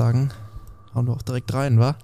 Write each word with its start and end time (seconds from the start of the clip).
sagen, 0.00 0.30
hauen 0.94 1.06
wir 1.06 1.12
auch 1.12 1.20
direkt 1.20 1.52
rein, 1.52 1.78
wa? 1.78 1.94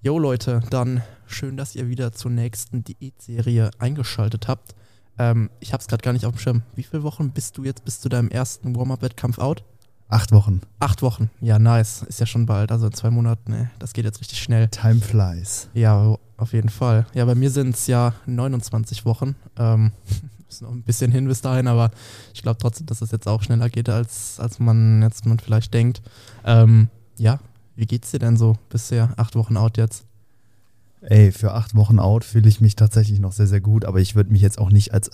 Jo 0.00 0.16
Leute, 0.16 0.60
dann 0.70 1.02
schön, 1.26 1.56
dass 1.56 1.74
ihr 1.74 1.88
wieder 1.88 2.12
zur 2.12 2.30
nächsten 2.30 2.84
Diätserie 2.84 3.72
eingeschaltet 3.80 4.46
habt. 4.46 4.76
Ähm, 5.18 5.50
ich 5.58 5.72
hab's 5.72 5.88
gerade 5.88 6.04
gar 6.04 6.12
nicht 6.12 6.24
auf 6.24 6.36
dem 6.36 6.38
Schirm. 6.38 6.62
Wie 6.76 6.84
viele 6.84 7.02
Wochen 7.02 7.32
bist 7.32 7.58
du 7.58 7.64
jetzt 7.64 7.84
bis 7.84 8.00
zu 8.00 8.08
deinem 8.08 8.28
ersten 8.28 8.76
Warm-Up-Wettkampf 8.76 9.40
out? 9.40 9.64
Acht 10.08 10.30
Wochen. 10.30 10.60
Acht 10.78 11.02
Wochen. 11.02 11.30
Ja, 11.40 11.58
nice. 11.58 12.04
Ist 12.04 12.20
ja 12.20 12.26
schon 12.26 12.46
bald. 12.46 12.70
Also 12.70 12.86
in 12.86 12.92
zwei 12.92 13.10
Monaten, 13.10 13.52
ey. 13.52 13.68
Das 13.80 13.92
geht 13.92 14.04
jetzt 14.04 14.20
richtig 14.20 14.40
schnell. 14.40 14.68
Time 14.68 15.00
flies. 15.00 15.68
Ja, 15.74 16.16
auf 16.36 16.52
jeden 16.52 16.68
Fall. 16.68 17.06
Ja, 17.12 17.24
bei 17.24 17.34
mir 17.34 17.50
sind 17.50 17.74
es 17.74 17.88
ja 17.88 18.14
29 18.26 19.04
Wochen. 19.04 19.34
Ähm, 19.58 19.90
ist 20.48 20.62
noch 20.62 20.70
ein 20.70 20.84
bisschen 20.84 21.10
hin 21.10 21.26
bis 21.26 21.40
dahin, 21.40 21.66
aber 21.66 21.90
ich 22.34 22.42
glaube 22.42 22.58
trotzdem, 22.60 22.86
dass 22.86 23.00
das 23.00 23.10
jetzt 23.10 23.26
auch 23.26 23.42
schneller 23.42 23.68
geht, 23.68 23.88
als, 23.88 24.38
als 24.38 24.60
man 24.60 25.02
jetzt 25.02 25.26
man 25.26 25.40
vielleicht 25.40 25.74
denkt. 25.74 26.02
Ähm, 26.44 26.88
ja, 27.22 27.38
wie 27.76 27.86
geht's 27.86 28.10
dir 28.10 28.18
denn 28.18 28.36
so 28.36 28.56
bisher? 28.68 29.14
Acht 29.16 29.36
Wochen 29.36 29.56
out 29.56 29.78
jetzt? 29.78 30.04
Ey, 31.00 31.32
für 31.32 31.52
acht 31.52 31.74
Wochen 31.74 31.98
out 31.98 32.24
fühle 32.24 32.48
ich 32.48 32.60
mich 32.60 32.76
tatsächlich 32.76 33.20
noch 33.20 33.32
sehr, 33.32 33.46
sehr 33.46 33.60
gut, 33.60 33.84
aber 33.84 34.00
ich 34.00 34.14
würde 34.14 34.32
mich 34.32 34.42
jetzt 34.42 34.58
auch 34.58 34.70
nicht 34.70 34.92
als 34.92 35.10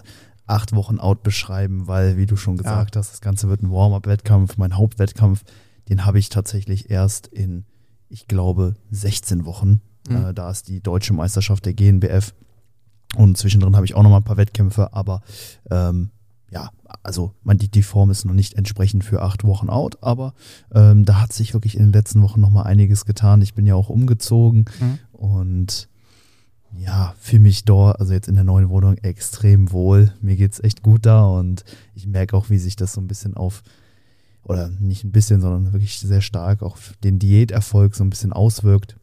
acht 0.46 0.74
Wochen 0.74 0.98
out 0.98 1.22
beschreiben, 1.22 1.86
weil, 1.86 2.16
wie 2.16 2.26
du 2.26 2.36
schon 2.36 2.56
gesagt 2.56 2.94
ja. 2.94 2.98
hast, 2.98 3.12
das 3.12 3.20
Ganze 3.20 3.48
wird 3.48 3.62
ein 3.62 3.70
Warm-up-Wettkampf. 3.70 4.56
Mein 4.56 4.76
Hauptwettkampf, 4.76 5.44
den 5.90 6.06
habe 6.06 6.18
ich 6.18 6.30
tatsächlich 6.30 6.90
erst 6.90 7.26
in, 7.26 7.64
ich 8.08 8.26
glaube, 8.26 8.74
16 8.90 9.44
Wochen. 9.44 9.82
Mhm. 10.08 10.16
Äh, 10.16 10.34
da 10.34 10.50
ist 10.50 10.68
die 10.68 10.80
deutsche 10.80 11.12
Meisterschaft 11.12 11.66
der 11.66 11.74
GNBF. 11.74 12.32
Und 13.16 13.36
zwischendrin 13.36 13.76
habe 13.76 13.84
ich 13.84 13.94
auch 13.94 14.02
noch 14.02 14.10
mal 14.10 14.18
ein 14.18 14.24
paar 14.24 14.36
Wettkämpfe, 14.38 14.92
aber 14.94 15.22
ähm, 15.70 16.10
ja, 16.50 16.70
also 17.02 17.34
man, 17.42 17.58
die, 17.58 17.68
die 17.68 17.82
Form 17.82 18.10
ist 18.10 18.24
noch 18.24 18.34
nicht 18.34 18.54
entsprechend 18.54 19.04
für 19.04 19.22
acht 19.22 19.44
Wochen 19.44 19.68
out, 19.68 20.02
aber 20.02 20.34
ähm, 20.72 21.04
da 21.04 21.20
hat 21.20 21.32
sich 21.32 21.52
wirklich 21.52 21.76
in 21.76 21.84
den 21.84 21.92
letzten 21.92 22.22
Wochen 22.22 22.40
noch 22.40 22.50
mal 22.50 22.62
einiges 22.62 23.04
getan. 23.04 23.42
Ich 23.42 23.54
bin 23.54 23.66
ja 23.66 23.74
auch 23.74 23.88
umgezogen 23.88 24.64
mhm. 24.80 24.98
und 25.12 25.88
ja, 26.76 27.14
fühle 27.18 27.42
mich 27.42 27.64
dort, 27.64 27.98
also 27.98 28.12
jetzt 28.12 28.28
in 28.28 28.34
der 28.34 28.44
neuen 28.44 28.68
Wohnung, 28.68 28.96
extrem 28.98 29.72
wohl. 29.72 30.12
Mir 30.20 30.36
geht 30.36 30.52
es 30.52 30.62
echt 30.62 30.82
gut 30.82 31.06
da 31.06 31.24
und 31.24 31.64
ich 31.94 32.06
merke 32.06 32.36
auch, 32.36 32.50
wie 32.50 32.58
sich 32.58 32.76
das 32.76 32.92
so 32.92 33.00
ein 33.00 33.08
bisschen 33.08 33.36
auf, 33.36 33.62
oder 34.42 34.68
nicht 34.68 35.04
ein 35.04 35.12
bisschen, 35.12 35.40
sondern 35.40 35.72
wirklich 35.72 35.98
sehr 35.98 36.20
stark 36.20 36.62
auf 36.62 36.94
den 37.04 37.18
Diäterfolg 37.18 37.94
so 37.94 38.04
ein 38.04 38.10
bisschen 38.10 38.32
auswirkt. 38.32 38.96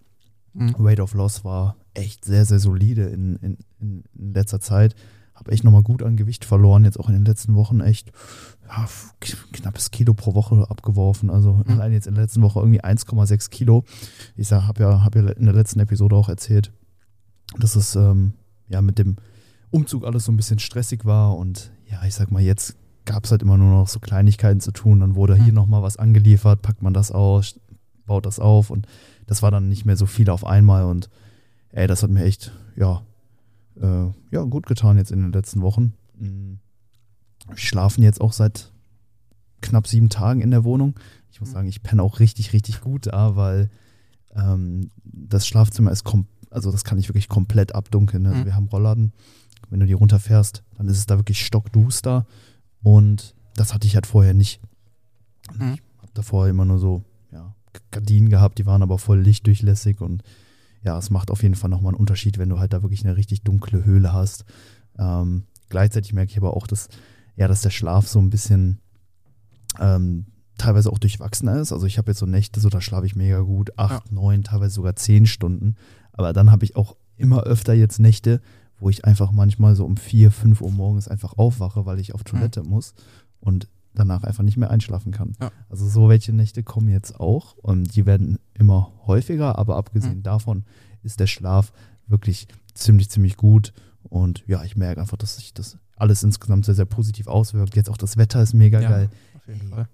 Mhm. 0.53 0.75
Weight 0.77 0.99
of 0.99 1.13
Loss 1.13 1.43
war 1.43 1.75
echt 1.93 2.25
sehr, 2.25 2.45
sehr 2.45 2.59
solide 2.59 3.03
in, 3.03 3.35
in, 3.38 3.57
in 3.79 4.33
letzter 4.33 4.59
Zeit. 4.59 4.95
Habe 5.36 5.52
echt 5.52 5.64
nochmal 5.64 5.83
gut 5.83 6.02
an 6.02 6.16
Gewicht 6.16 6.45
verloren, 6.45 6.86
jetzt 6.86 7.00
auch 7.00 7.09
in 7.09 7.14
den 7.14 7.25
letzten 7.25 7.55
Wochen 7.55 7.81
echt 7.81 8.11
ja, 8.67 8.88
knappes 9.52 9.91
Kilo 9.91 10.14
pro 10.14 10.33
Woche 10.33 10.66
abgeworfen. 10.69 11.30
Also 11.30 11.53
mhm. 11.53 11.64
allein 11.67 11.91
jetzt 11.91 12.08
in 12.08 12.16
der 12.16 12.23
letzten 12.23 12.41
Woche 12.41 12.59
irgendwie 12.59 12.83
1,6 12.83 13.50
Kilo. 13.50 13.83
Ich 14.36 14.52
habe 14.52 14.81
ja, 14.81 15.03
hab 15.03 15.16
ja 15.16 15.28
in 15.30 15.45
der 15.45 15.53
letzten 15.53 15.80
Episode 15.80 16.16
auch 16.16 16.30
erzählt, 16.30 16.72
dass 17.58 17.75
es 17.75 17.95
ähm, 17.95 18.33
ja 18.69 18.81
mit 18.81 18.97
dem 18.97 19.17
Umzug 19.72 20.06
alles 20.06 20.25
so 20.25 20.31
ein 20.31 20.38
bisschen 20.38 20.59
stressig 20.59 21.06
war 21.06 21.36
und 21.36 21.72
ja, 21.86 22.03
ich 22.06 22.16
sag 22.16 22.31
mal, 22.31 22.41
jetzt 22.41 22.78
gab 23.03 23.25
es 23.25 23.31
halt 23.31 23.44
immer 23.44 23.58
nur 23.58 23.72
noch 23.72 23.88
so 23.88 24.00
Kleinigkeiten 24.00 24.59
zu 24.59 24.72
tun. 24.72 25.00
Dann 25.02 25.16
wurde 25.16 25.36
hier 25.36 25.53
nochmal 25.53 25.83
was 25.83 25.97
angeliefert, 25.97 26.61
packt 26.61 26.81
man 26.81 26.94
das 26.94 27.11
aus, 27.11 27.59
baut 28.06 28.25
das 28.25 28.39
auf 28.39 28.69
und 28.69 28.88
das 29.28 29.41
war 29.41 29.52
dann 29.52 29.69
nicht 29.69 29.86
mehr 29.86 29.97
so 29.97 30.06
viel 30.06 30.30
auf 30.30 30.46
einmal 30.46 30.85
und 30.85 31.09
ey, 31.72 31.88
das 31.88 32.03
hat 32.03 32.09
mir 32.09 32.23
echt, 32.23 32.52
ja, 32.75 33.02
äh, 33.81 34.08
ja, 34.31 34.44
gut 34.44 34.66
getan 34.66 34.97
jetzt 34.97 35.12
in 35.12 35.22
den 35.22 35.31
letzten 35.31 35.62
Wochen. 35.62 35.94
Wir 36.18 36.58
schlafen 37.58 38.03
jetzt 38.03 38.22
auch 38.22 38.34
seit 38.34 38.72
knapp 39.62 39.88
sieben 39.88 40.09
Tagen 40.09 40.41
in 40.41 40.52
der 40.52 40.63
Wohnung. 40.63 40.96
Ich 41.31 41.40
muss 41.40 41.50
mhm. 41.50 41.53
sagen, 41.53 41.68
ich 41.68 41.84
penne 41.84 42.02
auch 42.02 42.19
richtig, 42.19 42.53
richtig 42.53 42.81
gut 42.81 43.08
da, 43.08 43.35
weil 43.35 43.69
ähm, 44.35 44.90
das 45.03 45.47
Schlafzimmer 45.47 45.91
ist 45.91 46.03
komplett 46.03 46.35
also 46.56 46.72
das 46.72 46.85
kann 46.85 46.97
ich 46.97 47.09
wirklich 47.09 47.28
komplett 47.28 47.75
abdunkeln. 47.75 48.25
Also 48.25 48.40
mhm. 48.40 48.46
Wir 48.46 48.56
haben 48.56 48.68
Rollladen. 48.68 49.12
Wenn 49.69 49.81
du 49.81 49.85
die 49.85 49.94
runterfährst, 49.94 50.64
dann 50.78 50.88
ist 50.88 50.97
es 50.97 51.06
da 51.06 51.18
wirklich 51.18 51.46
stockduster. 51.46 52.25
Und 52.81 53.35
das 53.56 53.74
hatte 53.74 53.88
ich 53.88 53.96
halt 53.96 54.08
vorher 54.08 54.34
nicht. 54.34 54.62
Mhm. 55.53 55.74
Ich 55.74 56.02
habe 56.02 56.12
davor 56.14 56.47
immer 56.47 56.64
nur 56.64 56.80
so 56.80 57.03
ja, 57.31 57.53
Gardinen 57.91 58.30
gehabt, 58.30 58.58
die 58.58 58.66
waren 58.66 58.84
aber 58.84 58.97
voll 59.00 59.19
lichtdurchlässig. 59.19 60.00
Und 60.00 60.24
ja, 60.85 60.97
es 60.97 61.09
macht 61.09 61.31
auf 61.31 61.41
jeden 61.41 61.56
Fall 61.56 61.69
nochmal 61.69 61.94
einen 61.94 62.00
Unterschied, 62.00 62.38
wenn 62.38 62.50
du 62.50 62.59
halt 62.59 62.72
da 62.72 62.84
wirklich 62.84 63.03
eine 63.03 63.18
richtig 63.18 63.41
dunkle 63.41 63.84
Höhle 63.84 64.13
hast. 64.13 64.46
Ähm, 64.97 65.46
gleichzeitig 65.69 66.13
merke 66.13 66.31
ich 66.31 66.38
aber 66.38 66.56
auch, 66.56 66.68
dass, 66.68 66.90
ja, 67.35 67.47
dass 67.47 67.62
der 67.62 67.72
Schlaf 67.72 68.07
so 68.07 68.19
ein 68.19 68.29
bisschen 68.29 68.79
ähm, 69.79 70.28
teilweise 70.57 70.91
auch 70.91 71.00
durchwachsener 71.00 71.59
ist. 71.59 71.73
Also 71.73 71.88
ich 71.88 71.97
habe 71.97 72.12
jetzt 72.12 72.19
so 72.19 72.28
Nächte, 72.28 72.59
so 72.59 72.69
da 72.69 72.81
schlafe 72.81 73.07
ich 73.07 73.16
mega 73.16 73.40
gut, 73.40 73.78
acht, 73.78 74.06
ja. 74.06 74.13
neun, 74.13 74.44
teilweise 74.44 74.75
sogar 74.75 74.96
zehn 74.96 75.25
Stunden. 75.25 75.75
Aber 76.13 76.34
dann 76.34 76.51
habe 76.51 76.63
ich 76.63 76.75
auch 76.75 76.96
immer 77.17 77.41
öfter 77.44 77.73
jetzt 77.73 78.00
Nächte, 78.00 78.40
wo 78.78 78.90
ich 78.90 79.06
einfach 79.06 79.31
manchmal 79.31 79.75
so 79.75 79.85
um 79.85 79.97
vier, 79.97 80.31
fünf 80.31 80.62
Uhr 80.62 80.72
morgens 80.72 81.07
einfach 81.07 81.34
aufwache, 81.34 81.88
weil 81.88 82.00
ich 82.00 82.13
auf 82.13 82.23
Toilette 82.23 82.62
mhm. 82.62 82.69
muss 82.69 82.94
und 83.40 83.67
danach 83.95 84.23
einfach 84.23 84.44
nicht 84.44 84.57
mehr 84.57 84.69
einschlafen 84.69 85.11
kann. 85.11 85.33
Ja. 85.41 85.51
Also 85.69 85.88
so 85.88 86.09
welche 86.09 86.33
Nächte 86.33 86.63
kommen 86.63 86.89
jetzt 86.89 87.19
auch 87.19 87.57
und 87.57 87.95
die 87.95 88.06
werden 88.06 88.38
immer 88.53 88.91
häufiger, 89.06 89.57
aber 89.57 89.75
abgesehen 89.75 90.17
mhm. 90.17 90.23
davon 90.23 90.66
ist 91.03 91.19
der 91.19 91.28
Schlaf 91.28 91.72
wirklich 92.07 92.47
ziemlich, 92.73 93.09
ziemlich 93.09 93.38
gut. 93.38 93.73
Und 94.03 94.44
ja, 94.47 94.63
ich 94.63 94.75
merke 94.75 95.01
einfach, 95.01 95.17
dass 95.17 95.38
sich 95.38 95.53
das 95.53 95.78
alles 95.95 96.23
insgesamt 96.23 96.66
sehr, 96.66 96.75
sehr 96.75 96.85
positiv 96.85 97.28
auswirkt. 97.28 97.75
Jetzt 97.75 97.89
auch 97.89 97.97
das 97.97 98.17
Wetter 98.17 98.41
ist 98.41 98.53
mega 98.53 98.81
ja, 98.81 98.89
geil. 98.89 99.09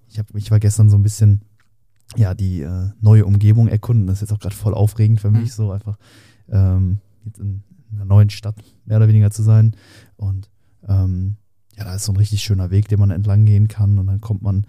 Ich, 0.07 0.19
hab, 0.19 0.34
ich 0.35 0.51
war 0.51 0.59
gestern 0.59 0.90
so 0.90 0.97
ein 0.97 1.03
bisschen 1.03 1.41
ja, 2.16 2.34
die 2.34 2.61
äh, 2.61 2.90
neue 3.00 3.25
Umgebung 3.25 3.67
erkunden. 3.67 4.07
Das 4.07 4.17
ist 4.17 4.22
jetzt 4.22 4.34
auch 4.34 4.40
gerade 4.40 4.56
voll 4.56 4.73
aufregend 4.73 5.22
für 5.22 5.31
mich, 5.31 5.50
mhm. 5.50 5.53
so 5.53 5.72
einfach 5.72 5.97
ähm, 6.50 7.00
jetzt 7.25 7.40
in, 7.40 7.63
in, 7.90 7.97
einer 7.97 8.06
neuen 8.06 8.29
Stadt 8.29 8.56
mehr 8.85 8.97
oder 8.97 9.07
weniger 9.07 9.31
zu 9.31 9.44
sein. 9.44 9.75
Und 10.17 10.50
ähm, 10.88 11.38
ja, 11.78 11.84
da 11.84 11.96
ist 11.96 12.06
so 12.06 12.12
ein 12.12 12.18
richtig 12.18 12.42
schöner 12.42 12.72
Weg, 12.72 12.88
den 12.88 13.00
man 13.00 13.12
entlang 13.12 13.46
gehen 13.46 13.68
kann. 13.68 13.98
Und 13.98 14.08
dann 14.08 14.22
kommt 14.22 14.42
man 14.42 14.66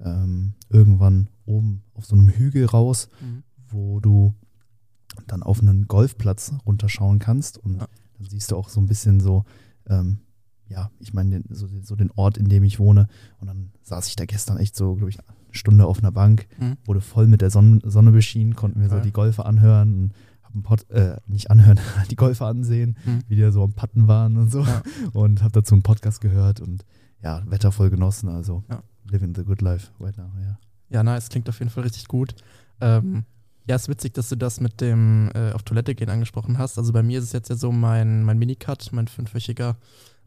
ähm, 0.00 0.54
irgendwann 0.68 1.28
oben 1.46 1.82
auf 1.94 2.06
so 2.06 2.14
einem 2.14 2.28
Hügel 2.28 2.66
raus, 2.66 3.08
mhm. 3.20 3.42
wo 3.68 4.00
du 4.00 4.34
dann 5.26 5.42
auf 5.42 5.60
einen 5.60 5.86
Golfplatz 5.86 6.52
runterschauen 6.66 7.18
kannst. 7.18 7.58
Und 7.58 7.78
ja. 7.78 7.88
dann 8.18 8.28
siehst 8.28 8.50
du 8.50 8.56
auch 8.56 8.68
so 8.68 8.80
ein 8.80 8.86
bisschen 8.86 9.20
so, 9.20 9.44
ähm, 9.88 10.18
ja, 10.68 10.90
ich 10.98 11.12
meine, 11.12 11.42
so, 11.50 11.68
so, 11.82 11.96
den 11.96 12.10
Ort, 12.12 12.38
in 12.38 12.48
dem 12.48 12.64
ich 12.64 12.78
wohne. 12.78 13.08
Und 13.38 13.48
dann 13.48 13.72
saß 13.82 14.08
ich 14.08 14.16
da 14.16 14.24
gestern 14.24 14.56
echt 14.56 14.76
so, 14.76 14.94
glaube 14.94 15.10
ich, 15.10 15.18
Stunde 15.50 15.86
auf 15.86 15.98
einer 15.98 16.12
Bank, 16.12 16.46
mhm. 16.58 16.76
wurde 16.84 17.00
voll 17.00 17.28
mit 17.28 17.40
der 17.40 17.50
Sonne, 17.50 17.80
Sonne 17.84 18.10
beschienen, 18.10 18.56
konnten 18.56 18.80
wir 18.80 18.88
so 18.88 18.98
die 18.98 19.12
Golfer 19.12 19.46
anhören 19.46 19.94
und 19.94 20.12
Pod, 20.62 20.88
äh, 20.90 21.16
nicht 21.26 21.50
anhören, 21.50 21.80
die 22.10 22.16
Golfer 22.16 22.46
ansehen, 22.46 22.96
mhm. 23.04 23.22
wie 23.28 23.36
die 23.36 23.50
so 23.50 23.62
am 23.62 23.72
Patten 23.72 24.08
waren 24.08 24.36
und 24.36 24.50
so. 24.50 24.62
Ja. 24.62 24.82
Und 25.12 25.42
habe 25.42 25.52
dazu 25.52 25.74
einen 25.74 25.82
Podcast 25.82 26.20
gehört 26.20 26.60
und 26.60 26.84
ja, 27.22 27.42
Wetter 27.46 27.72
voll 27.72 27.90
genossen. 27.90 28.28
Also 28.28 28.64
ja. 28.68 28.82
living 29.10 29.34
the 29.34 29.44
good 29.44 29.62
life 29.62 29.88
right 30.00 30.16
now, 30.16 30.30
ja. 30.40 30.58
Ja, 30.90 31.02
nice, 31.02 31.28
klingt 31.28 31.48
auf 31.48 31.58
jeden 31.58 31.70
Fall 31.70 31.82
richtig 31.82 32.06
gut. 32.06 32.34
Ähm, 32.80 33.24
ja, 33.66 33.76
ist 33.76 33.88
witzig, 33.88 34.12
dass 34.14 34.28
du 34.28 34.36
das 34.36 34.60
mit 34.60 34.80
dem 34.80 35.30
äh, 35.34 35.52
auf 35.52 35.62
Toilette 35.62 35.94
gehen 35.94 36.10
angesprochen 36.10 36.58
hast. 36.58 36.78
Also 36.78 36.92
bei 36.92 37.02
mir 37.02 37.18
ist 37.18 37.24
es 37.24 37.32
jetzt 37.32 37.48
ja 37.48 37.56
so, 37.56 37.72
mein, 37.72 38.22
mein 38.22 38.38
Minicut, 38.38 38.90
mein 38.92 39.08
fünfwöchiger, 39.08 39.76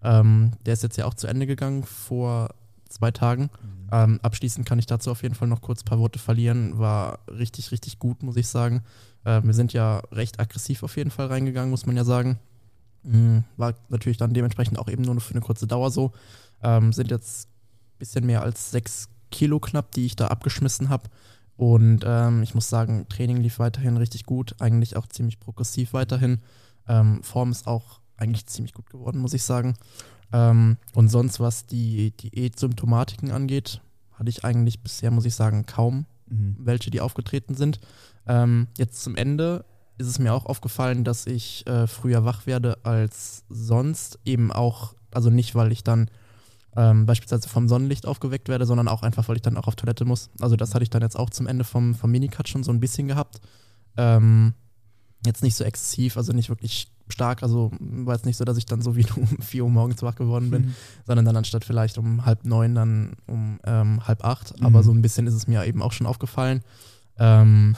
ähm, 0.02 0.52
der 0.66 0.74
ist 0.74 0.84
jetzt 0.84 0.98
ja 0.98 1.06
auch 1.06 1.14
zu 1.14 1.28
Ende 1.28 1.46
gegangen 1.46 1.84
vor 1.84 2.50
zwei 2.90 3.12
Tagen. 3.12 3.44
Mhm. 3.44 3.90
Ähm, 3.92 4.20
abschließend 4.22 4.66
kann 4.66 4.80
ich 4.80 4.86
dazu 4.86 5.12
auf 5.12 5.24
jeden 5.24 5.36
Fall 5.36 5.48
noch 5.48 5.62
kurz 5.62 5.82
ein 5.82 5.86
paar 5.86 6.00
Worte 6.00 6.20
verlieren. 6.20 6.78
War 6.78 7.20
richtig, 7.28 7.72
richtig 7.72 8.00
gut, 8.00 8.24
muss 8.24 8.36
ich 8.36 8.48
sagen. 8.48 8.84
Äh, 9.24 9.42
wir 9.44 9.54
sind 9.54 9.74
ja 9.74 10.00
recht 10.12 10.40
aggressiv 10.40 10.84
auf 10.84 10.98
jeden 10.98 11.12
Fall 11.12 11.28
reingegangen, 11.28 11.70
muss 11.70 11.86
man 11.86 11.96
ja 11.96 12.04
sagen. 12.04 12.40
Mhm. 13.04 13.44
War 13.56 13.74
natürlich 13.90 14.18
dann 14.18 14.34
dementsprechend 14.34 14.80
auch 14.80 14.90
eben 14.90 15.04
nur 15.04 15.20
für 15.22 15.34
eine 15.34 15.42
kurze 15.42 15.68
Dauer 15.68 15.92
so. 15.92 16.12
Ähm, 16.62 16.92
sind 16.94 17.12
jetzt 17.12 17.48
ein 17.48 18.00
bisschen 18.00 18.26
mehr 18.26 18.42
als 18.42 18.72
sechs 18.72 19.10
Kilo 19.32 19.60
knapp, 19.60 19.92
die 19.92 20.06
ich 20.06 20.16
da 20.16 20.28
abgeschmissen 20.28 20.90
habe. 20.90 21.10
Und 21.56 22.04
ähm, 22.06 22.44
ich 22.44 22.54
muss 22.54 22.70
sagen, 22.70 23.08
Training 23.10 23.38
lief 23.38 23.60
weiterhin 23.60 23.98
richtig 23.98 24.26
gut, 24.26 24.56
eigentlich 24.60 24.96
auch 24.96 25.08
ziemlich 25.08 25.40
progressiv 25.40 25.94
weiterhin. 25.94 26.42
Ähm, 26.88 27.24
Form 27.24 27.52
ist 27.52 27.68
auch 27.68 28.00
eigentlich 28.16 28.46
ziemlich 28.46 28.74
gut 28.74 28.90
geworden, 28.90 29.20
muss 29.20 29.34
ich 29.34 29.44
sagen. 29.44 29.76
Ähm, 30.34 30.78
und 30.94 31.10
sonst, 31.10 31.40
was 31.40 31.66
die 31.66 32.12
Diät-Symptomatiken 32.12 33.32
angeht, 33.32 33.82
hatte 34.14 34.30
ich 34.30 34.44
eigentlich 34.44 34.82
bisher, 34.82 35.12
muss 35.12 35.26
ich 35.26 35.36
sagen, 35.36 35.66
kaum 35.66 36.06
mhm. 36.30 36.56
welche, 36.60 36.92
die 36.92 37.02
aufgetreten 37.02 37.56
sind. 37.56 37.80
Ähm, 38.28 38.68
jetzt 38.78 39.02
zum 39.04 39.16
Ende 39.16 39.66
ist 39.98 40.08
es 40.08 40.20
mir 40.20 40.34
auch 40.34 40.46
aufgefallen, 40.46 41.04
dass 41.04 41.26
ich 41.26 41.66
äh, 41.68 41.88
früher 41.88 42.26
wach 42.26 42.46
werde 42.46 42.78
als 42.84 43.44
sonst. 43.50 44.20
Eben 44.26 44.52
auch, 44.52 44.94
also 45.12 45.30
nicht, 45.30 45.56
weil 45.56 45.72
ich 45.72 45.84
dann 45.84 46.10
ähm, 46.76 47.06
beispielsweise 47.06 47.50
vom 47.50 47.68
Sonnenlicht 47.68 48.06
aufgeweckt 48.06 48.50
werde, 48.50 48.66
sondern 48.66 48.88
auch 48.88 49.02
einfach, 49.02 49.28
weil 49.28 49.38
ich 49.38 49.42
dann 49.42 49.58
auch 49.58 49.68
auf 49.68 49.76
Toilette 49.76 50.06
muss. 50.06 50.30
Also 50.40 50.56
das 50.56 50.76
hatte 50.76 50.84
ich 50.84 50.92
dann 50.92 51.02
jetzt 51.02 51.18
auch 51.18 51.30
zum 51.30 51.48
Ende 51.48 51.64
vom, 51.64 51.96
vom 51.96 52.12
Minicut 52.12 52.48
schon 52.48 52.64
so 52.64 52.72
ein 52.72 52.80
bisschen 52.80 53.08
gehabt. 53.08 53.42
Ähm, 53.98 54.54
jetzt 55.28 55.44
nicht 55.44 55.56
so 55.56 55.64
exzessiv, 55.64 56.18
also 56.18 56.34
nicht 56.34 56.50
wirklich 56.50 56.88
stark. 57.10 57.44
Also 57.44 57.72
war 57.80 58.16
jetzt 58.16 58.26
nicht 58.26 58.38
so, 58.38 58.46
dass 58.46 58.58
ich 58.58 58.66
dann 58.66 58.82
so 58.82 58.96
wie 58.96 59.04
du 59.04 59.20
um 59.20 59.28
4 59.28 59.64
Uhr 59.64 59.70
morgens 59.70 60.02
wach 60.02 60.16
geworden 60.16 60.50
bin, 60.50 60.66
mhm. 60.68 60.76
sondern 61.06 61.26
dann 61.26 61.38
anstatt 61.38 61.64
vielleicht 61.64 61.98
um 61.98 62.26
halb 62.26 62.46
neun, 62.46 62.76
dann 62.76 63.14
um 63.28 63.60
ähm, 63.64 64.06
halb 64.08 64.24
acht. 64.24 64.60
Mhm. 64.60 64.66
Aber 64.66 64.84
so 64.84 64.92
ein 64.92 65.02
bisschen 65.02 65.28
ist 65.28 65.36
es 65.36 65.48
mir 65.48 65.66
eben 65.66 65.82
auch 65.82 65.92
schon 65.92 66.08
aufgefallen. 66.08 66.62
Ähm, 67.20 67.76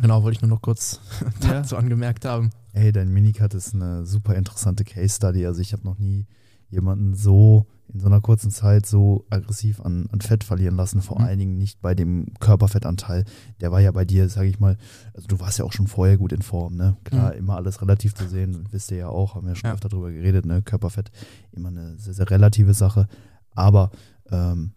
genau, 0.00 0.22
wollte 0.22 0.36
ich 0.36 0.42
nur 0.42 0.50
noch 0.50 0.62
kurz 0.62 1.00
ja. 1.42 1.54
dazu 1.54 1.76
angemerkt 1.76 2.24
haben. 2.24 2.50
Ey, 2.72 2.92
dein 2.92 3.12
Minicut 3.12 3.54
ist 3.54 3.74
eine 3.74 4.06
super 4.06 4.36
interessante 4.36 4.84
Case 4.84 5.16
Study. 5.16 5.46
Also 5.46 5.60
ich 5.60 5.72
habe 5.72 5.84
noch 5.84 5.98
nie 5.98 6.26
jemanden 6.70 7.14
so 7.14 7.66
in 7.92 8.00
so 8.00 8.06
einer 8.06 8.20
kurzen 8.20 8.50
Zeit 8.50 8.86
so 8.86 9.24
aggressiv 9.30 9.80
an, 9.80 10.08
an 10.12 10.20
Fett 10.20 10.44
verlieren 10.44 10.76
lassen, 10.76 11.00
vor 11.00 11.18
mhm. 11.18 11.24
allen 11.24 11.38
Dingen 11.38 11.58
nicht 11.58 11.80
bei 11.80 11.94
dem 11.94 12.34
Körperfettanteil. 12.38 13.24
Der 13.60 13.72
war 13.72 13.80
ja 13.80 13.90
bei 13.92 14.04
dir, 14.04 14.28
sage 14.28 14.48
ich 14.48 14.60
mal, 14.60 14.76
also 15.14 15.26
du 15.26 15.40
warst 15.40 15.58
ja 15.58 15.64
auch 15.64 15.72
schon 15.72 15.86
vorher 15.86 16.18
gut 16.18 16.32
in 16.32 16.42
Form, 16.42 16.76
ne? 16.76 16.96
Klar, 17.04 17.32
mhm. 17.32 17.38
immer 17.38 17.56
alles 17.56 17.80
relativ 17.80 18.14
zu 18.14 18.28
sehen, 18.28 18.68
wisst 18.70 18.90
ihr 18.90 18.98
ja 18.98 19.08
auch, 19.08 19.34
haben 19.34 19.46
wir 19.46 19.52
ja 19.52 19.56
schon 19.56 19.68
ja. 19.68 19.74
öfter 19.74 19.88
darüber 19.88 20.10
geredet, 20.10 20.44
ne? 20.44 20.62
Körperfett 20.62 21.10
immer 21.52 21.68
eine 21.68 21.96
sehr, 21.98 22.14
sehr 22.14 22.30
relative 22.30 22.74
Sache. 22.74 23.08
Aber 23.54 23.90
ähm, 24.30 24.72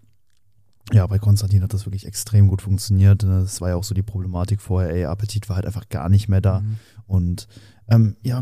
ja, 0.94 1.06
bei 1.08 1.20
Konstantin 1.20 1.64
hat 1.64 1.74
das 1.74 1.86
wirklich 1.86 2.06
extrem 2.06 2.48
gut 2.48 2.62
funktioniert. 2.62 3.24
Das 3.24 3.62
war 3.62 3.70
ja 3.70 3.76
auch 3.76 3.84
so 3.84 3.94
die 3.94 4.02
Problematik 4.02 4.62
vorher, 4.62 4.94
ey, 4.94 5.06
Appetit 5.06 5.48
war 5.50 5.58
halt 5.58 5.66
einfach 5.66 5.90
gar 5.90 6.10
nicht 6.10 6.28
mehr 6.28 6.42
da. 6.42 6.62
Mhm. 6.62 6.78
Und 7.06 7.48
ähm, 7.88 8.16
ja, 8.24 8.42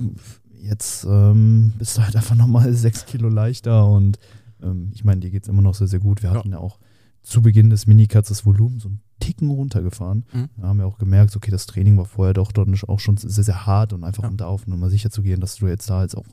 jetzt 0.62 1.06
ähm, 1.06 1.74
bist 1.78 1.98
du 1.98 2.04
halt 2.04 2.16
einfach 2.16 2.36
nochmal 2.36 2.74
sechs 2.74 3.06
Kilo 3.06 3.30
leichter 3.30 3.88
und 3.88 4.20
ähm, 4.62 4.92
ich 4.94 5.04
meine, 5.04 5.22
dir 5.22 5.32
geht 5.32 5.44
es 5.44 5.50
immer 5.50 5.62
noch 5.62 5.76
sehr, 5.76 5.88
sehr 5.88 6.00
gut. 6.00 6.24
Wir 6.24 6.32
hatten 6.32 6.52
ja 6.52 6.60
auch 6.60 6.80
zu 7.22 7.42
Beginn 7.42 7.70
des 7.70 7.86
Minicuts 7.86 8.30
das 8.30 8.46
Volumen 8.46 8.80
so 8.80 8.90
einen 8.90 9.02
Ticken 9.20 9.52
runtergefahren. 9.52 10.26
Mhm. 10.32 10.50
Da 10.58 10.68
haben 10.68 10.80
wir 10.80 10.88
auch 10.88 10.98
gemerkt, 10.98 11.36
okay, 11.36 11.52
das 11.52 11.66
Training 11.66 11.98
war 11.98 12.06
vorher 12.06 12.34
doch 12.34 12.52
dort 12.52 12.70
auch 12.88 13.00
schon 13.00 13.18
sehr, 13.18 13.44
sehr 13.44 13.66
hart 13.66 13.94
und 13.94 14.04
einfach 14.04 14.24
ja. 14.24 14.30
um 14.30 14.38
da 14.38 14.46
auf 14.48 14.68
Nummer 14.68 14.90
sicher 14.90 15.10
zu 15.10 15.22
gehen, 15.22 15.42
dass 15.42 15.56
du 15.56 15.68
jetzt 15.68 15.90
da 15.90 16.02
jetzt 16.02 16.16
auch 16.16 16.26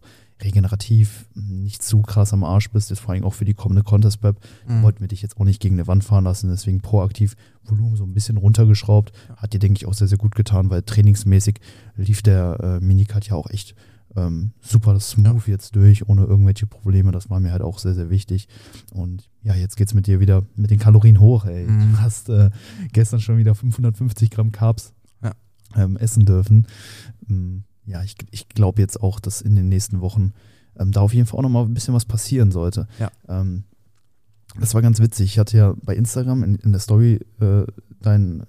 regenerativ 0.42 1.28
nicht 1.34 1.82
zu 1.82 2.02
krass 2.02 2.32
am 2.32 2.44
Arsch 2.44 2.70
bist, 2.70 2.90
jetzt 2.90 3.00
vor 3.00 3.14
allem 3.14 3.24
auch 3.24 3.34
für 3.34 3.46
die 3.46 3.54
kommende 3.54 3.82
Contest 3.82 4.20
Prep, 4.20 4.38
mhm. 4.68 4.82
wollten 4.82 5.00
wir 5.00 5.08
dich 5.08 5.22
jetzt 5.22 5.38
auch 5.38 5.44
nicht 5.44 5.60
gegen 5.60 5.76
eine 5.76 5.86
Wand 5.86 6.04
fahren 6.04 6.24
lassen, 6.24 6.50
deswegen 6.50 6.80
proaktiv 6.80 7.36
Volumen 7.64 7.96
so 7.96 8.04
ein 8.04 8.12
bisschen 8.12 8.36
runtergeschraubt. 8.36 9.12
Hat 9.36 9.52
dir, 9.52 9.58
denke 9.58 9.78
ich, 9.78 9.86
auch 9.86 9.94
sehr, 9.94 10.08
sehr 10.08 10.18
gut 10.18 10.34
getan, 10.34 10.70
weil 10.70 10.82
trainingsmäßig 10.82 11.60
lief 11.96 12.22
der 12.22 12.60
äh, 12.80 12.84
Minicut 12.84 13.26
ja 13.26 13.34
auch 13.34 13.50
echt 13.50 13.74
ähm, 14.16 14.52
super 14.60 14.98
smooth 14.98 15.46
ja. 15.46 15.52
jetzt 15.52 15.76
durch, 15.76 16.08
ohne 16.08 16.24
irgendwelche 16.24 16.66
Probleme. 16.66 17.12
Das 17.12 17.30
war 17.30 17.40
mir 17.40 17.52
halt 17.52 17.62
auch 17.62 17.78
sehr, 17.78 17.94
sehr 17.94 18.10
wichtig. 18.10 18.48
Und 18.92 19.28
ja, 19.42 19.54
jetzt 19.54 19.76
geht 19.76 19.88
es 19.88 19.94
mit 19.94 20.06
dir 20.06 20.20
wieder 20.20 20.44
mit 20.56 20.70
den 20.70 20.78
Kalorien 20.78 21.20
hoch, 21.20 21.44
ey. 21.44 21.66
Mhm. 21.66 21.92
Du 21.92 22.00
hast 22.00 22.28
äh, 22.28 22.50
gestern 22.92 23.20
schon 23.20 23.38
wieder 23.38 23.54
550 23.54 24.30
Gramm 24.30 24.52
Carbs 24.52 24.92
ja. 25.22 25.32
ähm, 25.76 25.96
essen 25.96 26.24
dürfen. 26.24 26.66
Ähm, 27.28 27.64
ja, 27.84 28.02
ich, 28.02 28.16
ich 28.30 28.48
glaube 28.48 28.82
jetzt 28.82 29.00
auch, 29.00 29.20
dass 29.20 29.40
in 29.40 29.54
den 29.54 29.68
nächsten 29.68 30.00
Wochen 30.00 30.32
ähm, 30.78 30.92
da 30.92 31.00
auf 31.00 31.14
jeden 31.14 31.26
Fall 31.26 31.38
auch 31.38 31.42
nochmal 31.42 31.64
ein 31.64 31.74
bisschen 31.74 31.94
was 31.94 32.04
passieren 32.04 32.50
sollte. 32.50 32.88
Ja. 32.98 33.10
Ähm, 33.28 33.64
das 34.58 34.74
war 34.74 34.82
ganz 34.82 35.00
witzig. 35.00 35.32
Ich 35.32 35.38
hatte 35.38 35.56
ja 35.56 35.74
bei 35.82 35.94
Instagram 35.94 36.42
in, 36.42 36.54
in 36.56 36.72
der 36.72 36.80
Story 36.80 37.20
äh, 37.40 37.64
dein 38.00 38.42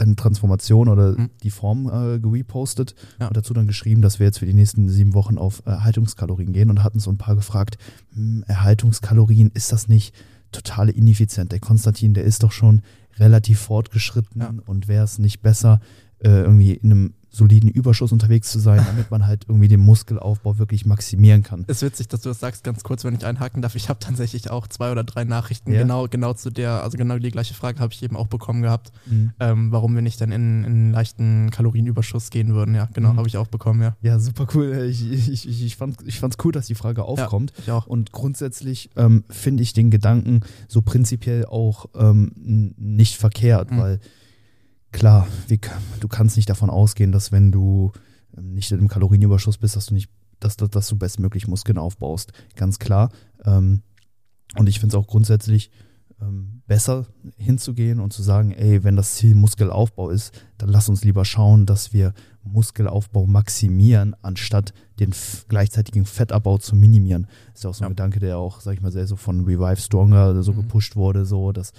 deine 0.00 0.16
Transformation 0.16 0.88
oder 0.88 1.18
mhm. 1.18 1.30
die 1.42 1.50
Form 1.50 1.88
äh, 1.88 2.18
gepostet 2.18 2.94
ja. 3.20 3.28
und 3.28 3.36
dazu 3.36 3.52
dann 3.54 3.66
geschrieben, 3.66 4.02
dass 4.02 4.18
wir 4.18 4.26
jetzt 4.26 4.38
für 4.38 4.46
die 4.46 4.54
nächsten 4.54 4.88
sieben 4.88 5.14
Wochen 5.14 5.38
auf 5.38 5.62
Erhaltungskalorien 5.66 6.52
gehen 6.52 6.70
und 6.70 6.82
hatten 6.82 6.98
so 6.98 7.10
ein 7.10 7.18
paar 7.18 7.36
gefragt, 7.36 7.78
hm, 8.14 8.44
Erhaltungskalorien, 8.46 9.50
ist 9.54 9.72
das 9.72 9.88
nicht 9.88 10.14
total 10.52 10.88
ineffizient? 10.88 11.52
Der 11.52 11.60
Konstantin, 11.60 12.14
der 12.14 12.24
ist 12.24 12.42
doch 12.42 12.52
schon 12.52 12.82
relativ 13.18 13.60
fortgeschritten 13.60 14.40
ja. 14.40 14.54
und 14.66 14.88
wäre 14.88 15.04
es 15.04 15.18
nicht 15.18 15.42
besser, 15.42 15.80
äh, 16.20 16.28
irgendwie 16.28 16.74
in 16.74 16.92
einem 16.92 17.14
soliden 17.38 17.70
Überschuss 17.70 18.12
unterwegs 18.12 18.50
zu 18.50 18.58
sein, 18.58 18.84
damit 18.84 19.10
man 19.10 19.26
halt 19.26 19.44
irgendwie 19.48 19.68
den 19.68 19.80
Muskelaufbau 19.80 20.58
wirklich 20.58 20.84
maximieren 20.84 21.42
kann. 21.42 21.64
Es 21.68 21.78
ist 21.78 21.82
witzig, 21.82 22.08
dass 22.08 22.20
du 22.20 22.28
das 22.28 22.40
sagst, 22.40 22.64
ganz 22.64 22.82
kurz, 22.82 23.04
wenn 23.04 23.14
ich 23.14 23.24
einhaken 23.24 23.62
darf. 23.62 23.74
Ich 23.76 23.88
habe 23.88 23.98
tatsächlich 23.98 24.50
auch 24.50 24.66
zwei 24.66 24.92
oder 24.92 25.04
drei 25.04 25.24
Nachrichten 25.24 25.72
ja. 25.72 25.80
genau, 25.80 26.06
genau 26.08 26.34
zu 26.34 26.50
der, 26.50 26.82
also 26.82 26.98
genau 26.98 27.18
die 27.18 27.30
gleiche 27.30 27.54
Frage 27.54 27.80
habe 27.80 27.94
ich 27.94 28.02
eben 28.02 28.16
auch 28.16 28.26
bekommen 28.26 28.62
gehabt, 28.62 28.92
mhm. 29.06 29.32
ähm, 29.40 29.72
warum 29.72 29.94
wir 29.94 30.02
nicht 30.02 30.20
dann 30.20 30.32
in, 30.32 30.64
in 30.64 30.66
einen 30.66 30.92
leichten 30.92 31.50
Kalorienüberschuss 31.50 32.30
gehen 32.30 32.54
würden. 32.54 32.74
Ja, 32.74 32.88
genau, 32.92 33.12
mhm. 33.12 33.18
habe 33.18 33.28
ich 33.28 33.36
auch 33.36 33.46
bekommen, 33.46 33.80
ja. 33.80 33.96
Ja, 34.02 34.18
super 34.18 34.46
cool. 34.54 34.88
Ich, 34.90 35.10
ich, 35.10 35.48
ich, 35.48 35.64
ich 35.64 35.76
fand 35.76 36.02
es 36.02 36.44
cool, 36.44 36.52
dass 36.52 36.66
die 36.66 36.74
Frage 36.74 37.04
aufkommt. 37.04 37.52
Ja, 37.56 37.62
ich 37.62 37.70
auch. 37.70 37.86
Und 37.86 38.12
grundsätzlich 38.12 38.90
ähm, 38.96 39.24
finde 39.30 39.62
ich 39.62 39.72
den 39.72 39.90
Gedanken 39.90 40.40
so 40.66 40.82
prinzipiell 40.82 41.46
auch 41.46 41.86
ähm, 41.94 42.74
nicht 42.76 43.16
verkehrt, 43.16 43.70
mhm. 43.70 43.78
weil 43.78 44.00
klar, 44.92 45.26
wie, 45.48 45.60
du 46.00 46.08
kannst 46.08 46.36
nicht 46.36 46.48
davon 46.48 46.70
ausgehen, 46.70 47.12
dass 47.12 47.32
wenn 47.32 47.52
du 47.52 47.92
ähm, 48.36 48.54
nicht 48.54 48.70
in 48.70 48.78
einem 48.78 48.88
Kalorienüberschuss 48.88 49.58
bist, 49.58 49.76
dass 49.76 49.86
du 49.86 49.94
nicht, 49.94 50.10
dass, 50.40 50.56
dass, 50.56 50.70
dass 50.70 50.88
du 50.88 50.96
bestmöglich 50.96 51.48
Muskeln 51.48 51.78
aufbaust. 51.78 52.32
Ganz 52.56 52.78
klar. 52.78 53.10
Ähm, 53.44 53.82
und 54.56 54.68
ich 54.68 54.80
finde 54.80 54.96
es 54.96 55.02
auch 55.02 55.06
grundsätzlich 55.06 55.70
ähm, 56.20 56.62
besser 56.66 57.06
hinzugehen 57.36 58.00
und 58.00 58.12
zu 58.12 58.22
sagen, 58.22 58.52
ey, 58.52 58.82
wenn 58.82 58.96
das 58.96 59.14
Ziel 59.14 59.34
Muskelaufbau 59.34 60.10
ist, 60.10 60.32
dann 60.58 60.68
lass 60.68 60.88
uns 60.88 61.04
lieber 61.04 61.24
schauen, 61.24 61.66
dass 61.66 61.92
wir 61.92 62.12
Muskelaufbau 62.42 63.26
maximieren, 63.26 64.16
anstatt 64.22 64.72
den 64.98 65.14
gleichzeitigen 65.48 66.06
Fettabbau 66.06 66.58
zu 66.58 66.76
minimieren. 66.76 67.26
Das 67.48 67.56
ist 67.56 67.64
ja 67.64 67.70
auch 67.70 67.74
so 67.74 67.84
ein 67.84 67.86
ja. 67.86 67.88
Gedanke, 67.90 68.20
der 68.20 68.38
auch, 68.38 68.60
sag 68.60 68.74
ich 68.74 68.80
mal, 68.80 68.92
sehr 68.92 69.06
so 69.06 69.16
von 69.16 69.44
Revive 69.44 69.80
Stronger 69.80 70.42
so 70.42 70.52
mhm. 70.52 70.62
gepusht 70.62 70.96
wurde, 70.96 71.24
so 71.24 71.52
dass 71.52 71.72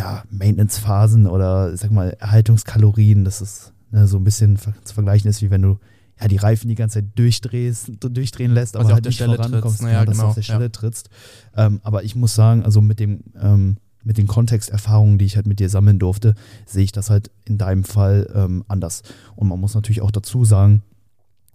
ja, 0.00 0.24
Maintenance-Phasen 0.30 1.26
oder 1.26 1.76
sag 1.76 1.90
mal 1.90 2.16
Erhaltungskalorien, 2.18 3.22
das 3.24 3.42
ist 3.42 3.74
ne, 3.90 4.06
so 4.06 4.16
ein 4.16 4.24
bisschen 4.24 4.56
zu 4.56 4.94
vergleichen 4.94 5.28
ist, 5.28 5.42
wie 5.42 5.50
wenn 5.50 5.60
du 5.60 5.78
ja, 6.18 6.26
die 6.26 6.38
Reifen 6.38 6.68
die 6.68 6.74
ganze 6.74 7.00
Zeit 7.00 7.10
durchdrehst, 7.16 7.92
durchdrehen 8.00 8.52
lässt, 8.52 8.76
aber 8.76 8.94
halt 8.94 9.04
nicht 9.04 9.16
Stelle 9.16 9.36
vorankommst, 9.36 9.82
naja, 9.82 10.04
genau, 10.04 10.10
dass 10.10 10.18
du 10.18 10.24
auf 10.24 10.34
der 10.34 10.42
Stelle 10.42 10.64
ja. 10.64 10.68
trittst. 10.70 11.10
Ähm, 11.54 11.80
aber 11.82 12.02
ich 12.02 12.16
muss 12.16 12.34
sagen, 12.34 12.64
also 12.64 12.80
mit 12.80 12.98
dem 12.98 13.20
ähm, 13.40 13.76
mit 14.02 14.16
den 14.16 14.26
Kontexterfahrungen, 14.26 15.18
die 15.18 15.26
ich 15.26 15.36
halt 15.36 15.46
mit 15.46 15.60
dir 15.60 15.68
sammeln 15.68 15.98
durfte, 15.98 16.34
sehe 16.64 16.84
ich 16.84 16.92
das 16.92 17.10
halt 17.10 17.30
in 17.44 17.58
deinem 17.58 17.84
Fall 17.84 18.26
ähm, 18.34 18.64
anders. 18.68 19.02
Und 19.36 19.48
man 19.48 19.60
muss 19.60 19.74
natürlich 19.74 20.00
auch 20.00 20.10
dazu 20.10 20.46
sagen, 20.46 20.82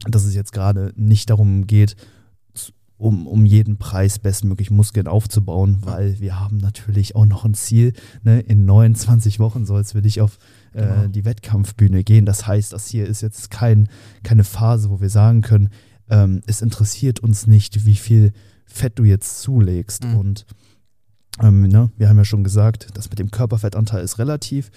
dass 0.07 0.24
es 0.24 0.36
jetzt 0.36 0.53
gerade 0.53 0.94
nicht 0.95 1.31
darum 1.31 1.65
geht, 1.65 1.95
um, 2.97 3.27
um 3.27 3.45
jeden 3.45 3.77
Preis 3.77 4.19
bestmöglich 4.19 4.71
Muskeln 4.71 5.07
aufzubauen, 5.07 5.80
weil 5.81 6.19
wir 6.19 6.39
haben 6.39 6.58
natürlich 6.58 7.15
auch 7.15 7.25
noch 7.25 7.43
ein 7.43 7.53
Ziel. 7.53 7.93
Ne? 8.24 8.39
In 8.39 8.65
29 8.65 9.39
Wochen 9.39 9.65
soll 9.65 9.81
es 9.81 9.91
für 9.91 10.01
dich 10.01 10.22
auf 10.22 10.38
äh, 10.74 10.81
genau. 10.81 11.08
die 11.08 11.25
Wettkampfbühne 11.25 12.03
gehen. 12.03 12.25
Das 12.25 12.48
heißt, 12.48 12.72
das 12.72 12.88
hier 12.88 13.05
ist 13.05 13.22
jetzt 13.22 13.51
kein, 13.51 13.89
keine 14.24 14.43
Phase, 14.43 14.89
wo 14.89 15.01
wir 15.01 15.10
sagen 15.10 15.41
können, 15.41 15.70
ähm, 16.10 16.41
es 16.46 16.62
interessiert 16.62 17.20
uns 17.20 17.48
nicht, 17.48 17.86
wie 17.86 17.96
viel 17.96 18.31
Fett 18.65 18.98
du 18.98 19.03
jetzt 19.03 19.41
zulegst. 19.41 20.05
Mhm. 20.05 20.15
Und 20.17 20.46
ähm, 21.41 21.67
ne? 21.67 21.91
wir 21.98 22.08
haben 22.08 22.17
ja 22.17 22.25
schon 22.25 22.43
gesagt, 22.43 22.88
das 22.93 23.10
mit 23.10 23.20
dem 23.20 23.29
Körperfettanteil 23.29 24.03
ist 24.03 24.20
relativ. 24.20 24.72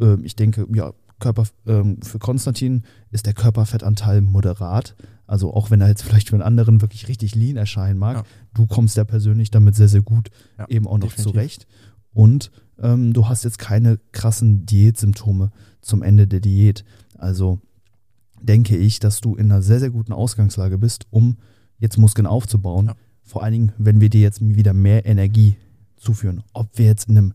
Ähm, 0.00 0.24
ich 0.24 0.36
denke, 0.36 0.66
ja, 0.72 0.92
Körper, 1.18 1.44
ähm, 1.66 2.00
für 2.02 2.18
Konstantin 2.18 2.84
ist 3.10 3.26
der 3.26 3.34
Körperfettanteil 3.34 4.20
moderat. 4.20 4.94
Also 5.26 5.52
auch 5.52 5.70
wenn 5.70 5.80
er 5.80 5.88
jetzt 5.88 6.02
vielleicht 6.02 6.30
für 6.30 6.36
einen 6.36 6.42
anderen 6.42 6.80
wirklich 6.80 7.08
richtig 7.08 7.34
lean 7.34 7.56
erscheinen 7.56 7.98
mag, 7.98 8.16
ja. 8.16 8.22
du 8.54 8.66
kommst 8.66 8.96
ja 8.96 9.04
persönlich 9.04 9.50
damit 9.50 9.74
sehr, 9.74 9.88
sehr 9.88 10.02
gut 10.02 10.30
ja, 10.58 10.66
eben 10.68 10.86
auch 10.86 10.98
noch 10.98 11.08
definitiv. 11.08 11.32
zurecht. 11.32 11.66
Und 12.12 12.50
ähm, 12.80 13.12
du 13.12 13.28
hast 13.28 13.44
jetzt 13.44 13.58
keine 13.58 13.98
krassen 14.12 14.64
Diätsymptome 14.66 15.50
zum 15.80 16.02
Ende 16.02 16.26
der 16.26 16.40
Diät. 16.40 16.84
Also 17.16 17.60
denke 18.40 18.76
ich, 18.76 19.00
dass 19.00 19.20
du 19.20 19.34
in 19.34 19.50
einer 19.50 19.62
sehr, 19.62 19.80
sehr 19.80 19.90
guten 19.90 20.12
Ausgangslage 20.12 20.78
bist, 20.78 21.06
um 21.10 21.36
jetzt 21.78 21.98
Muskeln 21.98 22.26
aufzubauen. 22.26 22.86
Ja. 22.86 22.96
Vor 23.22 23.42
allen 23.42 23.52
Dingen, 23.52 23.72
wenn 23.78 24.00
wir 24.00 24.10
dir 24.10 24.22
jetzt 24.22 24.40
wieder 24.40 24.72
mehr 24.72 25.04
Energie 25.04 25.56
zuführen. 25.96 26.42
Ob 26.52 26.78
wir 26.78 26.86
jetzt 26.86 27.08
in 27.08 27.18
einem, 27.18 27.34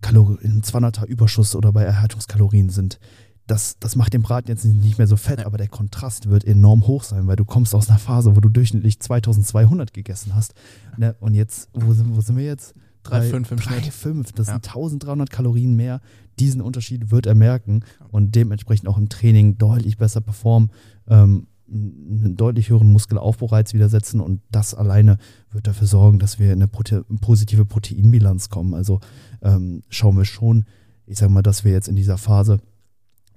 Kalori 0.00 0.36
in 0.42 0.52
einem 0.52 0.60
200er 0.60 1.06
Überschuss 1.06 1.54
oder 1.56 1.72
bei 1.72 1.82
Erhaltungskalorien 1.82 2.70
sind 2.70 2.98
das, 3.46 3.78
das 3.78 3.94
macht 3.94 4.12
den 4.12 4.22
Braten 4.22 4.48
jetzt 4.48 4.64
nicht 4.64 4.98
mehr 4.98 5.06
so 5.06 5.16
fett, 5.16 5.46
aber 5.46 5.56
der 5.56 5.68
Kontrast 5.68 6.28
wird 6.28 6.44
enorm 6.44 6.86
hoch 6.86 7.04
sein, 7.04 7.26
weil 7.26 7.36
du 7.36 7.44
kommst 7.44 7.74
aus 7.74 7.88
einer 7.88 7.98
Phase, 7.98 8.34
wo 8.34 8.40
du 8.40 8.48
durchschnittlich 8.48 8.98
2200 8.98 9.92
gegessen 9.92 10.34
hast. 10.34 10.54
Ne? 10.96 11.14
Und 11.20 11.34
jetzt, 11.34 11.68
wo 11.72 11.92
sind, 11.92 12.16
wo 12.16 12.20
sind 12.20 12.36
wir 12.36 12.44
jetzt? 12.44 12.74
3,5 13.04 13.52
im 13.52 13.58
3, 13.58 13.62
Schnitt. 13.62 13.92
5, 13.92 14.32
das 14.32 14.48
ja. 14.48 14.54
sind 14.54 14.66
1300 14.66 15.30
Kalorien 15.30 15.76
mehr. 15.76 16.00
Diesen 16.40 16.60
Unterschied 16.60 17.12
wird 17.12 17.26
er 17.26 17.36
merken 17.36 17.84
und 18.10 18.34
dementsprechend 18.34 18.88
auch 18.88 18.98
im 18.98 19.08
Training 19.08 19.58
deutlich 19.58 19.96
besser 19.96 20.20
performen, 20.20 20.72
ähm, 21.06 21.46
einen 21.68 22.36
deutlich 22.36 22.70
höheren 22.70 22.92
Muskelaufbaureiz 22.92 23.74
widersetzen 23.74 24.20
und 24.20 24.40
das 24.50 24.74
alleine 24.74 25.18
wird 25.50 25.66
dafür 25.66 25.86
sorgen, 25.86 26.18
dass 26.18 26.38
wir 26.38 26.46
in 26.46 26.58
eine 26.58 26.68
Prote 26.68 27.04
positive 27.20 27.64
Proteinbilanz 27.64 28.48
kommen. 28.48 28.74
Also 28.74 29.00
ähm, 29.42 29.82
schauen 29.88 30.16
wir 30.16 30.24
schon, 30.24 30.64
ich 31.06 31.18
sage 31.18 31.32
mal, 31.32 31.42
dass 31.42 31.64
wir 31.64 31.72
jetzt 31.72 31.88
in 31.88 31.96
dieser 31.96 32.18
Phase 32.18 32.60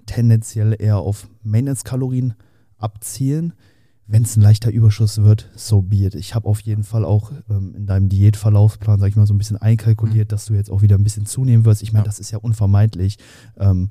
tendenziell 0.06 0.76
eher 0.78 0.98
auf 0.98 1.28
Maintenance-Kalorien 1.44 2.34
abzielen. 2.78 3.54
Wenn 4.08 4.24
es 4.24 4.36
ein 4.36 4.42
leichter 4.42 4.72
Überschuss 4.72 5.22
wird, 5.22 5.50
so 5.56 5.84
be 5.84 5.98
it. 5.98 6.16
Ich 6.16 6.34
habe 6.34 6.48
auf 6.48 6.62
jeden 6.62 6.84
Fall 6.84 7.06
auch 7.06 7.32
ähm, 7.48 7.76
in 7.76 7.86
deinem 7.86 8.10
Diätverlaufsplan, 8.10 9.00
sag 9.00 9.10
ich 9.10 9.16
mal, 9.16 9.28
so 9.28 9.36
ein 9.36 9.38
bisschen 9.38 9.58
einkalkuliert, 9.58 10.30
mhm. 10.30 10.32
dass 10.32 10.46
du 10.46 10.56
jetzt 10.56 10.72
auch 10.72 10.82
wieder 10.82 10.98
ein 10.98 11.04
bisschen 11.04 11.28
zunehmen 11.28 11.64
wirst. 11.64 11.84
Ich 11.84 11.94
meine, 11.94 12.06
ja. 12.06 12.08
das 12.08 12.20
ist 12.20 12.32
ja 12.32 12.40
unvermeidlich. 12.40 13.18
Ähm, 13.58 13.90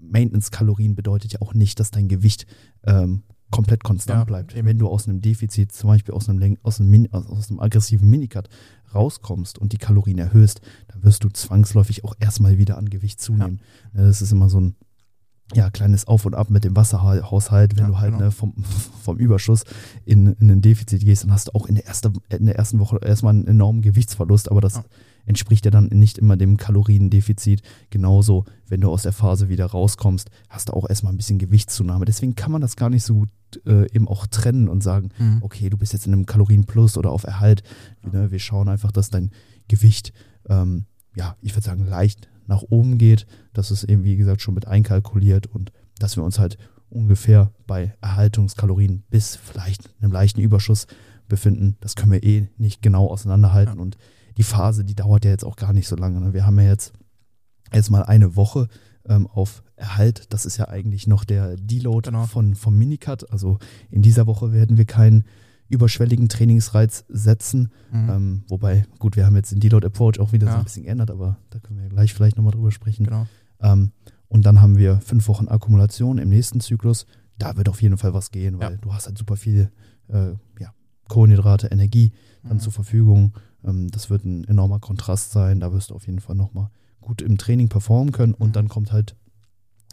Maintenance-Kalorien 0.00 0.94
bedeutet 0.94 1.32
ja 1.32 1.40
auch 1.42 1.54
nicht, 1.54 1.78
dass 1.80 1.90
dein 1.90 2.08
Gewicht 2.08 2.46
ähm, 2.84 3.22
komplett 3.50 3.84
konstant 3.84 4.20
Ja, 4.20 4.24
bleibt. 4.24 4.54
eben. 4.56 4.66
Wenn 4.66 4.78
du 4.78 4.88
aus 4.88 5.08
einem 5.08 5.20
Defizit, 5.20 5.72
zum 5.72 5.88
Beispiel 5.88 6.14
aus 6.14 6.28
einem, 6.28 6.56
aus 6.62 6.80
einem, 6.80 6.90
Min 6.90 7.12
aus, 7.12 7.26
aus 7.26 7.50
einem 7.50 7.60
aggressiven 7.60 8.08
Minicut 8.10 8.48
rauskommst 8.94 9.58
und 9.58 9.72
die 9.72 9.78
Kalorien 9.78 10.18
erhöhst, 10.18 10.60
dann 10.88 11.02
wirst 11.04 11.22
du 11.24 11.28
zwangsläufig 11.28 12.04
auch 12.04 12.14
erstmal 12.18 12.58
wieder 12.58 12.76
an 12.78 12.88
Gewicht 12.90 13.20
zunehmen. 13.20 13.60
Ne, 13.92 14.02
Das 14.06 14.22
ist 14.22 14.32
immer 14.32 14.48
so 14.48 14.60
ein 14.60 14.74
ja, 15.54 15.70
kleines 15.70 16.08
Auf 16.08 16.26
und 16.26 16.34
Ab 16.34 16.50
mit 16.50 16.64
dem 16.64 16.74
Wasserhaushalt. 16.74 17.76
Wenn 17.76 17.84
Ja, 17.84 17.88
du 17.90 17.98
halt 18.00 18.12
genau. 18.14 18.24
ne, 18.24 18.30
vom, 18.32 18.54
vom 19.04 19.16
Überschuss 19.16 19.62
in, 20.04 20.26
in 20.40 20.50
ein 20.50 20.60
Defizit 20.60 21.02
gehst, 21.02 21.22
dann 21.22 21.30
hast 21.32 21.48
du 21.48 21.54
auch 21.54 21.66
in 21.66 21.76
der, 21.76 21.86
erste, 21.86 22.12
in 22.30 22.46
der 22.46 22.56
ersten 22.56 22.80
Woche 22.80 22.98
erstmal 23.00 23.32
einen 23.34 23.46
enormen 23.46 23.80
Gewichtsverlust, 23.82 24.50
aber 24.50 24.60
das 24.60 24.74
Ja. 24.76 24.84
Entspricht 25.26 25.64
ja 25.64 25.70
dann 25.70 25.88
nicht 25.88 26.18
immer 26.18 26.36
dem 26.36 26.56
Kaloriendefizit. 26.56 27.62
Genauso, 27.90 28.44
wenn 28.68 28.80
du 28.80 28.90
aus 28.90 29.02
der 29.02 29.12
Phase 29.12 29.48
wieder 29.48 29.66
rauskommst, 29.66 30.30
hast 30.48 30.68
du 30.68 30.72
auch 30.72 30.88
erstmal 30.88 31.12
ein 31.12 31.16
bisschen 31.18 31.38
Gewichtszunahme. 31.38 32.04
Deswegen 32.06 32.34
kann 32.34 32.52
man 32.52 32.60
das 32.62 32.76
gar 32.76 32.88
nicht 32.90 33.02
so 33.04 33.14
gut 33.14 33.28
äh, 33.66 33.86
eben 33.94 34.08
auch 34.08 34.26
trennen 34.26 34.68
und 34.68 34.82
sagen, 34.82 35.10
Mhm. 35.18 35.38
okay, 35.42 35.68
du 35.70 35.76
bist 35.76 35.92
jetzt 35.92 36.06
in 36.06 36.12
einem 36.12 36.26
Kalorienplus 36.26 36.96
oder 36.96 37.10
auf 37.10 37.24
Erhalt. 37.24 37.62
Ne? 38.10 38.30
Wir 38.30 38.38
schauen 38.38 38.68
einfach, 38.68 38.92
dass 38.92 39.10
dein 39.10 39.30
Gewicht, 39.68 40.12
ähm, 40.48 40.86
ja, 41.14 41.36
ich 41.42 41.54
würde 41.54 41.64
sagen, 41.66 41.86
leicht 41.86 42.28
nach 42.46 42.62
oben 42.62 42.98
geht. 42.98 43.26
Das 43.52 43.70
ist 43.70 43.84
eben, 43.84 44.04
wie 44.04 44.16
gesagt, 44.16 44.40
schon 44.42 44.54
mit 44.54 44.66
einkalkuliert 44.66 45.46
und 45.46 45.72
dass 45.98 46.16
wir 46.16 46.22
uns 46.24 46.38
halt 46.38 46.58
ungefähr 46.88 47.50
bei 47.66 47.94
Erhaltungskalorien 48.00 49.02
bis 49.10 49.34
vielleicht 49.36 49.90
einem 50.00 50.12
leichten 50.12 50.40
Überschuss 50.40 50.86
befinden. 51.28 51.76
Das 51.80 51.96
können 51.96 52.12
wir 52.12 52.22
eh 52.22 52.48
nicht 52.58 52.82
genau 52.82 53.08
auseinanderhalten. 53.08 53.76
Ja. 53.76 53.80
Und 53.82 53.96
die 54.36 54.42
Phase, 54.42 54.84
die 54.84 54.94
dauert 54.94 55.24
ja 55.24 55.30
jetzt 55.30 55.44
auch 55.44 55.56
gar 55.56 55.72
nicht 55.72 55.88
so 55.88 55.96
lange. 55.96 56.20
Ne? 56.20 56.32
Wir 56.32 56.46
haben 56.46 56.58
ja 56.58 56.66
jetzt 56.66 56.92
erstmal 57.70 58.04
eine 58.04 58.36
Woche 58.36 58.68
ähm, 59.06 59.26
auf 59.26 59.62
Erhalt. 59.76 60.32
Das 60.32 60.46
ist 60.46 60.56
ja 60.56 60.68
eigentlich 60.68 61.06
noch 61.06 61.24
der 61.24 61.56
Deload 61.56 62.10
Genau. 62.10 62.26
von, 62.26 62.54
vom 62.54 62.76
Minicut. 62.78 63.30
Also 63.30 63.58
in 63.90 64.02
dieser 64.02 64.26
Woche 64.26 64.52
werden 64.52 64.76
wir 64.78 64.84
keinen 64.84 65.24
überschwelligen 65.68 66.28
Trainingsreiz 66.28 67.04
setzen. 67.08 67.70
Mhm. 67.90 68.10
Ähm, 68.10 68.44
wobei, 68.48 68.86
gut, 68.98 69.16
wir 69.16 69.26
haben 69.26 69.34
jetzt 69.36 69.50
den 69.52 69.60
Deload-Approach 69.60 70.20
auch 70.20 70.32
wieder 70.32 70.46
so 70.46 70.52
Ja. 70.52 70.58
ein 70.58 70.64
bisschen 70.64 70.84
geändert, 70.84 71.10
aber 71.10 71.38
da 71.50 71.58
können 71.58 71.80
wir 71.80 71.88
gleich 71.88 72.14
vielleicht 72.14 72.36
nochmal 72.36 72.52
drüber 72.52 72.70
sprechen. 72.70 73.04
genau. 73.04 73.26
Ähm, 73.60 73.90
und 74.28 74.44
dann 74.46 74.60
haben 74.60 74.76
wir 74.76 75.00
fünf 75.00 75.28
Wochen 75.28 75.48
Akkumulation 75.48 76.18
im 76.18 76.28
nächsten 76.28 76.60
Zyklus. 76.60 77.06
Da 77.38 77.56
wird 77.56 77.68
auf 77.68 77.80
jeden 77.82 77.96
Fall 77.98 78.12
was 78.14 78.30
gehen, 78.30 78.58
weil 78.58 78.72
Ja. 78.72 78.78
du 78.78 78.92
hast 78.94 79.06
halt 79.06 79.18
super 79.18 79.36
viel 79.36 79.70
äh, 80.08 80.30
ja, 80.60 80.72
Kohlenhydrate, 81.08 81.68
Energie 81.68 82.12
dann 82.42 82.56
Mhm. 82.56 82.60
zur 82.60 82.72
Verfügung. 82.72 83.32
Ähm, 83.64 83.88
das 83.90 84.10
wird 84.10 84.24
ein 84.24 84.44
enormer 84.44 84.78
Kontrast 84.80 85.32
sein. 85.32 85.60
Da 85.60 85.72
wirst 85.72 85.90
du 85.90 85.94
auf 85.94 86.06
jeden 86.06 86.20
Fall 86.20 86.36
nochmal 86.36 86.70
gut 87.00 87.22
im 87.22 87.38
Training 87.38 87.68
performen 87.68 88.12
können. 88.12 88.34
Und 88.34 88.48
Mhm. 88.48 88.52
dann 88.52 88.68
kommt 88.68 88.92
halt 88.92 89.16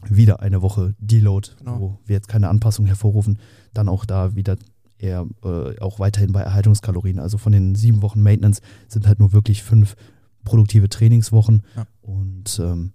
wieder 0.10 0.42
eine 0.42 0.62
Woche 0.62 0.96
Deload, 1.00 1.50
Genau. 1.60 1.80
wo 1.80 2.00
wir 2.06 2.16
jetzt 2.16 2.28
keine 2.28 2.50
Anpassung 2.50 2.86
hervorrufen. 2.86 3.40
Dann 3.74 3.88
auch 3.88 4.06
da 4.06 4.36
wieder 4.36 4.58
eher 4.98 5.26
äh, 5.44 5.80
auch 5.80 6.00
weiterhin 6.00 6.32
bei 6.32 6.42
Erhaltungskalorien. 6.42 7.20
Also 7.20 7.38
von 7.38 7.52
den 7.54 7.76
sieben 7.76 8.02
Wochen 8.02 8.22
Maintenance 8.22 8.62
sind 8.88 9.08
halt 9.08 9.20
nur 9.20 9.32
wirklich 9.34 9.64
fünf 9.64 9.96
produktive 10.44 10.90
Trainingswochen. 10.90 11.64
Ja. 11.76 11.86
Und 12.02 12.60
ähm, 12.62 12.92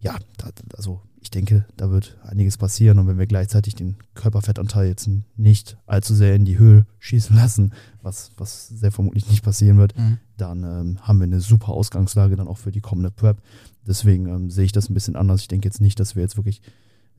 ja, 0.00 0.16
da, 0.38 0.50
also 0.76 1.00
ich 1.26 1.30
denke, 1.30 1.66
da 1.76 1.90
wird 1.90 2.16
einiges 2.22 2.56
passieren. 2.56 2.98
Und 3.00 3.08
wenn 3.08 3.18
wir 3.18 3.26
gleichzeitig 3.26 3.74
den 3.74 3.96
Körperfettanteil 4.14 4.86
jetzt 4.86 5.08
nicht 5.36 5.76
allzu 5.86 6.14
sehr 6.14 6.34
in 6.36 6.44
die 6.44 6.56
Höhe 6.58 6.86
schießen 7.00 7.34
lassen, 7.36 7.72
was, 8.00 8.30
was 8.36 8.68
sehr 8.68 8.92
vermutlich 8.92 9.28
nicht 9.28 9.42
passieren 9.44 9.76
wird, 9.76 9.96
Mhm. 9.98 10.18
dann 10.36 10.62
ähm, 10.62 10.98
haben 11.02 11.18
wir 11.18 11.24
eine 11.24 11.40
super 11.40 11.70
Ausgangslage 11.70 12.36
dann 12.36 12.46
auch 12.48 12.58
für 12.58 12.70
die 12.70 12.80
kommende 12.80 13.10
Prep. 13.10 13.42
Deswegen 13.86 14.26
ähm, 14.28 14.50
sehe 14.50 14.64
ich 14.66 14.72
das 14.72 14.88
ein 14.88 14.94
bisschen 14.94 15.16
anders. 15.16 15.40
Ich 15.42 15.48
denke 15.48 15.66
jetzt 15.66 15.80
nicht, 15.80 15.98
dass 15.98 16.14
wir 16.14 16.22
jetzt 16.22 16.36
wirklich 16.36 16.62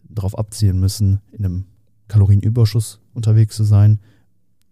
darauf 0.09 0.37
abzielen 0.37 0.79
müssen, 0.79 1.19
in 1.31 1.43
einem 1.45 1.65
Kalorienüberschuss 2.07 2.99
unterwegs 3.13 3.55
zu 3.57 3.63
sein. 3.65 3.99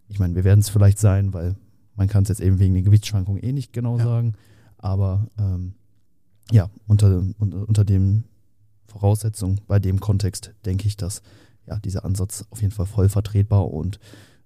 Ich 0.07 0.17
meine, 0.19 0.35
wir 0.35 0.43
werden 0.45 0.61
es 0.61 0.69
vielleicht 0.69 0.97
sein, 0.99 1.33
weil 1.33 1.55
man 1.95 2.07
kann 2.07 2.23
es 2.23 2.29
jetzt 2.29 2.41
eben 2.41 2.59
wegen 2.59 2.73
den 2.73 2.85
Gewichtsschwankungen 2.85 3.43
eh 3.43 3.51
nicht 3.51 3.73
genau 3.73 3.97
Ja. 3.97 4.05
sagen. 4.05 4.33
Aber 4.77 5.27
ähm, 5.37 5.73
ja, 6.51 6.69
unter, 6.87 7.23
unter, 7.39 7.67
unter 7.67 7.83
dem 7.83 8.23
Voraussetzungen, 8.95 9.59
bei 9.67 9.77
dem 9.77 9.99
Kontext 9.99 10.53
denke 10.65 10.87
ich, 10.87 10.95
dass 10.95 11.21
ja, 11.67 11.77
dieser 11.79 12.05
Ansatz 12.05 12.45
auf 12.49 12.61
jeden 12.61 12.71
Fall 12.71 12.85
voll 12.85 13.09
vertretbar 13.09 13.69
und 13.69 13.99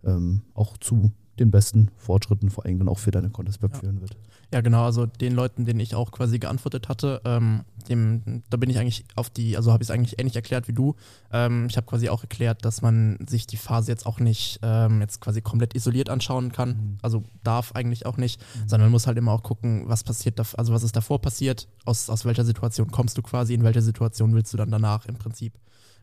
ähm, 0.03 0.41
auch 0.56 0.77
zu 0.77 1.12
den 1.39 1.51
besten 1.51 1.89
Fortschritten 1.98 2.50
vor 2.50 2.65
allem 2.65 2.79
dann 2.79 2.89
auch 2.89 3.00
für 3.00 3.12
deine 3.12 3.29
Contest 3.29 3.60
Prep 3.60 3.74
Ja. 3.74 3.79
führen 3.79 4.01
wird. 4.01 4.15
Ja, 4.51 4.62
genau, 4.62 4.84
also 4.84 5.05
den 5.05 5.34
Leuten, 5.34 5.65
denen 5.65 5.79
ich 5.79 5.93
auch 5.93 6.12
quasi 6.12 6.39
geantwortet 6.39 6.89
hatte, 6.89 7.22
ähm, 7.24 7.62
dem, 7.88 8.41
da 8.50 8.58
bin 8.58 8.69
ich 8.72 8.79
eigentlich 8.79 9.05
auf 9.15 9.29
die, 9.29 9.55
also 9.55 9.72
habe 9.72 9.84
ich 9.84 9.89
es 9.89 9.91
eigentlich 9.93 10.19
ähnlich 10.19 10.36
erklärt 10.36 10.67
wie 10.67 10.74
du. 10.74 10.96
Ähm, 11.31 11.67
ich 11.69 11.77
habe 11.77 11.86
quasi 11.86 12.10
auch 12.10 12.22
erklärt, 12.24 12.65
dass 12.65 12.81
man 12.81 13.19
sich 13.27 13.46
die 13.46 13.58
Phase 13.58 13.91
jetzt 13.91 14.08
auch 14.08 14.19
nicht 14.19 14.60
ähm, 14.63 15.01
jetzt 15.01 15.22
quasi 15.22 15.41
komplett 15.41 15.75
isoliert 15.75 16.10
anschauen 16.10 16.51
kann. 16.51 16.69
Mhm. 16.69 16.98
Also 17.03 17.24
darf 17.43 17.74
eigentlich 17.74 18.08
auch 18.08 18.17
nicht, 18.17 18.41
sondern 18.62 18.88
man 18.88 18.91
muss 18.91 19.05
halt 19.05 19.17
immer 19.19 19.34
auch 19.34 19.43
gucken, 19.43 19.84
was 19.88 20.03
passiert, 20.03 20.39
da, 20.39 20.43
also 20.58 20.74
was 20.74 20.81
ist 20.84 20.96
davor 20.96 21.22
passiert, 21.22 21.67
aus, 21.86 22.10
aus 22.10 22.25
welcher 22.25 22.43
Situation 22.43 22.89
kommst 22.89 23.17
du 23.19 23.22
quasi, 23.22 23.53
in 23.53 23.63
welcher 23.63 23.84
Situation 23.84 24.34
willst 24.34 24.51
du 24.53 24.58
dann 24.58 24.72
danach 24.72 25.05
im 25.05 25.15
Prinzip 25.15 25.53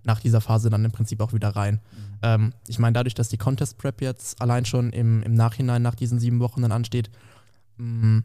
nach 0.06 0.20
dieser 0.20 0.40
Phase 0.40 0.70
dann 0.70 0.84
im 0.84 0.92
Prinzip 0.92 1.20
auch 1.20 1.32
wieder 1.32 1.50
rein. 1.50 1.80
Ähm, 2.22 2.52
ich 2.68 2.78
meine, 2.78 2.94
dadurch, 2.94 3.14
dass 3.14 3.28
die 3.28 3.36
Contest 3.36 3.76
Prep 3.76 4.00
jetzt 4.00 4.40
allein 4.40 4.64
schon 4.64 4.90
im, 4.90 5.22
im 5.22 5.34
Nachhinein 5.34 5.82
nach 5.82 5.94
diesen 5.94 6.18
sieben 6.18 6.40
Wochen 6.40 6.62
dann 6.62 6.72
ansteht, 6.72 7.10
mh, 7.76 8.22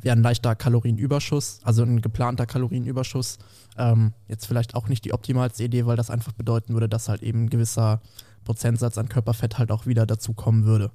wäre 0.00 0.16
ein 0.16 0.22
leichter 0.22 0.54
Kalorienüberschuss, 0.56 1.60
also 1.62 1.82
ein 1.82 2.00
geplanter 2.00 2.46
Kalorienüberschuss, 2.46 3.38
ähm, 3.76 4.14
jetzt 4.26 4.46
vielleicht 4.46 4.74
auch 4.74 4.88
nicht 4.88 5.04
die 5.04 5.12
optimalste 5.12 5.64
Idee, 5.64 5.86
weil 5.86 5.96
das 5.96 6.10
einfach 6.10 6.32
bedeuten 6.32 6.72
würde, 6.72 6.88
dass 6.88 7.08
halt 7.08 7.22
eben 7.22 7.44
ein 7.44 7.50
gewisser 7.50 8.00
Prozentsatz 8.44 8.98
an 8.98 9.08
Körperfett 9.08 9.58
halt 9.58 9.70
auch 9.70 9.86
wieder 9.86 10.06
dazukommen 10.06 10.64
würde. 10.64 10.90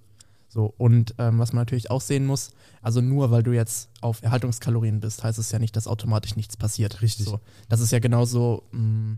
So, 0.49 0.73
und 0.77 1.13
ähm, 1.17 1.39
was 1.39 1.53
man 1.53 1.61
natürlich 1.61 1.91
auch 1.91 2.01
sehen 2.01 2.25
muss, 2.25 2.51
also 2.81 3.01
nur 3.01 3.31
weil 3.31 3.43
du 3.43 3.51
jetzt 3.51 3.89
auf 4.01 4.23
Erhaltungskalorien 4.23 4.99
bist, 4.99 5.23
heißt 5.23 5.37
es 5.37 5.51
ja 5.51 5.59
nicht, 5.59 5.75
dass 5.75 5.87
automatisch 5.87 6.35
nichts 6.35 6.57
passiert. 6.57 7.01
Richtig. 7.01 7.25
So, 7.25 7.39
das 7.69 7.81
ist 7.81 7.91
ja 7.91 7.99
genauso, 7.99 8.63
mh, 8.71 9.17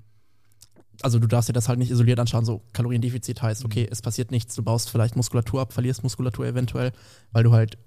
also 1.02 1.20
du 1.20 1.28
darfst 1.28 1.50
dir 1.50 1.54
das 1.54 1.70
halt 1.70 1.80
nicht 1.80 1.92
isoliert 1.92 2.20
anschauen, 2.20 2.46
so 2.46 2.62
Kaloriendefizit 2.74 3.42
heißt, 3.42 3.66
okay, 3.66 3.88
es 3.90 4.02
passiert 4.02 4.32
nichts, 4.32 4.56
du 4.56 4.64
baust 4.64 4.90
vielleicht 4.90 5.16
Muskulatur 5.16 5.62
ab, 5.62 5.74
verlierst 5.74 6.04
Muskulatur 6.04 6.46
eventuell, 6.46 6.92
weil 7.32 7.44
du 7.44 7.52
halt 7.52 7.78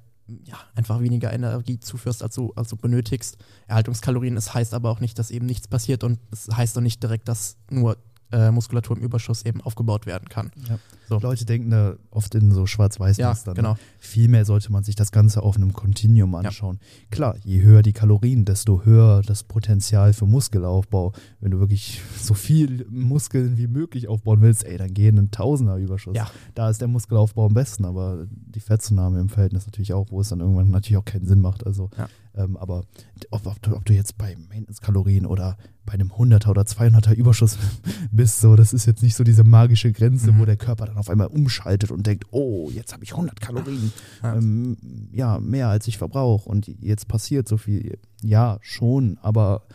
ja, 0.45 0.57
einfach 0.75 1.01
weniger 1.01 1.33
Energie 1.33 1.81
zuführst, 1.81 2.23
als 2.23 2.35
du, 2.35 2.53
als 2.55 2.69
du 2.69 2.77
benötigst. 2.77 3.37
Erhaltungskalorien, 3.67 4.37
es 4.37 4.55
heißt 4.55 4.75
aber 4.75 4.91
auch 4.91 5.01
nicht, 5.01 5.19
dass 5.19 5.31
eben 5.31 5.47
nichts 5.47 5.69
passiert 5.69 6.05
und 6.05 6.19
es 6.31 6.49
heißt 6.49 6.77
auch 6.79 6.83
nicht 6.83 7.03
direkt, 7.03 7.29
dass 7.29 7.57
nur 7.71 7.99
äh, 8.33 8.51
Muskulatur 8.51 8.97
im 8.97 9.03
Überschuss 9.03 9.45
eben 9.45 9.61
aufgebaut 9.61 10.07
werden 10.07 10.29
kann. 10.29 10.51
Ja. 10.69 10.79
So. 11.09 11.19
Leute 11.19 11.45
denken 11.45 11.71
da 11.71 11.95
oft 12.11 12.35
in 12.35 12.53
so 12.53 12.67
schwarz-weiß 12.67 13.19
Ja, 13.19 13.29
Mustern, 13.31 13.53
ne? 13.55 13.63
genau. 13.63 13.77
Vielmehr 13.99 14.45
sollte 14.45 14.73
man 14.73 14.83
sich 14.83 14.95
das 14.95 15.13
Ganze 15.13 15.43
auf 15.43 15.57
einem 15.57 15.73
Kontinuum 15.75 16.35
anschauen. 16.35 16.79
Klar, 17.11 17.37
je 17.45 17.61
höher 17.63 17.83
die 17.83 17.93
Kalorien, 17.93 18.45
desto 18.45 18.85
höher 18.85 19.21
das 19.23 19.43
Potenzial 19.45 20.13
für 20.15 20.27
Muskelaufbau. 20.27 21.13
Wenn 21.41 21.51
du 21.51 21.61
wirklich 21.61 22.01
so 22.19 22.33
viel 22.35 22.87
Muskeln 22.91 23.59
wie 23.59 23.67
möglich 23.67 24.09
aufbauen 24.09 24.41
willst, 24.41 24.65
ey, 24.65 24.79
dann 24.79 24.95
geh 24.95 25.09
in 25.09 25.19
einen 25.19 25.31
Tausender-Überschuss. 25.31 26.17
Ja. 26.17 26.31
Da 26.55 26.71
ist 26.71 26.81
der 26.81 26.89
Muskelaufbau 26.89 27.47
am 27.47 27.55
besten, 27.55 27.85
aber 27.85 28.27
die 28.31 28.61
Fettzunahme 28.61 29.21
im 29.21 29.29
Verhältnis 29.29 29.67
natürlich 29.67 29.93
auch, 29.93 30.11
wo 30.11 30.21
es 30.21 30.31
dann 30.31 30.41
irgendwann 30.41 30.71
natürlich 30.71 30.97
auch 30.97 31.05
keinen 31.05 31.27
Sinn 31.27 31.41
macht. 31.41 31.67
Also, 31.67 31.91
Ja. 31.99 32.09
Ähm, 32.35 32.57
aber 32.57 32.85
ob, 33.31 33.47
ob, 33.47 33.61
du, 33.63 33.77
ob 33.77 33.85
du 33.85 33.93
jetzt 33.93 34.17
bei 34.19 34.37
Maintenance-Kalorien 34.37 35.27
oder 35.27 35.57
bei 35.85 35.95
einem 35.95 36.11
100er 36.13 36.49
oder 36.49 36.63
200er 36.63 37.13
Überschuss 37.15 37.59
bist, 38.13 38.41
so, 38.41 38.57
das 38.57 38.73
ist 38.73 38.87
jetzt 38.87 39.03
nicht 39.03 39.15
so 39.17 39.25
diese 39.25 39.45
magische 39.45 39.93
Grenze, 39.93 40.33
Mhm. 40.33 40.39
wo 40.39 40.45
der 40.45 40.57
Körper 40.57 40.87
dann 40.87 40.97
auf 40.97 41.11
einmal 41.11 41.27
umschaltet 41.29 41.91
und 41.91 42.07
denkt, 42.07 42.27
oh, 42.31 42.71
jetzt 42.71 42.93
habe 42.93 43.05
ich 43.05 43.13
100 43.13 43.41
Kalorien, 43.41 43.93
Ja. 44.23 44.35
ähm, 44.37 44.77
ja, 45.13 45.41
mehr 45.41 45.69
als 45.69 45.87
ich 45.89 45.99
verbrauche 45.99 46.49
und 46.49 46.67
jetzt 46.81 47.09
passiert 47.09 47.49
so 47.49 47.57
viel. 47.57 47.99
Ja, 48.23 48.59
schon, 48.63 49.19
aber 49.23 49.67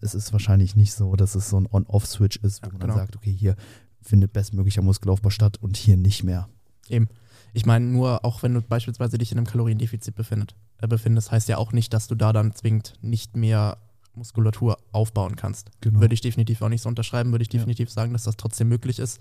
es 0.00 0.14
ist 0.14 0.32
wahrscheinlich 0.32 0.76
nicht 0.76 0.92
so, 0.92 1.16
dass 1.16 1.34
es 1.34 1.48
so 1.48 1.58
ein 1.58 1.66
On-Off-Switch 1.70 2.36
ist, 2.38 2.62
wo 2.62 2.66
Ja, 2.66 2.72
man 2.72 2.80
genau. 2.80 2.94
dann 2.94 3.02
sagt, 3.06 3.16
okay, 3.16 3.32
hier 3.32 3.56
findet 4.02 4.32
bestmöglicher 4.32 4.82
Muskelaufbau 4.82 5.30
statt 5.30 5.56
und 5.60 5.76
hier 5.76 5.96
nicht 5.96 6.22
mehr. 6.22 6.48
Eben. 6.88 7.08
Ich 7.54 7.64
meine, 7.66 7.86
nur 7.86 8.24
auch 8.24 8.42
wenn 8.42 8.52
du 8.54 8.60
beispielsweise 8.60 9.16
dich 9.18 9.32
in 9.32 9.38
einem 9.38 9.46
Kaloriendefizit 9.46 10.14
befindet, 10.14 10.54
befindest, 10.80 11.30
heißt 11.30 11.48
ja 11.48 11.58
auch 11.58 11.72
nicht, 11.72 11.92
dass 11.92 12.06
du 12.08 12.14
da 12.14 12.32
dann 12.32 12.54
zwingend 12.54 12.94
nicht 13.00 13.36
mehr 13.36 13.78
Muskulatur 14.14 14.78
aufbauen 14.92 15.36
kannst. 15.36 15.70
Genau. 15.80 16.00
Würde 16.00 16.14
ich 16.14 16.20
definitiv 16.20 16.62
auch 16.62 16.68
nicht 16.68 16.82
so 16.82 16.88
unterschreiben, 16.88 17.32
würde 17.32 17.42
ich 17.42 17.52
Ja. 17.52 17.58
definitiv 17.58 17.90
sagen, 17.90 18.12
dass 18.12 18.24
das 18.24 18.36
trotzdem 18.36 18.68
möglich 18.68 18.98
ist. 18.98 19.20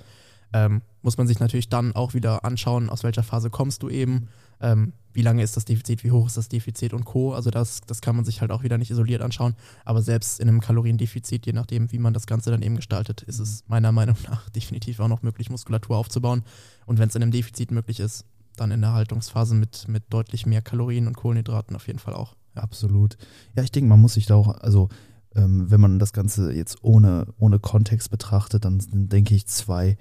Ähm, 0.53 0.81
muss 1.01 1.17
man 1.17 1.27
sich 1.27 1.39
natürlich 1.39 1.69
dann 1.69 1.95
auch 1.95 2.13
wieder 2.13 2.45
anschauen, 2.45 2.89
aus 2.89 3.03
welcher 3.03 3.23
Phase 3.23 3.49
kommst 3.49 3.83
du 3.83 3.89
eben, 3.89 4.29
ähm, 4.61 4.93
wie 5.11 5.21
lange 5.23 5.43
ist 5.43 5.57
das 5.57 5.65
Defizit, 5.65 6.03
wie 6.03 6.11
hoch 6.11 6.27
ist 6.27 6.37
das 6.37 6.49
Defizit 6.49 6.93
und 6.93 7.03
Co. 7.03 7.33
Also 7.33 7.49
das, 7.49 7.81
das 7.81 7.99
kann 7.99 8.15
man 8.15 8.25
sich 8.25 8.41
halt 8.41 8.51
auch 8.51 8.63
wieder 8.63 8.77
nicht 8.77 8.91
isoliert 8.91 9.21
anschauen. 9.21 9.55
Aber 9.85 10.01
selbst 10.01 10.39
in 10.39 10.47
einem 10.47 10.61
Kaloriendefizit, 10.61 11.45
je 11.45 11.53
nachdem, 11.53 11.91
wie 11.91 11.97
man 11.99 12.13
das 12.13 12.27
Ganze 12.27 12.51
dann 12.51 12.61
eben 12.61 12.75
gestaltet, 12.75 13.21
ist 13.23 13.39
es 13.39 13.63
meiner 13.67 13.91
Meinung 13.91 14.15
nach 14.29 14.47
definitiv 14.55 14.99
auch 14.99 15.07
noch 15.07 15.23
möglich, 15.23 15.49
Muskulatur 15.49 15.97
aufzubauen. 15.97 16.43
Und 16.85 16.99
wenn 16.99 17.09
es 17.09 17.15
in 17.15 17.23
einem 17.23 17.31
Defizit 17.31 17.71
möglich 17.71 17.99
ist, 17.99 18.23
dann 18.55 18.71
in 18.71 18.81
der 18.81 18.93
Haltungsphase 18.93 19.55
mit, 19.55 19.87
mit 19.87 20.03
deutlich 20.11 20.45
mehr 20.45 20.61
Kalorien 20.61 21.07
und 21.07 21.15
Kohlenhydraten 21.17 21.75
auf 21.75 21.87
jeden 21.87 21.99
Fall 21.99 22.13
auch. 22.13 22.35
Absolut. 22.55 23.17
Ja, 23.55 23.63
ich 23.63 23.71
denke, 23.71 23.89
man 23.89 23.99
muss 24.01 24.13
sich 24.13 24.25
da 24.25 24.35
auch, 24.35 24.47
also 24.59 24.89
ähm, 25.35 25.69
wenn 25.69 25.81
man 25.81 25.99
das 25.99 26.13
Ganze 26.13 26.53
jetzt 26.53 26.83
ohne, 26.83 27.27
ohne 27.37 27.59
Kontext 27.59 28.09
betrachtet, 28.09 28.63
dann 28.65 28.79
sind, 28.79 29.11
denke 29.11 29.35
ich, 29.35 29.47
zwei 29.47 29.97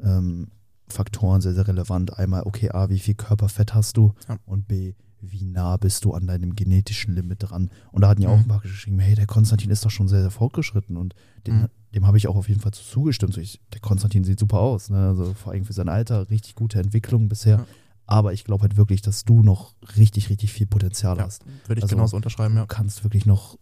ähm, 0.00 0.48
Faktoren 0.88 1.40
sehr, 1.42 1.52
sehr 1.54 1.68
relevant. 1.68 2.18
Einmal, 2.18 2.42
okay, 2.44 2.70
A, 2.70 2.88
wie 2.88 2.98
viel 2.98 3.14
Körperfett 3.14 3.74
hast 3.74 3.96
du? 3.98 4.14
Ja. 4.28 4.38
Und 4.46 4.66
B, 4.68 4.94
wie 5.20 5.44
nah 5.44 5.76
bist 5.76 6.04
du 6.04 6.14
an 6.14 6.26
deinem 6.26 6.54
genetischen 6.54 7.14
Limit 7.14 7.38
dran? 7.42 7.70
Und 7.92 8.02
da 8.02 8.08
hatten 8.08 8.22
ja 8.22 8.30
auch 8.30 8.36
Mhm. 8.36 8.42
ein 8.44 8.48
paar 8.48 8.60
geschrieben, 8.60 8.98
hey, 9.00 9.14
der 9.14 9.26
Konstantin 9.26 9.70
ist 9.70 9.84
doch 9.84 9.90
schon 9.90 10.08
sehr, 10.08 10.22
sehr 10.22 10.30
fortgeschritten 10.30 10.96
und 10.96 11.14
den, 11.46 11.62
Mhm. 11.62 11.66
dem 11.94 12.06
habe 12.06 12.16
ich 12.16 12.28
auch 12.28 12.36
auf 12.36 12.48
jeden 12.48 12.60
Fall 12.60 12.72
zugestimmt. 12.72 13.34
So 13.34 13.40
ich, 13.40 13.60
der 13.74 13.80
Konstantin 13.80 14.24
sieht 14.24 14.38
super 14.38 14.60
aus, 14.60 14.88
ne? 14.88 15.08
also 15.08 15.34
vor 15.34 15.52
allem 15.52 15.64
für 15.64 15.72
sein 15.74 15.88
Alter, 15.90 16.30
richtig 16.30 16.54
gute 16.54 16.78
Entwicklung 16.80 17.28
bisher. 17.28 17.58
Ja. 17.58 17.66
Aber 18.10 18.32
ich 18.32 18.44
glaube 18.44 18.62
halt 18.62 18.76
wirklich, 18.78 19.02
dass 19.02 19.24
du 19.24 19.42
noch 19.42 19.74
richtig, 19.96 20.30
richtig 20.30 20.52
viel 20.52 20.66
Potenzial 20.66 21.18
Ja, 21.18 21.24
hast. 21.24 21.44
würde 21.66 21.78
ich 21.78 21.82
Also, 21.84 21.94
genauso 21.94 22.16
unterschreiben, 22.16 22.54
Du 22.54 22.60
ja. 22.62 22.66
kannst 22.66 23.04
wirklich 23.04 23.26
noch 23.26 23.58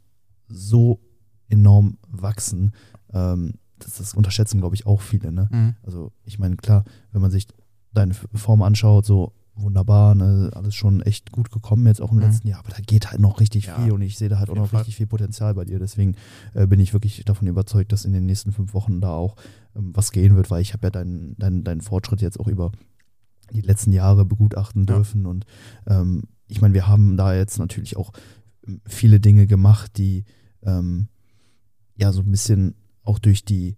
so 0.49 1.01
enorm 1.49 1.99
wachsen. 2.09 2.73
Ähm, 3.13 3.55
das, 3.79 3.97
das 3.99 4.15
unterschätzen, 4.15 4.59
glaube 4.61 4.75
ich, 4.77 4.87
auch 4.87 5.01
viele. 5.01 5.33
Ne? 5.33 5.49
Mhm. 5.51 5.75
Also 5.83 6.13
ich 6.25 6.39
meine, 6.39 6.57
klar, 6.57 6.85
wenn 7.13 7.21
man 7.21 7.31
sich 7.31 7.49
deine 7.93 8.15
Form 8.15 8.63
anschaut, 8.63 9.05
so 9.05 9.33
wunderbar, 9.57 10.15
ne, 10.15 10.51
alles 10.55 10.75
schon 10.75 11.01
echt 11.03 11.33
gut 11.33 11.51
gekommen 11.51 11.87
jetzt 11.87 12.01
auch 12.01 12.13
im 12.13 12.19
Mhm. 12.19 12.25
letzten 12.25 12.47
Jahr, 12.49 12.61
aber 12.61 12.71
da 12.71 12.79
geht 12.81 13.11
halt 13.11 13.21
noch 13.21 13.41
richtig 13.41 13.67
Ja, 13.67 13.81
viel 13.81 13.91
und 13.93 14.03
ich 14.03 14.17
sehe 14.19 14.29
da 14.29 14.39
halt 14.39 14.51
auch 14.51 14.55
noch 14.55 14.69
Fall. 14.69 14.79
richtig 14.81 14.97
viel 14.97 15.07
Potenzial 15.07 15.55
bei 15.55 15.65
dir. 15.65 15.79
Deswegen 15.79 16.15
äh, 16.55 16.67
bin 16.67 16.79
ich 16.79 16.93
wirklich 16.93 17.25
davon 17.25 17.49
überzeugt, 17.49 17.91
dass 17.91 18.05
in 18.05 18.13
den 18.13 18.27
nächsten 18.27 18.53
fünf 18.53 18.75
Wochen 18.75 19.01
da 19.01 19.11
auch 19.13 19.35
ähm, 19.75 19.91
was 19.97 20.13
gehen 20.13 20.37
wird, 20.37 20.51
weil 20.51 20.61
ich 20.63 20.73
habe 20.73 20.87
ja 20.87 20.91
deinen, 20.91 21.37
deinen, 21.39 21.65
deinen 21.65 21.81
Fortschritt 21.81 22.21
jetzt 22.21 22.39
auch 22.39 22.49
über 22.49 22.71
die 23.53 23.61
letzten 23.63 23.93
Jahre 23.93 24.25
begutachten 24.25 24.83
Ja. 24.89 24.95
dürfen 24.97 25.27
und 25.27 25.45
ähm, 25.87 26.25
ich 26.49 26.61
meine, 26.61 26.75
wir 26.75 26.87
haben 26.87 27.17
da 27.17 27.35
jetzt 27.35 27.59
natürlich 27.59 27.97
auch 27.97 28.13
ähm, 28.67 28.81
viele 28.87 29.19
Dinge 29.21 29.47
gemacht, 29.47 29.93
die 29.97 30.25
ähm, 30.63 31.09
ja 31.97 32.13
so 32.13 32.21
ein 32.21 32.31
bisschen 32.31 32.75
auch 33.03 33.19
durch 33.19 33.45
die 33.45 33.77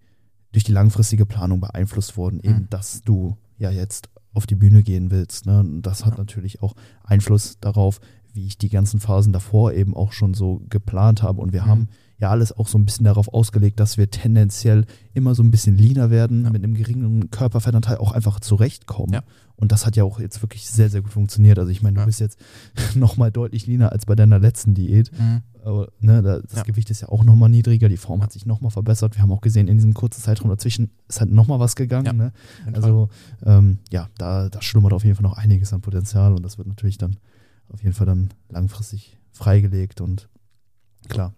durch 0.51 0.63
die 0.63 0.71
langfristige 0.71 1.27
Planung 1.27 1.59
beeinflusst 1.61 2.17
wurden, 2.17 2.39
eben, 2.39 2.61
Mhm. 2.61 2.69
dass 2.71 3.01
du 3.01 3.37
ja 3.59 3.69
jetzt 3.69 4.09
auf 4.33 4.47
die 4.47 4.55
Bühne 4.55 4.81
gehen 4.81 5.11
willst. 5.11 5.45
Ne? 5.45 5.59
Und 5.59 5.83
das 5.83 6.05
hat 6.05 6.13
Ja. 6.13 6.17
natürlich 6.19 6.63
auch 6.63 6.73
Einfluss 7.03 7.57
darauf, 7.59 7.99
wie 8.33 8.47
ich 8.47 8.57
die 8.57 8.69
ganzen 8.69 8.99
Phasen 8.99 9.31
davor 9.31 9.73
eben 9.73 9.95
auch 9.95 10.11
schon 10.11 10.33
so 10.33 10.61
geplant 10.69 11.21
habe. 11.21 11.39
Und 11.41 11.53
wir 11.53 11.63
Mhm. 11.63 11.67
haben 11.67 11.87
ja 12.19 12.29
alles 12.29 12.51
auch 12.51 12.67
so 12.67 12.77
ein 12.77 12.85
bisschen 12.85 13.05
darauf 13.05 13.29
ausgelegt, 13.33 13.79
dass 13.79 13.97
wir 13.97 14.09
tendenziell 14.11 14.85
immer 15.13 15.35
so 15.35 15.43
ein 15.43 15.51
bisschen 15.51 15.77
leaner 15.77 16.09
werden, 16.09 16.43
Ja. 16.43 16.49
mit 16.51 16.63
einem 16.63 16.73
geringen 16.73 17.29
Körperfettanteil 17.31 17.97
auch 17.97 18.11
einfach 18.11 18.39
zurechtkommen. 18.41 19.13
Ja. 19.13 19.23
Und 19.55 19.71
das 19.71 19.85
hat 19.85 19.95
ja 19.95 20.03
auch 20.03 20.19
jetzt 20.19 20.41
wirklich 20.41 20.69
sehr, 20.69 20.89
sehr 20.89 21.01
gut 21.01 21.11
funktioniert. 21.13 21.57
Also 21.59 21.71
ich 21.71 21.81
meine, 21.81 21.95
du 21.95 22.01
Ja. 22.01 22.05
bist 22.05 22.19
jetzt 22.19 22.37
nochmal 22.95 23.31
deutlich 23.31 23.67
leaner 23.67 23.91
als 23.91 24.05
bei 24.05 24.15
deiner 24.15 24.37
letzten 24.39 24.73
Diät. 24.73 25.11
Mhm. 25.17 25.41
Aber, 25.63 25.89
ne, 25.99 26.21
da, 26.21 26.39
das. 26.39 26.63
Gewicht 26.63 26.89
ist 26.89 27.01
ja 27.01 27.09
auch 27.09 27.23
nochmal 27.25 27.49
niedriger, 27.49 27.89
die 27.89 27.97
Form 27.97 28.21
hat 28.23 28.31
sich 28.31 28.45
nochmal 28.45 28.71
verbessert. 28.71 29.15
Wir 29.15 29.21
haben 29.21 29.31
auch 29.31 29.41
gesehen, 29.41 29.67
in 29.67 29.77
diesem 29.77 29.93
kurzen 29.93 30.21
Zeitraum 30.21 30.49
dazwischen 30.49 30.89
ist 31.09 31.19
halt 31.19 31.31
nochmal 31.31 31.59
was 31.59 31.75
gegangen. 31.75 32.15
Ne? 32.17 32.31
Also 32.73 33.09
ähm, 33.45 33.79
ja, 33.91 34.07
da, 34.17 34.47
da 34.49 34.61
schlummert 34.61 34.93
auf 34.93 35.03
jeden 35.03 35.15
Fall 35.15 35.23
noch 35.23 35.37
einiges 35.37 35.73
an 35.73 35.81
Potenzial 35.81 36.33
und 36.33 36.43
das 36.43 36.57
wird 36.57 36.67
natürlich 36.67 36.97
dann 36.97 37.17
auf 37.71 37.83
jeden 37.83 37.93
Fall 37.93 38.07
dann 38.07 38.29
langfristig 38.49 39.17
freigelegt 39.31 39.99
und 40.01 40.29
klar, 41.09 41.33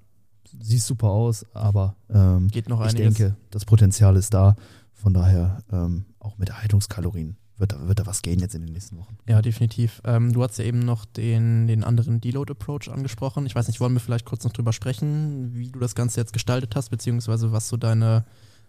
siehst 0.59 0.87
super 0.87 1.09
aus, 1.09 1.45
aber 1.53 1.95
ähm, 2.09 2.47
Geht 2.49 2.69
noch 2.69 2.81
ich 2.85 2.91
einiges. 2.93 3.15
denke, 3.15 3.37
das 3.51 3.65
Potenzial 3.65 4.15
ist 4.15 4.33
da. 4.33 4.55
Von 4.93 5.13
daher 5.13 5.63
ähm, 5.71 6.05
auch 6.19 6.37
mit 6.37 6.49
Erhaltungskalorien 6.49 7.37
wird 7.57 7.73
da, 7.73 7.87
wird 7.87 7.99
da 7.99 8.05
was 8.05 8.21
gehen 8.21 8.39
jetzt 8.39 8.55
in 8.55 8.63
den 8.65 8.73
nächsten 8.73 8.97
Wochen. 8.97 9.17
Ja, 9.27 9.41
definitiv. 9.41 10.01
Ähm, 10.03 10.33
du 10.33 10.43
hast 10.43 10.57
ja 10.57 10.65
eben 10.65 10.79
noch 10.79 11.05
den, 11.05 11.67
den 11.67 11.83
anderen 11.83 12.19
Deload-Approach 12.19 12.89
angesprochen. 12.91 13.45
Ich 13.45 13.55
weiß 13.55 13.67
nicht, 13.67 13.79
wollen 13.79 13.93
wir 13.93 13.99
vielleicht 13.99 14.25
kurz 14.25 14.43
noch 14.43 14.51
drüber 14.51 14.73
sprechen, 14.73 15.53
wie 15.53 15.69
du 15.69 15.79
das 15.79 15.95
Ganze 15.95 16.19
jetzt 16.19 16.33
gestaltet 16.33 16.75
hast, 16.75 16.89
beziehungsweise 16.89 17.51
was 17.51 17.67
so 17.67 17.77
deine, 17.77 18.25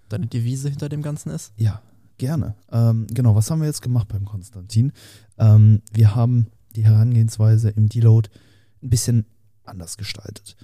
deine 0.08 0.26
Devise 0.26 0.68
hinter 0.68 0.88
dem 0.88 1.02
Ganzen 1.02 1.30
ist? 1.30 1.52
Ja, 1.56 1.82
gerne. 2.18 2.54
Ähm, 2.70 3.06
genau, 3.10 3.34
was 3.34 3.50
haben 3.50 3.60
wir 3.60 3.66
jetzt 3.66 3.82
gemacht 3.82 4.08
beim 4.08 4.24
Konstantin? 4.24 4.92
Ähm, 5.38 5.82
wir 5.92 6.14
haben 6.14 6.48
die 6.76 6.84
Herangehensweise 6.84 7.70
im 7.70 7.88
Deload 7.88 8.30
ein 8.82 8.90
bisschen 8.90 9.26
anders 9.64 9.96
gestaltet. 9.96 10.56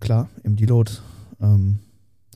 Klar, 0.00 0.28
im 0.42 0.56
Deload, 0.56 0.92
ähm, 1.40 1.80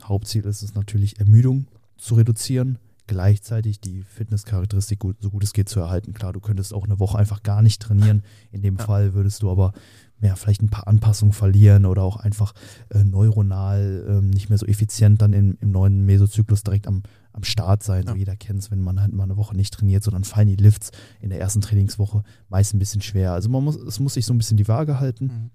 Hauptziel 0.03 0.45
ist 0.47 0.63
es 0.63 0.75
natürlich, 0.75 1.21
Ermüdung 1.21 1.67
zu 1.97 2.15
reduzieren, 2.17 2.79
gleichzeitig 3.07 3.81
die 3.81 4.03
Fitnesscharakteristik 4.03 4.99
gut, 4.99 5.17
so 5.21 5.31
gut 5.31 5.45
es 5.45 5.53
geht 5.53 5.69
zu 5.69 5.81
erhalten. 5.81 6.13
Klar, 6.15 6.33
du 6.33 6.41
könntest 6.41 6.73
auch 6.75 6.85
eine 6.85 6.99
Woche 6.99 7.19
einfach 7.19 7.43
gar 7.43 7.63
nicht 7.63 7.81
trainieren. 7.83 8.23
In 8.51 8.63
dem 8.63 8.77
Ja. 8.79 8.85
Fall 8.85 9.15
würdest 9.15 9.43
du 9.43 9.51
aber 9.51 9.73
ja, 10.21 10.37
vielleicht 10.37 10.63
ein 10.63 10.71
paar 10.71 10.87
Anpassungen 10.87 11.33
verlieren 11.33 11.85
oder 11.85 12.03
auch 12.05 12.17
einfach 12.17 12.53
äh, 12.91 13.03
neuronal 13.03 14.07
ähm, 14.09 14.31
nicht 14.31 14.49
mehr 14.51 14.59
so 14.59 14.67
effizient 14.67 15.21
dann 15.21 15.33
im, 15.33 15.59
im 15.61 15.73
neuen 15.73 16.05
Mesozyklus 16.07 16.63
direkt 16.63 16.87
am, 16.87 17.03
am 17.33 17.43
Start 17.43 17.83
sein. 17.83 18.05
So 18.07 18.13
Ja. 18.13 18.17
jeder 18.19 18.37
kennt 18.37 18.61
es, 18.61 18.71
wenn 18.71 18.81
man 18.81 19.01
halt 19.01 19.13
mal 19.13 19.25
eine 19.25 19.37
Woche 19.37 19.57
nicht 19.57 19.75
trainiert, 19.75 20.05
sondern 20.05 20.23
fallen 20.23 20.47
die 20.47 20.55
Lifts 20.57 20.93
in 21.21 21.31
der 21.31 21.41
ersten 21.41 21.61
Trainingswoche 21.61 22.23
meist 22.49 22.73
ein 22.73 22.79
bisschen 22.79 23.03
schwer. 23.03 23.33
Also 23.33 23.49
man 23.49 23.65
muss, 23.65 23.75
es 23.77 23.99
muss 23.99 24.15
sich 24.15 24.25
so 24.25 24.33
ein 24.33 24.39
bisschen 24.39 24.57
die 24.57 24.69
Waage 24.69 25.01
halten. 25.01 25.25
Mhm. 25.27 25.51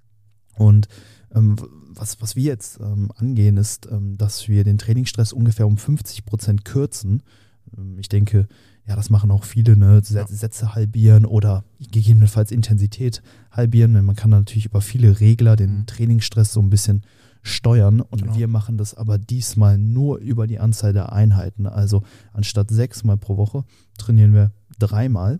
Und 0.61 0.87
ähm, 1.33 1.55
was, 1.97 2.21
was 2.21 2.35
wir 2.35 2.43
jetzt 2.43 2.79
ähm, 2.79 3.11
angehen, 3.15 3.57
ist, 3.57 3.87
ähm, 3.91 4.17
dass 4.17 4.47
wir 4.47 4.63
den 4.63 4.77
Trainingsstress 4.77 5.33
ungefähr 5.33 5.67
um 5.67 5.77
50 5.77 6.25
Prozent 6.25 6.65
kürzen. 6.65 7.23
Ähm, 7.77 7.97
ich 7.99 8.09
denke, 8.09 8.47
ja, 8.87 8.95
das 8.95 9.09
machen 9.09 9.31
auch 9.31 9.43
viele, 9.43 9.75
ne? 9.75 10.01
Sätze 10.03 10.73
halbieren 10.75 11.25
oder 11.25 11.65
gegebenenfalls 11.91 12.51
Intensität 12.51 13.21
halbieren. 13.51 13.91
Man 14.05 14.15
kann 14.15 14.29
natürlich 14.29 14.65
über 14.65 14.79
viele 14.81 15.19
Regler 15.19 15.55
den 15.57 15.79
Mhm. 15.79 15.85
Trainingsstress 15.87 16.53
so 16.53 16.61
ein 16.61 16.69
bisschen 16.69 17.01
steuern. 17.41 17.99
Und 18.01 18.21
Genau. 18.23 18.37
wir 18.37 18.47
machen 18.47 18.77
das 18.77 18.93
aber 18.93 19.17
diesmal 19.17 19.77
nur 19.77 20.19
über 20.19 20.47
die 20.47 20.59
Anzahl 20.59 20.93
der 20.93 21.11
Einheiten. 21.11 21.65
Also 21.67 22.03
anstatt 22.33 22.69
sechsmal 22.69 23.17
pro 23.17 23.35
Woche 23.37 23.65
trainieren 23.97 24.33
wir 24.33 24.51
dreimal. 24.79 25.39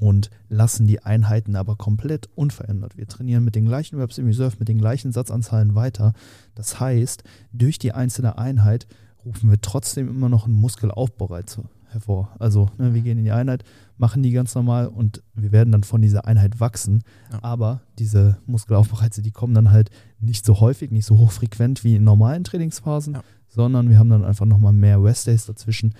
Und 0.00 0.30
lassen 0.48 0.86
die 0.86 1.02
Einheiten 1.02 1.56
aber 1.56 1.76
komplett 1.76 2.28
unverändert. 2.34 2.96
Wir 2.96 3.06
trainieren 3.06 3.44
mit 3.44 3.54
den 3.54 3.66
gleichen 3.66 3.98
Reps 3.98 4.18
im 4.18 4.26
Reserve, 4.26 4.56
mit 4.58 4.68
den 4.68 4.78
gleichen 4.78 5.12
Satzanzahlen 5.12 5.74
weiter. 5.74 6.12
Das 6.54 6.80
heißt, 6.80 7.24
durch 7.52 7.78
die 7.78 7.92
einzelne 7.92 8.38
Einheit 8.38 8.86
rufen 9.24 9.50
wir 9.50 9.60
trotzdem 9.60 10.08
immer 10.08 10.28
noch 10.28 10.44
einen 10.46 10.54
Muskelaufbereiz 10.54 11.58
hervor. 11.88 12.34
Also 12.38 12.68
ne, 12.78 12.94
wir 12.94 13.00
gehen 13.02 13.18
in 13.18 13.24
die 13.24 13.32
Einheit, 13.32 13.64
machen 13.96 14.22
die 14.22 14.32
ganz 14.32 14.54
normal 14.54 14.88
und 14.88 15.22
wir 15.34 15.52
werden 15.52 15.72
dann 15.72 15.84
von 15.84 16.02
dieser 16.02 16.26
Einheit 16.26 16.60
wachsen. 16.60 17.02
Ja. 17.32 17.38
Aber 17.42 17.80
diese 17.98 18.38
Muskelaufbereize, 18.46 19.22
die 19.22 19.30
kommen 19.32 19.54
dann 19.54 19.70
halt 19.70 19.90
nicht 20.20 20.44
so 20.44 20.60
häufig, 20.60 20.90
nicht 20.90 21.06
so 21.06 21.18
hochfrequent 21.18 21.84
wie 21.84 21.96
in 21.96 22.04
normalen 22.04 22.44
Trainingsphasen, 22.44 23.14
Ja. 23.14 23.22
sondern 23.48 23.88
wir 23.88 23.98
haben 23.98 24.10
dann 24.10 24.24
einfach 24.24 24.46
nochmal 24.46 24.72
mehr 24.72 25.02
Rest-Days 25.02 25.46
dazwischen. 25.46 25.94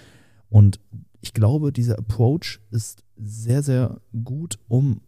Und 0.48 0.78
ich 1.20 1.32
glaube, 1.34 1.72
dieser 1.72 1.98
Approach 1.98 2.60
ist 2.70 3.02
sehr, 3.16 3.62
sehr 3.62 4.00
gut, 4.24 4.58
um 4.68 5.00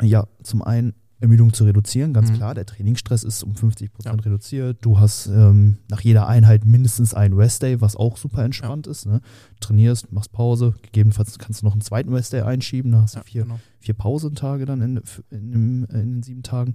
ja, 0.00 0.26
zum 0.42 0.62
einen 0.62 0.94
Ermüdung 1.20 1.52
zu 1.52 1.62
reduzieren, 1.64 2.12
ganz 2.12 2.30
Mhm. 2.30 2.34
klar. 2.34 2.54
Der 2.54 2.66
Trainingsstress 2.66 3.22
ist 3.22 3.44
um 3.44 3.54
50 3.54 3.92
Prozent 3.92 4.16
Ja. 4.16 4.24
reduziert. 4.24 4.78
Du 4.80 4.98
hast 4.98 5.28
ähm, 5.28 5.78
nach 5.88 6.00
jeder 6.00 6.26
Einheit 6.26 6.64
mindestens 6.64 7.14
einen 7.14 7.34
Rest-Day, 7.34 7.80
was 7.80 7.94
auch 7.94 8.16
super 8.16 8.42
entspannt 8.44 8.88
ist. 8.88 9.06
Ne? 9.06 9.20
Trainierst, 9.60 10.10
machst 10.10 10.32
Pause, 10.32 10.74
gegebenenfalls 10.82 11.38
kannst 11.38 11.62
du 11.62 11.66
noch 11.66 11.72
einen 11.74 11.80
zweiten 11.82 12.12
Rest-Day 12.12 12.40
einschieben. 12.40 12.90
Da 12.90 13.02
hast 13.02 13.14
du 13.14 13.18
Ja, 13.20 13.24
vier, 13.24 13.42
genau. 13.44 13.60
vier 13.78 13.94
Pausentage 13.94 14.64
dann 14.64 14.80
in, 14.80 14.96
in, 15.30 15.52
dem- 15.52 15.84
in 15.84 16.12
den 16.14 16.22
sieben 16.24 16.42
Tagen. 16.42 16.72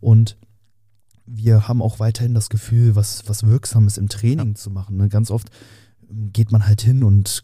Und 0.00 0.36
wir 1.26 1.66
haben 1.66 1.82
auch 1.82 1.98
weiterhin 1.98 2.34
das 2.34 2.50
Gefühl, 2.50 2.94
was, 2.94 3.28
was 3.28 3.42
Wirksames 3.44 3.98
im 3.98 4.08
Training 4.08 4.54
zu 4.54 4.70
machen. 4.70 4.96
Ne? 4.96 5.08
Ganz 5.08 5.32
oft 5.32 5.50
ähm, 6.08 6.30
geht 6.32 6.52
man 6.52 6.66
halt 6.68 6.82
hin 6.82 7.02
und 7.02 7.42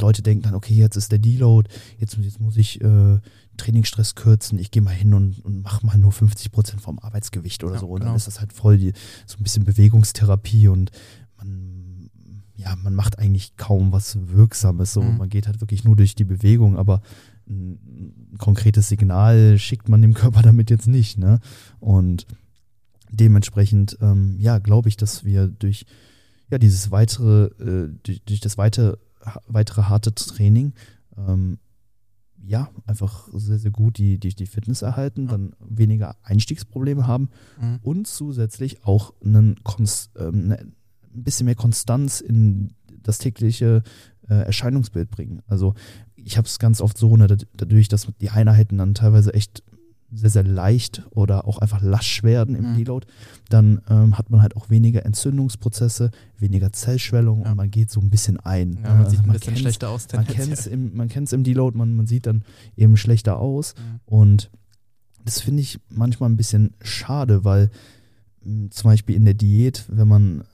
Leute 0.00 0.22
denken 0.22 0.42
dann, 0.44 0.54
okay, 0.54 0.74
jetzt 0.74 0.96
ist 0.96 1.12
der 1.12 1.18
Deload, 1.18 1.68
jetzt, 1.98 2.16
jetzt 2.18 2.40
muss 2.40 2.56
ich 2.56 2.80
äh, 2.80 3.18
Trainingsstress 3.56 4.14
kürzen, 4.14 4.58
ich 4.58 4.70
gehe 4.70 4.82
mal 4.82 4.94
hin 4.94 5.14
und, 5.14 5.44
und 5.44 5.62
mache 5.62 5.84
mal 5.86 5.96
nur 5.98 6.12
50 6.12 6.52
Prozent 6.52 6.80
vom 6.82 6.98
Arbeitsgewicht 6.98 7.64
oder 7.64 7.74
Ja, 7.74 7.80
so. 7.80 7.86
Und 7.86 8.00
genau. 8.00 8.10
dann 8.10 8.16
ist 8.16 8.26
das 8.26 8.40
halt 8.40 8.52
voll 8.52 8.78
die, 8.78 8.92
so 9.26 9.36
ein 9.38 9.42
bisschen 9.42 9.64
Bewegungstherapie 9.64 10.68
und 10.68 10.90
man, 11.38 12.10
ja, 12.56 12.74
man 12.76 12.94
macht 12.94 13.18
eigentlich 13.18 13.56
kaum 13.56 13.92
was 13.92 14.16
Wirksames. 14.28 14.92
So. 14.92 15.02
Mhm. 15.02 15.18
Man 15.18 15.28
geht 15.28 15.46
halt 15.46 15.60
wirklich 15.60 15.84
nur 15.84 15.96
durch 15.96 16.14
die 16.14 16.24
Bewegung, 16.24 16.76
aber 16.76 17.00
ein, 17.48 18.34
konkretes 18.38 18.88
Signal 18.88 19.58
schickt 19.58 19.88
man 19.88 20.02
dem 20.02 20.14
Körper 20.22 20.42
damit 20.42 20.68
jetzt 20.70 20.86
nicht. 20.86 21.16
Ne? 21.18 21.40
Und 21.80 22.26
dementsprechend, 23.10 23.96
ähm, 24.00 24.36
ja, 24.38 24.58
glaube 24.58 24.88
ich, 24.88 24.96
dass 24.96 25.24
wir 25.24 25.48
durch 25.48 25.86
ja, 26.50 26.58
dieses 26.58 26.90
weitere, 26.90 27.46
äh, 27.62 27.88
durch, 28.02 28.22
durch 28.24 28.40
das 28.40 28.56
weite, 28.58 28.82
ha- 28.92 28.96
weitere 29.46 29.82
harte 29.84 30.14
Training, 30.14 30.72
ähm, 31.16 31.58
ja, 32.42 32.68
einfach 32.86 33.28
sehr, 33.32 33.58
sehr 33.58 33.70
gut 33.70 33.98
die, 33.98 34.18
die, 34.20 34.34
die 34.34 34.46
Fitness 34.46 34.82
erhalten, 34.82 35.24
Ja. 35.24 35.32
dann 35.32 35.54
weniger 35.58 36.16
Einstiegsprobleme 36.22 37.06
haben 37.06 37.30
Mhm. 37.60 37.78
und 37.82 38.06
zusätzlich 38.06 38.84
auch 38.84 39.14
einen 39.24 39.56
Konst, 39.64 40.10
ähm, 40.16 40.48
ne, 40.48 40.58
ein 40.60 41.22
bisschen 41.24 41.46
mehr 41.46 41.54
Konstanz 41.54 42.20
in 42.20 42.74
das 43.02 43.18
tägliche 43.18 43.82
äh, 44.28 44.34
Erscheinungsbild 44.34 45.10
bringen. 45.10 45.42
Also 45.46 45.74
ich 46.16 46.36
habe 46.36 46.46
es 46.46 46.58
ganz 46.58 46.80
oft 46.80 46.98
so, 46.98 47.16
ne, 47.16 47.26
dad- 47.26 47.46
dadurch, 47.54 47.88
dass 47.88 48.06
die 48.20 48.30
Einheiten 48.30 48.76
dann 48.78 48.94
teilweise 48.94 49.32
echt 49.32 49.62
sehr, 50.16 50.30
sehr 50.30 50.44
leicht 50.44 51.02
oder 51.10 51.46
auch 51.46 51.58
einfach 51.58 51.80
lasch 51.82 52.22
werden 52.22 52.54
im 52.56 52.72
Mhm. 52.72 52.76
Deload, 52.76 53.06
dann 53.48 53.80
ähm, 53.88 54.16
hat 54.18 54.30
man 54.30 54.42
halt 54.42 54.56
auch 54.56 54.70
weniger 54.70 55.04
Entzündungsprozesse, 55.06 56.10
weniger 56.38 56.72
Zellschwellung 56.72 57.42
Ja. 57.44 57.50
und 57.50 57.56
man 57.56 57.70
geht 57.70 57.90
so 57.90 58.00
ein 58.00 58.10
bisschen 58.10 58.38
ein. 58.40 58.78
Ja, 58.82 58.88
man 58.90 58.98
Also 58.98 59.10
sieht 59.10 59.20
ein 59.20 59.26
bisschen 59.32 59.40
kennt's- 59.40 59.60
schlechter 59.60 59.90
aus. 59.90 60.06
Man 60.12 60.26
kennt 60.26 60.52
es 60.52 60.66
im, 60.66 60.96
man 60.96 61.08
im 61.10 61.44
Deload, 61.44 61.76
man, 61.76 61.94
man 61.94 62.06
sieht 62.06 62.26
dann 62.26 62.42
eben 62.76 62.96
schlechter 62.96 63.38
aus. 63.38 63.74
Mhm. 63.76 64.00
Und 64.06 64.50
das 65.24 65.40
finde 65.40 65.62
ich 65.62 65.78
manchmal 65.88 66.30
ein 66.30 66.36
bisschen 66.36 66.74
schade, 66.82 67.44
weil 67.44 67.70
mh, 68.44 68.70
zum 68.70 68.90
Beispiel 68.90 69.16
in 69.16 69.24
der 69.24 69.34
Diät, 69.34 69.84
wenn 69.88 70.08
man 70.08 70.44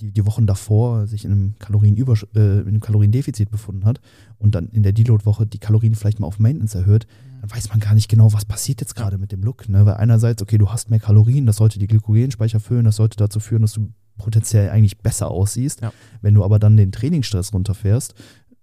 die, 0.00 0.10
die 0.10 0.26
Wochen 0.26 0.46
davor 0.46 1.06
sich 1.06 1.24
in 1.24 1.30
einem, 1.32 1.54
Kalorienüber, 1.60 2.14
äh, 2.34 2.60
in 2.60 2.66
einem 2.68 2.80
Kaloriendefizit 2.80 3.50
befunden 3.50 3.84
hat 3.84 4.00
und 4.38 4.54
dann 4.54 4.68
in 4.70 4.82
der 4.82 4.92
Deload-Woche 4.92 5.46
die 5.46 5.58
Kalorien 5.58 5.94
vielleicht 5.94 6.18
mal 6.18 6.26
auf 6.26 6.38
Maintenance 6.40 6.74
erhöht, 6.74 7.06
dann 7.46 7.56
weiß 7.56 7.68
man 7.70 7.80
gar 7.80 7.94
nicht 7.94 8.08
genau, 8.08 8.32
was 8.32 8.44
passiert 8.44 8.80
jetzt 8.80 8.94
gerade 8.94 9.18
mit 9.18 9.32
dem 9.32 9.42
Look. 9.42 9.68
Ne? 9.68 9.86
Weil 9.86 9.94
einerseits, 9.94 10.42
okay, 10.42 10.58
du 10.58 10.70
hast 10.70 10.90
mehr 10.90 11.00
Kalorien, 11.00 11.46
das 11.46 11.56
sollte 11.56 11.78
die 11.78 11.86
Glykogenspeicher 11.86 12.60
füllen, 12.60 12.84
das 12.84 12.96
sollte 12.96 13.16
dazu 13.16 13.40
führen, 13.40 13.62
dass 13.62 13.72
du 13.72 13.92
potenziell 14.18 14.70
eigentlich 14.70 14.98
besser 14.98 15.30
aussiehst. 15.30 15.82
Ja. 15.82 15.92
Wenn 16.22 16.34
du 16.34 16.44
aber 16.44 16.58
dann 16.58 16.76
den 16.76 16.92
Trainingsstress 16.92 17.52
runterfährst, 17.52 18.14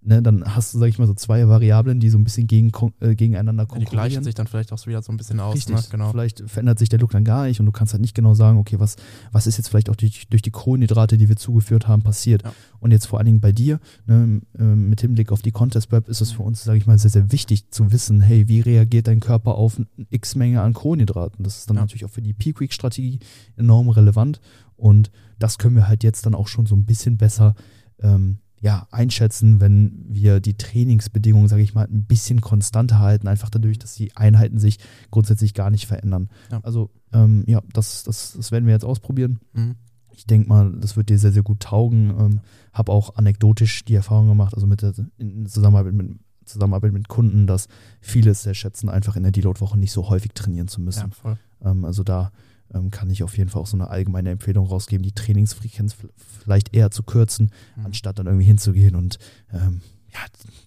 ne, 0.06 0.22
dann 0.22 0.44
hast 0.56 0.74
du, 0.74 0.80
sag 0.80 0.88
ich 0.88 1.00
mal, 1.00 1.08
so 1.08 1.14
zwei 1.14 1.48
Variablen, 1.48 2.00
die 2.00 2.10
so 2.10 2.18
ein 2.18 2.24
bisschen 2.24 2.48
gegen, 2.48 2.72
äh, 3.00 3.16
gegeneinander 3.16 3.64
Ja, 3.64 3.66
die 3.66 3.70
konkurrieren. 3.70 3.92
gleichen 3.92 4.24
sich 4.24 4.36
dann 4.36 4.48
vielleicht 4.48 4.72
auch 4.74 4.86
wieder 4.88 5.02
so 5.02 5.12
ein 5.12 5.18
bisschen 5.18 5.40
aus. 5.40 5.56
Richtig, 5.56 5.76
Ne? 5.76 5.82
Genau. 5.92 6.12
vielleicht 6.12 6.44
verändert 6.50 6.80
sich 6.80 6.90
der 6.90 7.00
Look 7.00 7.12
dann 7.12 7.24
gar 7.24 7.46
nicht 7.46 7.60
und 7.60 7.66
du 7.66 7.72
kannst 7.72 7.94
halt 7.94 8.02
nicht 8.02 8.14
genau 8.16 8.34
sagen, 8.34 8.58
okay, 8.58 8.80
was, 8.80 8.96
was 9.32 9.48
ist 9.48 9.58
jetzt 9.58 9.70
vielleicht 9.70 9.90
auch 9.90 9.96
durch, 9.96 10.28
durch 10.30 10.42
die 10.42 10.52
Kohlenhydrate, 10.52 11.18
die 11.18 11.30
wir 11.30 11.36
zugeführt 11.36 11.88
haben, 11.88 12.02
passiert. 12.02 12.44
Ja. 12.44 12.54
Und 12.80 12.92
jetzt 12.92 13.06
vor 13.06 13.20
allen 13.20 13.26
Dingen 13.28 13.40
bei 13.42 13.52
dir, 13.52 13.80
ne, 14.06 14.42
ähm, 14.60 14.90
mit 14.90 15.02
Hinblick 15.02 15.32
auf 15.32 15.42
die 15.42 15.52
Contest 15.52 15.90
Prep, 15.90 16.08
ist 16.10 16.22
es 16.22 16.32
für 16.32 16.44
uns, 16.44 16.64
sage 16.64 16.78
ich 16.78 16.86
mal, 16.88 16.98
sehr, 16.98 17.12
sehr 17.12 17.32
wichtig 17.32 17.70
zu 17.72 17.92
wissen, 17.92 18.22
hey, 18.22 18.48
wie 18.48 18.60
reagiert 18.60 19.08
dein 19.08 19.20
Körper 19.20 19.56
auf 19.56 19.78
eine 19.78 19.88
X-Menge 20.10 20.62
an 20.62 20.74
Kohlenhydraten? 20.74 21.44
Das 21.44 21.58
ist 21.60 21.70
dann 21.70 21.78
Ja. 21.78 21.84
natürlich 21.84 22.06
auch 22.06 22.10
für 22.10 22.22
die 22.22 22.34
Peak-Week-Strategie 22.34 23.20
enorm 23.56 23.90
relevant 23.90 24.42
und 24.76 25.12
das 25.40 25.58
können 25.58 25.76
wir 25.76 25.88
halt 25.88 26.04
jetzt 26.04 26.26
dann 26.26 26.36
auch 26.36 26.48
schon 26.48 26.66
so 26.66 26.76
ein 26.76 26.86
bisschen 26.86 27.18
besser 27.18 27.56
ähm, 28.02 28.38
ja, 28.64 28.88
einschätzen, 28.92 29.60
wenn 29.60 30.06
wir 30.08 30.40
die 30.40 30.54
Trainingsbedingungen, 30.54 31.50
sage 31.50 31.62
ich 31.62 31.74
mal, 31.74 31.86
ein 31.86 32.06
bisschen 32.06 32.40
konstanter 32.40 33.00
halten, 33.00 33.28
einfach 33.28 33.50
dadurch, 33.50 33.78
dass 33.78 33.94
die 33.96 34.16
Einheiten 34.16 34.58
sich 34.58 34.80
grundsätzlich 35.12 35.54
gar 35.54 35.70
nicht 35.70 35.86
verändern. 35.86 36.30
Ja. 36.50 36.62
Also 36.64 36.90
ähm, 37.12 37.44
ja, 37.46 37.62
das, 37.74 38.04
das, 38.04 38.36
das 38.38 38.54
werden 38.54 38.66
wir 38.66 38.74
jetzt 38.74 38.86
ausprobieren. 38.86 39.42
Mhm. 39.52 39.76
Ich 40.14 40.28
denke 40.28 40.48
mal, 40.48 40.72
das 40.80 40.96
wird 40.96 41.10
dir 41.10 41.20
sehr, 41.20 41.34
sehr 41.34 41.44
gut 41.44 41.60
taugen. 41.60 42.14
Ähm, 42.18 42.40
Habe 42.72 42.94
auch 42.94 43.18
anekdotisch 43.18 43.84
die 43.84 43.96
Erfahrung 43.96 44.30
gemacht, 44.30 44.54
also 44.54 44.66
mit 44.66 44.82
der 44.82 44.94
in 45.18 45.46
Zusammenarbeit 45.46 45.94
mit, 45.94 46.12
Zusammenarbeit 46.46 46.94
mit 46.94 47.10
Kunden, 47.10 47.48
dass 47.48 47.68
viele 48.00 48.32
es 48.32 48.44
sehr 48.44 48.54
schätzen, 48.54 48.88
einfach 48.88 49.18
in 49.18 49.24
der 49.24 49.34
Deload-Woche 49.34 49.78
nicht 49.78 49.92
so 49.92 50.08
häufig 50.08 50.32
trainieren 50.36 50.70
zu 50.70 50.80
müssen. 50.80 51.10
Ja, 51.10 51.16
voll. 51.22 51.38
Ähm, 51.66 51.84
also 51.84 52.06
da 52.06 52.32
ähm, 52.74 52.92
kann 52.92 53.10
ich 53.10 53.24
auf 53.24 53.38
jeden 53.38 53.50
Fall 53.50 53.62
auch 53.62 53.68
so 53.68 53.78
eine 53.78 53.90
allgemeine 53.90 54.30
Empfehlung 54.32 54.66
rausgeben, 54.68 55.04
die 55.04 55.12
Trainingsfrequenz 55.12 55.96
vielleicht 56.18 56.74
eher 56.76 56.92
zu 56.92 57.04
kürzen, 57.04 57.52
Mhm. 57.76 57.86
anstatt 57.88 58.20
dann 58.20 58.28
irgendwie 58.28 58.46
hinzugehen 58.46 58.96
und 58.96 59.18
ähm, 59.52 59.82
ja, 60.14 60.20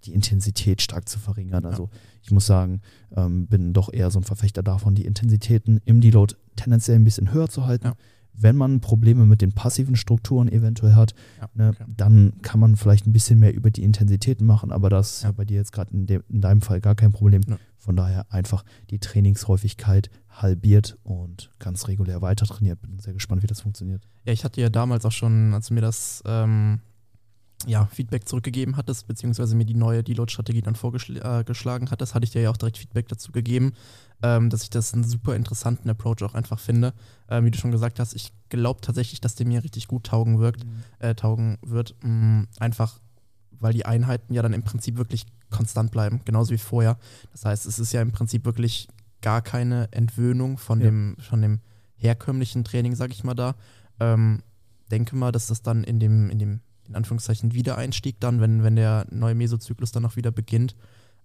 die 0.05 0.13
Intensität 0.13 0.83
stark 0.83 1.09
zu 1.09 1.19
verringern. 1.21 1.65
Also 1.67 1.89
ich 2.23 2.31
muss 2.33 2.47
sagen, 2.47 2.81
ähm, 3.15 3.47
bin 3.47 3.73
doch 3.73 3.93
eher 3.93 4.11
so 4.11 4.19
ein 4.19 4.25
Verfechter 4.25 4.63
davon, 4.65 4.95
die 4.97 5.05
Intensitäten 5.07 5.81
im 5.85 6.01
Deload 6.01 6.35
tendenziell 6.57 6.97
ein 6.97 7.05
bisschen 7.05 7.33
höher 7.33 7.49
zu 7.49 7.65
halten. 7.67 7.87
Ja. 7.87 7.95
Wenn 8.39 8.57
man 8.57 8.81
Probleme 8.81 9.25
mit 9.25 9.41
den 9.41 9.53
passiven 9.53 9.97
Strukturen 9.97 10.49
eventuell 10.49 10.95
hat, 10.95 11.15
Ja, 11.41 11.49
ne, 11.55 11.69
okay. 11.71 11.85
dann 11.97 12.35
kann 12.43 12.61
man 12.61 12.77
vielleicht 12.77 13.07
ein 13.07 13.13
bisschen 13.13 13.39
mehr 13.39 13.55
über 13.55 13.71
die 13.71 13.83
Intensitäten 13.83 14.45
machen, 14.47 14.73
aber 14.73 14.91
das 14.91 15.19
ist 15.19 15.23
ja 15.23 15.29
Ja. 15.31 15.33
bei 15.33 15.45
dir 15.47 15.57
jetzt 15.57 15.73
gerade 15.73 15.95
in, 15.95 16.07
in 16.07 16.41
deinem 16.43 16.61
Fall 16.61 16.81
gar 16.81 16.95
kein 16.97 17.13
Problem. 17.13 17.41
Von 17.87 17.97
daher 17.97 18.27
einfach 18.31 18.65
die 18.91 18.99
Trainingshäufigkeit 18.99 20.11
halbiert 20.29 20.99
und 21.05 21.51
ganz 21.61 21.87
regulär 21.87 22.21
weiter 22.21 22.45
trainiert. 22.45 22.83
Bin 22.83 22.99
sehr 22.99 23.15
gespannt, 23.15 23.45
wie 23.45 23.47
das 23.47 23.61
funktioniert. 23.61 24.03
Ja, 24.25 24.33
ich 24.33 24.45
hatte 24.45 24.61
ja 24.61 24.69
damals 24.69 25.07
auch 25.07 25.13
schon, 25.13 25.55
als 25.55 25.69
du 25.69 25.75
mir 25.75 25.83
das 25.83 26.21
ähm, 26.27 26.81
ja, 27.65 27.87
Feedback 27.87 28.29
zurückgegeben 28.29 28.77
hattest, 28.77 29.07
beziehungsweise 29.07 29.55
mir 29.55 29.65
die 29.65 29.75
neue 29.75 30.03
Deload-Strategie 30.03 30.63
dann 30.63 30.75
vorgeschlagen 30.75 31.91
hattest, 31.91 32.15
hatte 32.15 32.25
ich 32.25 32.31
dir 32.33 32.43
ja 32.43 32.51
auch 32.51 32.57
direkt 32.57 32.77
Feedback 32.77 33.09
dazu 33.09 33.31
gegeben, 33.31 33.73
ähm, 34.21 34.51
dass 34.51 34.65
ich 34.65 34.71
das 34.71 34.93
einen 34.93 35.05
super 35.05 35.37
interessanten 35.37 35.89
Approach 35.89 36.23
auch 36.23 36.35
einfach 36.35 36.59
finde. 36.59 36.93
Ähm, 37.29 37.45
wie 37.45 37.53
du 37.53 37.59
schon 37.59 37.71
gesagt 37.71 38.01
hast, 38.01 38.15
ich 38.15 38.33
glaube 38.49 38.81
tatsächlich, 38.81 39.21
dass 39.21 39.37
der 39.37 39.47
mir 39.47 39.63
richtig 39.63 39.87
gut 39.87 40.05
taugen 40.05 40.41
wirkt, 40.41 40.67
äh, 40.99 41.15
taugen 41.15 41.59
wird. 41.63 41.95
Mh, 42.03 42.47
einfach, 42.59 42.99
weil 43.53 43.73
die 43.73 43.87
Einheiten 43.87 44.35
ja 44.35 44.43
dann 44.43 44.53
im 44.53 44.65
Prinzip 44.65 44.99
wirklich 44.99 45.25
konstant 45.51 45.91
bleiben, 45.91 46.21
genauso 46.25 46.53
wie 46.53 46.59
vorher. 46.59 46.99
Das 47.33 47.45
heißt, 47.45 47.67
es 47.67 47.79
ist 47.79 47.93
ja 47.93 48.03
im 48.03 48.13
Prinzip 48.13 48.45
wirklich 48.45 48.89
gar 49.23 49.43
keine 49.43 49.89
Entwöhnung 49.93 50.59
von, 50.59 50.81
Ja. 50.81 50.87
dem, 50.87 51.17
von 51.19 51.41
dem 51.43 51.61
herkömmlichen 51.97 52.65
Training, 52.65 52.95
sag 52.95 53.11
ich 53.13 53.25
mal 53.25 53.35
da. 53.35 53.55
Ähm, 54.01 54.43
denke 54.91 55.17
mal, 55.17 55.33
dass 55.33 55.47
das 55.47 55.63
dann 55.63 55.85
in 55.85 55.99
dem, 55.99 56.31
in 56.31 56.39
dem, 56.39 56.61
in 56.87 56.95
Anführungszeichen, 56.95 57.55
Wiedereinstieg 57.55 58.21
dann, 58.21 58.41
wenn, 58.41 58.63
wenn 58.63 58.77
der 58.77 59.07
neue 59.11 59.35
Mesozyklus 59.35 59.93
dann 59.93 60.05
auch 60.05 60.17
wieder 60.17 60.31
beginnt, 60.31 60.77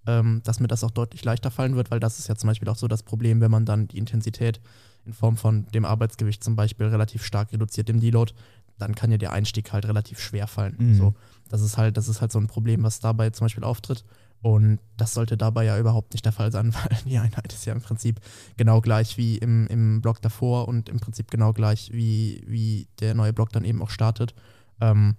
ähm, 0.07 0.41
dass 0.43 0.59
mir 0.59 0.67
das 0.67 0.83
auch 0.83 0.91
deutlich 0.91 1.23
leichter 1.23 1.51
fallen 1.51 1.75
wird, 1.75 1.91
weil 1.91 1.99
das 1.99 2.17
ist 2.17 2.27
ja 2.27 2.35
zum 2.35 2.47
Beispiel 2.47 2.69
auch 2.69 2.77
so 2.77 2.87
das 2.87 3.03
Problem, 3.03 3.41
wenn 3.41 3.51
man 3.51 3.65
dann 3.65 3.87
die 3.87 3.97
Intensität 3.99 4.59
in 5.05 5.13
Form 5.13 5.35
von 5.37 5.65
dem 5.67 5.83
Arbeitsgewicht 5.85 6.43
zum 6.43 6.55
Beispiel 6.55 6.87
relativ 6.87 7.23
stark 7.23 7.51
reduziert 7.53 7.89
im 7.89 7.99
Deload, 7.99 8.33
dann 8.81 8.95
kann 8.95 9.11
ja 9.11 9.17
der 9.17 9.31
Einstieg 9.31 9.71
halt 9.71 9.85
relativ 9.85 10.19
schwer 10.19 10.47
fallen. 10.47 10.75
Mhm. 10.77 10.95
So, 10.95 11.13
das 11.49 11.61
ist 11.61 11.77
halt, 11.77 11.97
das 11.97 12.07
ist 12.07 12.21
halt 12.21 12.31
so 12.31 12.39
ein 12.39 12.47
Problem, 12.47 12.83
was 12.83 12.99
dabei 12.99 13.29
zum 13.29 13.45
Beispiel 13.45 13.63
auftritt. 13.63 14.03
Und 14.41 14.79
das 14.97 15.13
sollte 15.13 15.37
dabei 15.37 15.65
ja 15.65 15.77
überhaupt 15.77 16.13
nicht 16.13 16.25
der 16.25 16.31
Fall 16.31 16.51
sein, 16.51 16.73
weil 16.73 16.97
die 17.05 17.17
Einheit 17.17 17.53
ist 17.53 17.65
ja 17.65 17.73
im 17.73 17.81
Prinzip 17.81 18.19
genau 18.57 18.81
gleich 18.81 19.17
wie 19.17 19.37
im, 19.37 19.67
im 19.67 20.01
Block 20.01 20.21
davor 20.21 20.67
und 20.67 20.89
im 20.89 20.99
Prinzip 20.99 21.29
genau 21.29 21.53
gleich 21.53 21.91
wie, 21.93 22.43
wie 22.47 22.87
der 22.99 23.13
neue 23.13 23.33
Block 23.33 23.51
dann 23.51 23.63
eben 23.63 23.81
auch 23.81 23.91
startet. 23.91 24.33
Ähm, 24.79 25.15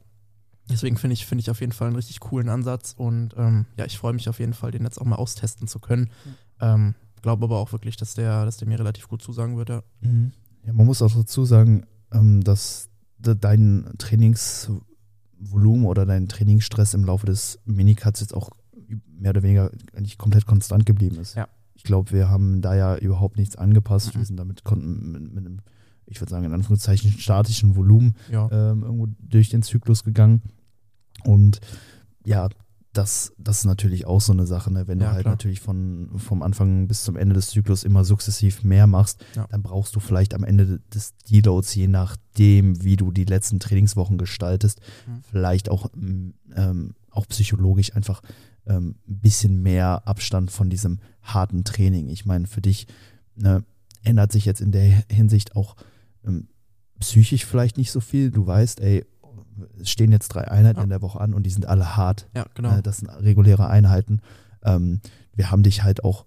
deswegen 0.68 0.96
finde 0.96 1.14
ich, 1.14 1.24
finde 1.24 1.42
ich 1.42 1.50
auf 1.50 1.60
jeden 1.60 1.72
Fall 1.72 1.86
einen 1.86 1.96
richtig 1.96 2.18
coolen 2.20 2.48
Ansatz 2.48 2.94
und 2.96 3.34
ähm, 3.36 3.66
ja, 3.76 3.84
ich 3.84 3.96
freue 3.96 4.12
mich 4.12 4.28
auf 4.28 4.40
jeden 4.40 4.54
Fall, 4.54 4.72
den 4.72 4.82
jetzt 4.82 5.00
auch 5.00 5.06
mal 5.06 5.16
austesten 5.16 5.68
zu 5.68 5.78
können. 5.78 6.10
Ähm, 6.60 6.94
Glaube 7.22 7.44
aber 7.44 7.58
auch 7.58 7.70
wirklich, 7.70 7.96
dass 7.96 8.14
der, 8.14 8.44
dass 8.44 8.56
der 8.56 8.66
mir 8.66 8.80
relativ 8.80 9.08
gut 9.08 9.22
zusagen 9.22 9.56
wird. 9.56 9.68
Ja. 9.68 9.82
Mhm. 10.00 10.32
Ja, 10.66 10.72
man 10.72 10.86
muss 10.86 11.02
auch 11.02 11.14
dazu 11.14 11.44
sagen, 11.44 11.86
ähm, 12.12 12.42
dass 12.42 12.88
dein 13.22 13.90
Trainingsvolumen 13.98 15.86
oder 15.86 16.06
dein 16.06 16.28
Trainingsstress 16.28 16.94
im 16.94 17.04
Laufe 17.04 17.26
des 17.26 17.58
Minicuts 17.64 18.20
jetzt 18.20 18.34
auch 18.34 18.50
mehr 19.06 19.30
oder 19.30 19.42
weniger 19.42 19.70
eigentlich 19.94 20.18
komplett 20.18 20.46
konstant 20.46 20.86
geblieben 20.86 21.18
ist. 21.18 21.34
Ja. 21.34 21.48
Ich 21.74 21.84
glaube, 21.84 22.12
wir 22.12 22.28
haben 22.28 22.60
da 22.60 22.74
ja 22.74 22.96
überhaupt 22.96 23.38
nichts 23.38 23.56
angepasst. 23.56 24.14
Mhm. 24.14 24.20
Wir 24.20 24.26
sind 24.26 24.36
damit 24.36 24.64
konnten 24.64 25.12
mit, 25.12 25.32
mit 25.32 25.46
einem, 25.46 25.60
ich 26.06 26.20
würde 26.20 26.30
sagen, 26.30 26.44
in 26.44 26.52
Anführungszeichen 26.52 27.12
statischen 27.18 27.76
Volumen 27.76 28.14
ja. 28.30 28.48
ähm, 28.50 28.82
irgendwo 28.82 29.08
durch 29.20 29.48
den 29.48 29.62
Zyklus 29.62 30.04
gegangen. 30.04 30.42
Und 31.24 31.60
ja, 32.24 32.48
das, 32.92 33.32
das 33.38 33.58
ist 33.60 33.64
natürlich 33.64 34.06
auch 34.06 34.20
so 34.20 34.32
eine 34.32 34.46
Sache, 34.46 34.70
ne? 34.72 34.86
wenn 34.86 35.00
Ja, 35.00 35.08
du 35.08 35.12
halt 35.14 35.22
klar. 35.22 35.32
natürlich 35.34 35.60
von, 35.60 36.10
vom 36.18 36.42
Anfang 36.42 36.88
bis 36.88 37.04
zum 37.04 37.16
Ende 37.16 37.34
des 37.34 37.48
Zyklus 37.48 37.84
immer 37.84 38.04
sukzessiv 38.04 38.64
mehr 38.64 38.86
machst, 38.86 39.24
Ja. 39.34 39.46
dann 39.50 39.62
brauchst 39.62 39.96
du 39.96 40.00
vielleicht 40.00 40.34
am 40.34 40.44
Ende 40.44 40.80
des 40.94 41.14
Deloads, 41.30 41.74
je 41.74 41.88
nachdem, 41.88 42.82
wie 42.84 42.96
du 42.96 43.10
die 43.10 43.24
letzten 43.24 43.60
Trainingswochen 43.60 44.18
gestaltest, 44.18 44.80
Mhm. 45.06 45.22
vielleicht 45.30 45.70
auch, 45.70 45.90
ähm, 45.96 46.94
auch 47.10 47.26
psychologisch 47.28 47.94
einfach 47.96 48.20
ähm, 48.66 48.94
ein 49.08 49.18
bisschen 49.20 49.60
mehr 49.62 50.06
Abstand 50.06 50.50
von 50.52 50.70
diesem 50.70 51.00
harten 51.22 51.64
Training. 51.64 52.08
Ich 52.08 52.26
meine, 52.26 52.46
für 52.46 52.60
dich 52.60 52.86
ne, 53.34 53.64
ändert 54.04 54.30
sich 54.32 54.44
jetzt 54.44 54.60
in 54.60 54.70
der 54.70 55.02
Hinsicht 55.10 55.56
auch 55.56 55.74
ähm, 56.24 56.46
psychisch 57.00 57.44
vielleicht 57.44 57.76
nicht 57.76 57.90
so 57.90 58.00
viel. 58.00 58.30
Du 58.30 58.46
weißt, 58.46 58.80
ey, 58.80 59.04
stehen 59.82 60.12
jetzt 60.12 60.28
drei 60.28 60.48
Einheiten 60.50 60.78
Ja. 60.78 60.84
in 60.84 60.90
der 60.90 61.02
Woche 61.02 61.20
an 61.20 61.34
und 61.34 61.44
die 61.44 61.50
sind 61.50 61.66
alle 61.66 61.96
hart. 61.96 62.28
ja, 62.36 62.46
genau. 62.54 62.76
Äh, 62.78 62.82
das 62.82 62.98
sind 62.98 63.08
reguläre 63.08 63.68
Einheiten. 63.68 64.20
Ähm, 64.64 65.00
wir 65.34 65.50
haben 65.50 65.62
dich 65.62 65.82
halt 65.82 66.04
auch 66.04 66.24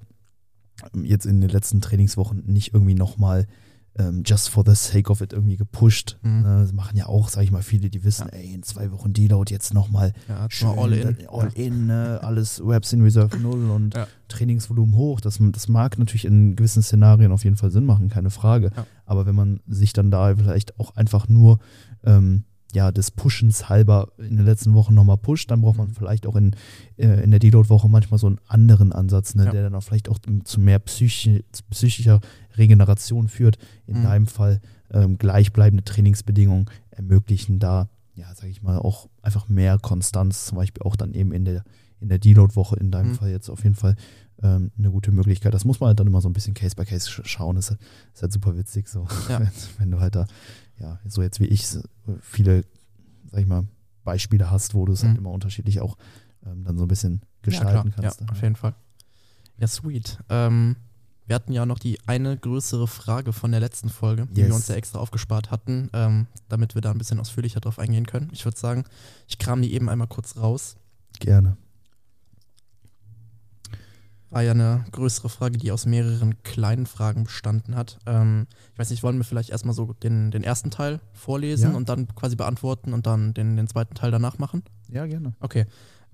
ähm, 0.94 1.06
jetzt 1.06 1.26
in 1.26 1.42
den 1.42 1.50
letzten 1.50 1.82
Trainingswochen 1.82 2.44
nicht 2.46 2.74
irgendwie 2.74 2.96
nochmal 2.96 3.48
ähm, 3.98 4.24
just 4.26 4.50
for 4.50 4.66
the 4.68 4.76
sake 4.76 5.10
of 5.10 5.22
it 5.22 5.32
irgendwie 5.32 5.56
gepusht. 5.56 6.18
Mhm. 6.22 6.42
Ne, 6.42 6.60
das 6.64 6.74
machen 6.74 6.98
ja 6.98 7.06
auch, 7.06 7.30
sag 7.30 7.44
ich 7.44 7.52
mal, 7.52 7.62
viele, 7.64 7.90
die 7.90 8.04
wissen, 8.04 8.28
ey, 8.28 8.54
in 8.54 8.62
zwei 8.62 8.92
Wochen 8.92 9.14
Deload 9.14 9.54
jetzt 9.54 9.74
nochmal 9.74 10.12
ja, 10.28 10.48
schön, 10.50 10.68
all 10.78 10.92
in. 10.92 11.28
all 11.30 11.50
in 11.56 11.86
ne, 11.86 12.20
alles 12.22 12.62
Reps 12.62 12.92
in 12.92 13.02
Reserve 13.04 13.38
null 13.38 13.70
und 13.70 13.96
Ja. 13.96 14.06
Trainingsvolumen 14.28 14.96
hoch. 14.98 15.22
Das, 15.22 15.40
das 15.42 15.70
mag 15.70 15.98
natürlich 15.98 16.26
in 16.26 16.58
gewissen 16.58 16.84
Szenarien 16.84 17.32
auf 17.32 17.46
jeden 17.46 17.56
Fall 17.56 17.72
Sinn 17.72 17.86
machen, 17.86 18.10
keine 18.10 18.32
Frage. 18.32 18.72
Ja. 18.76 18.86
Aber 19.06 19.26
wenn 19.26 19.36
man 19.36 19.62
sich 19.66 19.94
dann 19.94 20.12
da 20.12 20.36
vielleicht 20.36 20.78
auch 20.78 20.98
einfach 20.98 21.30
nur 21.30 21.60
ähm, 22.04 22.44
ja, 22.76 22.92
des 22.92 23.10
Pushens 23.10 23.70
halber 23.70 24.10
in 24.20 24.36
den 24.38 24.46
letzten 24.46 24.74
Wochen 24.76 24.94
nochmal 24.94 25.18
pusht, 25.18 25.50
dann 25.50 25.62
braucht 25.62 25.78
man 25.78 25.88
Mhm. 25.88 25.94
vielleicht 25.96 26.28
auch 26.28 26.36
in, 26.36 26.56
äh, 26.98 27.24
in 27.24 27.32
der 27.32 27.40
Deload-Woche 27.40 27.90
manchmal 27.90 28.20
so 28.20 28.28
einen 28.28 28.40
anderen 28.48 28.92
Ansatz, 28.92 29.34
ne, 29.34 29.46
Ja. 29.46 29.52
der 29.52 29.64
dann 29.64 29.76
auch 29.76 29.82
vielleicht 29.84 30.10
auch 30.10 30.20
zu 30.44 30.60
mehr 30.60 30.80
psychi 30.80 31.44
psychischer 31.72 32.20
Regeneration 32.58 33.28
führt. 33.28 33.58
In 33.88 34.00
Mhm. 34.00 34.04
deinem 34.04 34.28
Fall 34.28 34.62
ähm, 34.92 35.18
gleichbleibende 35.18 35.84
Trainingsbedingungen 35.84 36.66
ermöglichen 36.92 37.58
da, 37.60 37.90
ja, 38.14 38.34
sage 38.36 38.50
ich 38.50 38.62
mal, 38.62 38.78
auch 38.78 39.10
einfach 39.24 39.50
mehr 39.50 39.80
Konstanz, 39.80 40.46
zum 40.46 40.58
Beispiel 40.58 40.84
auch 40.84 40.96
dann 40.96 41.14
eben 41.16 41.32
in 41.32 41.44
der, 41.44 41.64
in 42.00 42.08
der 42.10 42.20
Deload-Woche, 42.20 42.76
in 42.78 42.92
deinem 42.92 43.12
Mhm. 43.12 43.16
Fall 43.16 43.30
jetzt 43.32 43.50
auf 43.50 43.64
jeden 43.64 43.76
Fall 43.76 43.96
ähm, 44.44 44.72
eine 44.78 44.92
gute 44.92 45.12
Möglichkeit. 45.12 45.54
Das 45.54 45.64
muss 45.66 45.80
man 45.80 45.88
halt 45.88 46.00
dann 46.00 46.08
immer 46.08 46.20
so 46.22 46.28
ein 46.30 46.34
bisschen 46.34 46.54
Case 46.54 46.76
by 46.76 46.84
Case 46.86 47.10
schauen. 47.24 47.56
Das 47.56 47.72
ist, 47.72 47.78
ist 48.14 48.22
halt 48.22 48.34
super 48.34 48.56
witzig 48.58 48.88
so. 48.90 49.08
Ja. 49.30 49.40
Wenn, 49.40 49.50
wenn, 49.80 49.92
du 49.92 50.00
halt 50.02 50.16
da, 50.16 50.28
ja, 50.80 51.00
so 51.08 51.22
jetzt 51.22 51.40
wie 51.40 51.46
ich, 51.46 51.68
viele, 52.22 52.66
sag 53.32 53.42
ich 53.42 53.48
mal, 53.48 53.66
Beispiele 54.04 54.52
hast, 54.52 54.74
wo 54.74 54.86
du 54.86 54.94
es 54.94 55.00
halt 55.00 55.10
mhm. 55.10 55.12
halt 55.14 55.20
immer 55.20 55.32
unterschiedlich 55.32 55.82
auch 55.82 55.98
ähm, 56.46 56.64
dann 56.64 56.78
so 56.78 56.86
ein 56.86 56.88
bisschen 56.88 57.22
gestalten 57.42 57.90
ja, 57.90 58.02
kannst. 58.02 58.22
Ja, 58.22 58.28
auf 58.30 58.42
jeden 58.42 58.56
Fall. 58.56 58.76
Ja, 59.58 59.68
sweet. 59.68 60.20
Ähm, 60.30 60.76
wir 61.28 61.36
hatten 61.36 61.54
ja 61.54 61.66
noch 61.66 61.80
die 61.80 62.00
eine 62.06 62.38
größere 62.38 62.88
Frage 62.88 63.34
von 63.34 63.52
der 63.52 63.60
letzten 63.60 63.90
Folge, 63.90 64.28
die 64.28 64.42
yes. 64.42 64.50
wir 64.50 64.56
uns 64.56 64.68
ja 64.68 64.76
extra 64.76 65.00
aufgespart 65.00 65.50
hatten, 65.50 65.90
ähm, 65.94 66.28
damit 66.50 66.76
wir 66.76 66.82
da 66.82 66.92
ein 66.92 66.98
bisschen 66.98 67.20
ausführlicher 67.20 67.60
drauf 67.60 67.80
eingehen 67.80 68.06
können. 68.06 68.30
Ich 68.32 68.46
würde 68.46 68.58
sagen, 68.58 68.84
ich 69.28 69.40
kram 69.40 69.62
die 69.62 69.74
eben 69.74 69.90
einmal 69.90 70.08
kurz 70.08 70.38
raus. 70.38 70.76
Gerne. 71.20 71.58
War 74.30 74.42
ja 74.42 74.52
eine 74.52 74.86
größere 74.92 75.30
Frage, 75.30 75.58
die 75.58 75.72
aus 75.72 75.86
mehreren 75.86 76.42
kleinen 76.44 76.88
Fragen 76.88 77.24
bestanden 77.26 77.76
hat. 77.76 78.00
Ähm, 78.06 78.48
ich 78.74 78.80
weiß 78.80 78.90
nicht, 78.90 79.04
wollen 79.04 79.18
wir 79.18 79.24
vielleicht 79.24 79.50
erstmal 79.50 79.76
so 79.76 79.94
den, 79.94 80.32
den 80.32 80.44
ersten 80.44 80.72
Teil 80.72 81.00
vorlesen 81.14 81.72
ja. 81.72 81.78
und 81.78 81.90
dann 81.90 82.08
quasi 82.16 82.36
beantworten 82.36 82.94
und 82.94 83.06
dann 83.06 83.34
den, 83.34 83.56
den 83.56 83.68
zweiten 83.68 83.96
Teil 83.96 84.12
danach 84.12 84.38
machen? 84.38 84.64
Ja, 84.90 85.06
gerne. 85.06 85.34
Okay. 85.40 85.66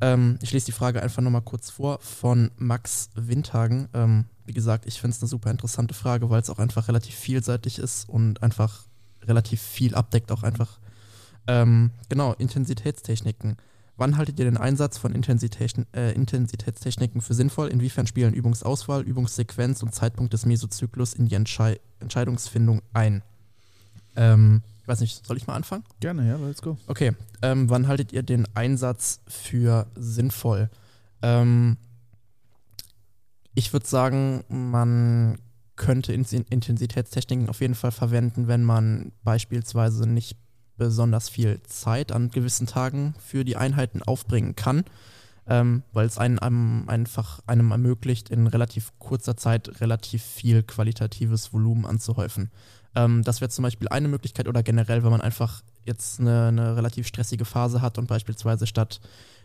Ähm, 0.01 0.39
ich 0.41 0.51
lese 0.51 0.65
die 0.65 0.71
Frage 0.71 1.01
einfach 1.01 1.21
nochmal 1.21 1.41
kurz 1.41 1.69
vor 1.69 1.99
von 1.99 2.51
Max 2.57 3.09
Windhagen. 3.15 3.87
Ähm, 3.93 4.25
wie 4.45 4.53
gesagt, 4.53 4.85
ich 4.87 4.99
finde 4.99 5.15
es 5.15 5.21
eine 5.21 5.29
super 5.29 5.51
interessante 5.51 5.93
Frage, 5.93 6.29
weil 6.29 6.41
es 6.41 6.49
auch 6.49 6.59
einfach 6.59 6.87
relativ 6.87 7.15
vielseitig 7.15 7.79
ist 7.79 8.09
und 8.09 8.41
einfach 8.43 8.83
relativ 9.23 9.61
viel 9.61 9.95
abdeckt, 9.95 10.31
auch 10.31 10.43
einfach. 10.43 10.79
Ähm, 11.47 11.91
genau, 12.09 12.33
Intensitätstechniken. 12.33 13.57
Wann 14.01 14.17
haltet 14.17 14.39
ihr 14.39 14.45
den 14.45 14.57
Einsatz 14.57 14.97
von 14.97 15.13
Intensitäten, 15.13 15.85
äh, 15.93 16.11
Intensitätstechniken 16.13 17.21
für 17.21 17.35
sinnvoll? 17.35 17.67
Inwiefern 17.67 18.07
spielen 18.07 18.33
Übungsauswahl, 18.33 19.03
Übungssequenz 19.03 19.83
und 19.83 19.93
Zeitpunkt 19.93 20.33
des 20.33 20.47
Mesozyklus 20.47 21.13
in 21.13 21.27
die 21.27 21.35
Entschei 21.35 21.79
Entscheidungsfindung 21.99 22.81
ein? 22.93 23.21
Ähm, 24.15 24.63
ich 24.81 24.87
weiß 24.87 25.01
nicht, 25.01 25.23
soll 25.23 25.37
ich 25.37 25.45
mal 25.45 25.53
anfangen? 25.53 25.83
Gerne, 25.99 26.27
ja, 26.27 26.37
let's 26.37 26.63
go. 26.63 26.79
Okay, 26.87 27.11
ähm, 27.43 27.69
wann 27.69 27.87
haltet 27.87 28.11
ihr 28.11 28.23
den 28.23 28.47
Einsatz 28.55 29.19
für 29.27 29.85
sinnvoll? 29.95 30.71
Ähm, 31.21 31.77
ich 33.53 33.71
würde 33.71 33.85
sagen, 33.85 34.43
man 34.47 35.37
könnte 35.75 36.11
Intensitätstechniken 36.11 37.49
auf 37.49 37.61
jeden 37.61 37.75
Fall 37.75 37.91
verwenden, 37.91 38.47
wenn 38.47 38.63
man 38.63 39.11
beispielsweise 39.23 40.09
nicht 40.09 40.37
besonders 40.81 41.29
viel 41.29 41.61
Zeit 41.61 42.11
an 42.11 42.31
gewissen 42.31 42.65
Tagen 42.65 43.13
für 43.23 43.45
die 43.45 43.55
Einheiten 43.55 44.01
aufbringen 44.01 44.55
kann, 44.55 44.83
ähm, 45.45 45.83
weil 45.93 46.07
es 46.07 46.17
einem, 46.17 46.39
einem, 46.39 46.89
einfach 46.89 47.39
einem 47.45 47.69
ermöglicht, 47.69 48.29
in 48.29 48.47
relativ 48.47 48.91
kurzer 48.97 49.37
Zeit 49.37 49.79
relativ 49.79 50.23
viel 50.23 50.63
qualitatives 50.63 51.53
Volumen 51.53 51.85
anzuhäufen. 51.85 52.49
Ähm, 52.95 53.21
das 53.21 53.41
wäre 53.41 53.49
zum 53.49 53.61
Beispiel 53.61 53.89
eine 53.89 54.07
Möglichkeit 54.07 54.47
oder 54.47 54.63
generell, 54.63 55.03
wenn 55.03 55.11
man 55.11 55.21
einfach 55.21 55.61
jetzt 55.85 56.19
eine, 56.19 56.47
eine 56.47 56.75
relativ 56.75 57.07
stressige 57.07 57.45
Phase 57.45 57.81
hat 57.81 57.97
und 57.97 58.07
beispielsweise 58.07 58.67
statt 58.67 59.01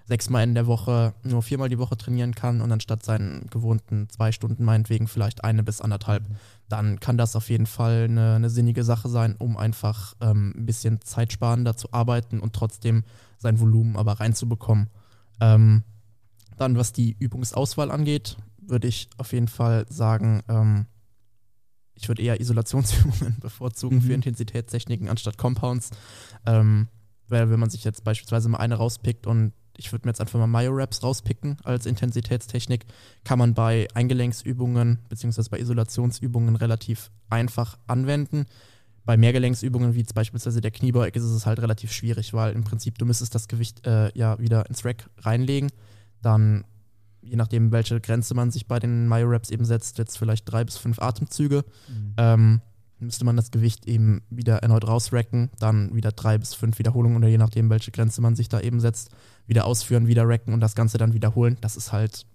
sechsmal 0.06 0.44
in 0.44 0.54
der 0.54 0.66
Woche 0.66 1.14
nur 1.24 1.42
viermal 1.42 1.68
die 1.68 1.78
Woche 1.78 1.96
trainieren 1.96 2.34
kann 2.34 2.60
und 2.60 2.70
anstatt 2.70 3.04
seinen 3.04 3.48
gewohnten 3.50 4.08
zwei 4.08 4.30
Stunden 4.32 4.64
meinetwegen 4.64 5.08
vielleicht 5.08 5.42
eine 5.42 5.62
bis 5.62 5.80
anderthalb, 5.80 6.28
mhm. 6.28 6.36
dann 6.68 7.00
kann 7.00 7.18
das 7.18 7.34
auf 7.34 7.50
jeden 7.50 7.66
Fall 7.66 8.04
eine, 8.04 8.34
eine 8.34 8.50
sinnige 8.50 8.84
Sache 8.84 9.08
sein, 9.08 9.34
um 9.36 9.56
einfach 9.56 10.14
ähm, 10.20 10.54
ein 10.56 10.66
bisschen 10.66 11.00
zeitsparender 11.02 11.76
zu 11.76 11.92
arbeiten 11.92 12.40
und 12.40 12.52
trotzdem 12.54 13.04
sein 13.38 13.58
Volumen 13.58 13.96
aber 13.96 14.12
reinzubekommen. 14.20 14.88
Ähm, 15.40 15.82
dann, 16.56 16.76
was 16.76 16.92
die 16.92 17.16
Übungsauswahl 17.18 17.90
angeht, 17.90 18.36
würde 18.58 18.88
ich 18.88 19.10
auf 19.18 19.32
jeden 19.32 19.48
Fall 19.48 19.86
sagen, 19.88 20.42
ähm, 20.48 20.86
ich 21.96 22.08
würde 22.08 22.22
eher 22.22 22.40
Isolationsübungen 22.40 23.36
bevorzugen 23.40 23.98
mhm. 23.98 24.02
für 24.02 24.12
Intensitätstechniken 24.12 25.08
anstatt 25.08 25.38
Compounds. 25.38 25.90
Ähm, 26.44 26.88
weil 27.28 27.50
wenn 27.50 27.58
man 27.58 27.70
sich 27.70 27.82
jetzt 27.82 28.04
beispielsweise 28.04 28.48
mal 28.48 28.58
eine 28.58 28.76
rauspickt 28.76 29.26
und 29.26 29.52
ich 29.78 29.92
würde 29.92 30.06
mir 30.06 30.10
jetzt 30.10 30.20
einfach 30.20 30.38
mal 30.38 30.46
Myo-Raps 30.46 31.02
rauspicken 31.02 31.58
als 31.64 31.86
Intensitätstechnik, 31.86 32.86
kann 33.24 33.38
man 33.38 33.54
bei 33.54 33.88
Eingelenksübungen 33.94 35.00
bzw. 35.08 35.42
bei 35.50 35.58
Isolationsübungen 35.58 36.56
relativ 36.56 37.10
einfach 37.28 37.78
anwenden. 37.86 38.46
Bei 39.04 39.16
Mehrgelenksübungen, 39.16 39.94
wie 39.94 40.00
jetzt 40.00 40.14
beispielsweise 40.14 40.60
der 40.60 40.70
Kniebeug, 40.70 41.14
ist 41.14 41.24
es 41.24 41.46
halt 41.46 41.60
relativ 41.60 41.92
schwierig, 41.92 42.32
weil 42.32 42.54
im 42.54 42.64
Prinzip 42.64 42.98
du 42.98 43.06
müsstest 43.06 43.34
das 43.34 43.48
Gewicht 43.48 43.86
äh, 43.86 44.10
ja 44.18 44.38
wieder 44.38 44.66
ins 44.68 44.84
Rack 44.84 45.08
reinlegen. 45.18 45.70
Dann 46.22 46.64
je 47.28 47.36
nachdem, 47.36 47.72
welche 47.72 48.00
Grenze 48.00 48.34
man 48.34 48.50
sich 48.50 48.66
bei 48.66 48.78
den 48.78 49.08
Myo-Raps 49.08 49.50
eben 49.50 49.64
setzt, 49.64 49.98
jetzt 49.98 50.18
vielleicht 50.18 50.50
drei 50.50 50.64
bis 50.64 50.76
fünf 50.76 51.00
Atemzüge. 51.00 51.64
Mhm. 51.88 52.14
Ähm, 52.16 52.60
müsste 52.98 53.24
man 53.24 53.36
das 53.36 53.50
Gewicht 53.50 53.86
eben 53.86 54.22
wieder 54.30 54.58
erneut 54.58 54.86
rausracken, 54.86 55.50
dann 55.58 55.94
wieder 55.94 56.12
drei 56.12 56.38
bis 56.38 56.54
fünf 56.54 56.78
Wiederholungen 56.78 57.18
oder 57.18 57.28
je 57.28 57.38
nachdem, 57.38 57.68
welche 57.68 57.90
Grenze 57.90 58.22
man 58.22 58.36
sich 58.36 58.48
da 58.48 58.60
eben 58.60 58.80
setzt, 58.80 59.10
wieder 59.46 59.66
ausführen, 59.66 60.06
wieder 60.06 60.26
racken 60.26 60.54
und 60.54 60.60
das 60.60 60.74
Ganze 60.74 60.96
dann 60.96 61.12
wiederholen. 61.12 61.58
Das 61.60 61.76
ist 61.76 61.92
halt 61.92 62.26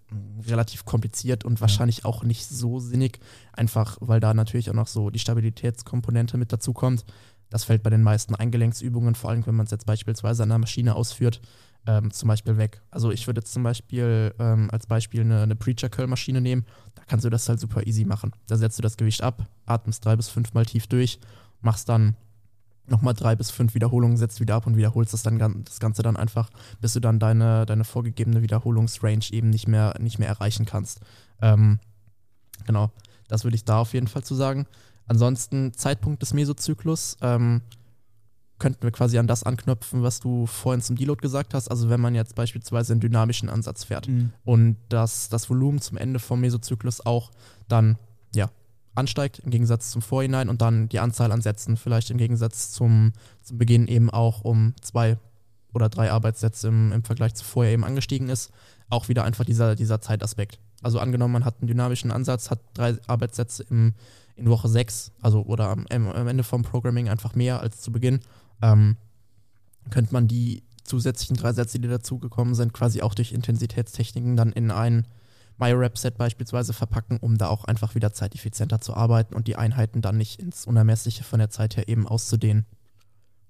relativ 0.46 0.86
kompliziert 0.86 1.46
und 1.46 1.62
wahrscheinlich 1.62 2.06
auch 2.06 2.24
nicht 2.24 2.46
so 2.46 2.80
sinnig, 2.80 3.20
einfach 3.54 3.98
weil 4.02 4.20
da 4.20 4.34
natürlich 4.34 4.70
auch 4.70 4.76
noch 4.76 4.88
so 4.88 5.10
die 5.10 5.20
Stabilitätskomponente 5.20 6.38
mit 6.38 6.52
dazu 6.52 6.74
kommt. 6.74 7.06
Das 7.50 7.64
fällt 7.64 7.84
bei 7.84 7.90
den 7.90 8.04
meisten 8.04 8.36
Eingelenksübungen, 8.36 9.16
vor 9.16 9.30
allem 9.30 9.46
wenn 9.46 9.56
man 9.56 9.66
es 9.66 9.72
jetzt 9.72 9.86
beispielsweise 9.86 10.44
an 10.44 10.52
einer 10.52 10.60
Maschine 10.60 10.96
ausführt, 10.96 11.42
ähm, 11.88 12.12
zum 12.12 12.28
Beispiel 12.28 12.58
weg. 12.58 12.82
Also 12.92 13.12
ich 13.12 13.28
würde 13.28 13.42
jetzt 13.42 13.54
zum 13.54 13.64
Beispiel 13.64 14.34
ähm, 14.40 14.70
als 14.72 14.86
Beispiel 14.86 15.22
eine, 15.22 15.42
eine 15.42 15.56
Preacher-Curl-Maschine 15.56 16.42
nehmen. 16.42 16.66
Da 16.96 17.04
kannst 17.08 17.26
du 17.26 17.30
das 17.30 17.48
halt 17.50 17.60
super 17.60 17.86
easy 17.88 18.06
machen. 18.06 18.32
Da 18.48 18.58
setzt 18.58 18.78
du 18.78 18.82
das 18.82 18.98
Gewicht 18.98 19.22
ab, 19.24 19.48
atmest 19.66 20.06
drei 20.06 20.16
bis 20.16 20.30
fünf 20.30 20.54
Mal 20.54 20.66
tief 20.66 20.88
durch, 20.88 21.20
machst 21.62 21.90
dann 21.90 22.16
nochmal 22.88 23.14
drei 23.14 23.36
bis 23.36 23.52
fünf 23.52 23.74
Wiederholungen, 23.74 24.18
setzt 24.18 24.40
wieder 24.40 24.56
ab 24.56 24.68
und 24.68 24.76
wiederholst 24.78 25.14
das, 25.14 25.24
dann, 25.24 25.64
das 25.64 25.80
Ganze 25.80 26.04
dann 26.04 26.18
einfach, 26.18 26.50
bis 26.82 26.94
du 26.94 27.00
dann 27.00 27.20
deine, 27.20 27.66
deine 27.66 27.84
vorgegebene 27.84 28.42
Wiederholungsrange 28.42 29.32
eben 29.32 29.50
nicht 29.50 29.68
mehr, 29.68 29.96
nicht 30.00 30.20
mehr 30.20 30.28
erreichen 30.28 30.66
kannst. 30.66 31.00
Ähm, 31.42 31.80
genau, 32.66 32.92
das 33.28 33.44
würde 33.44 33.56
ich 33.56 33.66
da 33.66 33.80
auf 33.80 33.94
jeden 33.94 34.08
Fall 34.08 34.24
zu 34.24 34.36
sagen. 34.36 34.68
Ansonsten 35.08 35.74
Zeitpunkt 35.74 36.22
des 36.22 36.34
Mesozyklus. 36.34 37.18
Ähm, 37.22 37.62
könnten 38.62 38.84
wir 38.84 38.92
quasi 38.92 39.18
an 39.18 39.26
das 39.26 39.44
anknüpfen, 39.44 40.04
was 40.04 40.20
du 40.20 40.46
vorhin 40.46 40.82
zum 40.82 40.96
Deload 40.96 41.20
gesagt 41.20 41.56
hast. 41.56 41.68
Also 41.68 41.90
wenn 41.90 42.00
man 42.00 42.14
jetzt 42.14 42.36
beispielsweise 42.36 42.94
einen 42.94 43.02
dynamischen 43.02 43.50
Ansatz 43.50 43.84
fährt 43.84 44.08
mhm. 44.08 44.32
und 44.46 44.78
dass 44.88 45.30
das 45.30 45.50
Volumen 45.50 45.82
zum 45.82 45.98
Ende 45.98 46.20
vom 46.20 46.40
Mesozyklus 46.40 47.04
auch 47.04 47.32
dann 47.68 47.98
ja 48.36 48.50
ansteigt 48.94 49.40
im 49.40 49.50
Gegensatz 49.50 49.90
zum 49.90 50.04
Vorhinein 50.04 50.48
und 50.48 50.62
dann 50.62 50.88
die 50.90 51.00
Anzahl 51.00 51.32
an 51.32 51.42
Sätzen 51.42 51.76
vielleicht 51.76 52.12
im 52.12 52.18
Gegensatz 52.18 52.72
zum, 52.72 53.14
zum 53.42 53.58
Beginn 53.58 53.88
eben 53.88 54.12
auch 54.12 54.42
um 54.42 54.76
zwei 54.82 55.18
oder 55.74 55.90
drei 55.90 56.12
Arbeitssätze 56.12 56.68
im, 56.68 56.92
im 56.92 57.04
Vergleich 57.04 57.34
zu 57.34 57.44
vorher 57.44 57.74
eben 57.74 57.84
angestiegen 57.84 58.30
ist, 58.30 58.52
auch 58.90 59.10
wieder 59.10 59.24
einfach 59.24 59.44
dieser, 59.44 59.76
dieser 59.76 60.02
Zeitaspekt. 60.02 60.60
Also 60.84 61.00
angenommen, 61.00 61.34
man 61.34 61.46
hat 61.46 61.56
einen 61.62 61.68
dynamischen 61.68 62.12
Ansatz, 62.12 62.52
hat 62.52 62.60
drei 62.76 62.98
Arbeitssätze 63.08 63.64
im, 63.70 63.94
in 64.36 64.50
Woche 64.50 64.70
sechs, 64.70 65.12
also 65.22 65.42
oder 65.44 65.70
am, 65.70 65.88
am 65.90 66.28
Ende 66.28 66.44
vom 66.44 66.62
Programming 66.62 67.10
einfach 67.10 67.34
mehr 67.34 67.60
als 67.60 67.82
zu 67.82 67.92
Beginn 67.92 68.20
ähm, 68.62 68.98
könnte 69.90 70.14
man 70.14 70.28
die 70.28 70.64
zusätzlichen 70.84 71.38
drei 71.38 71.54
Sätze, 71.54 71.80
die 71.80 71.88
dazugekommen 71.88 72.56
sind, 72.56 72.74
quasi 72.74 73.02
auch 73.02 73.14
durch 73.14 73.32
Intensitätstechniken 73.32 74.36
dann 74.36 74.52
in 74.52 74.72
ein 74.72 75.08
MyRap-Set 75.58 76.18
beispielsweise 76.18 76.74
verpacken, 76.74 77.18
um 77.18 77.38
da 77.38 77.48
auch 77.48 77.66
einfach 77.66 77.96
wieder 77.96 78.14
zeiteffizienter 78.14 78.82
zu 78.82 78.96
arbeiten 78.96 79.36
und 79.36 79.48
die 79.48 79.56
Einheiten 79.56 80.02
dann 80.02 80.18
nicht 80.18 80.42
ins 80.42 80.66
Unermessliche 80.66 81.24
von 81.24 81.40
der 81.40 81.50
Zeit 81.50 81.78
her 81.78 81.88
eben 81.88 82.08
auszudehnen. 82.08 82.66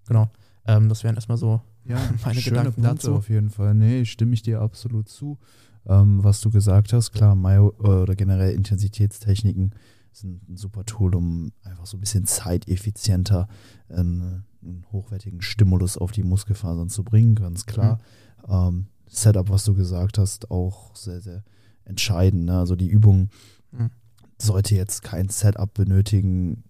Genau. 0.08 0.30
Ähm, 0.66 0.90
das 0.90 1.04
wären 1.04 1.16
erstmal 1.16 1.38
so 1.38 1.62
ja, 1.86 1.98
meine 2.26 2.42
Gedanken 2.42 2.74
Punkte 2.74 2.96
dazu. 2.96 3.16
Auf 3.16 3.30
jeden 3.30 3.50
Fall. 3.50 3.74
Nee, 3.74 4.06
stimme 4.06 4.34
ich 4.34 4.42
dir 4.42 4.62
absolut 4.62 5.08
zu. 5.08 5.40
Ähm, 5.88 6.24
was 6.24 6.42
du 6.42 6.52
gesagt 6.52 6.94
hast, 6.94 7.12
klar, 7.12 7.36
Myo 7.36 7.74
oder 7.80 8.16
generell 8.16 8.54
Intensitätstechniken 8.54 9.74
sind 10.12 10.48
ein 10.50 10.58
super 10.58 10.86
Tool, 10.86 11.16
um 11.16 11.52
einfach 11.64 11.86
so 11.86 11.98
ein 11.98 12.02
bisschen 12.02 12.26
zeiteffizienter 12.26 13.48
ähm, 13.90 14.44
einen 14.64 14.86
hochwertigen 14.92 15.42
Stimulus 15.42 15.98
auf 15.98 16.12
die 16.12 16.24
Muskelfasern 16.24 16.90
zu 16.90 17.04
bringen, 17.04 17.36
ganz 17.36 17.66
klar. 17.66 18.00
Mhm. 18.48 18.54
Ähm, 18.54 18.86
Setup, 19.08 19.50
was 19.50 19.66
du 19.66 19.74
gesagt 19.74 20.18
hast, 20.18 20.52
auch 20.52 20.96
sehr, 20.96 21.22
sehr 21.22 21.44
entscheidend. 21.86 22.46
Ne? 22.46 22.58
Also 22.58 22.76
die 22.76 22.88
Übung 22.88 23.30
mhm. 23.72 23.92
sollte 24.38 24.76
jetzt 24.76 25.04
kein 25.04 25.30
Setup 25.30 25.74
benötigen, 25.74 26.64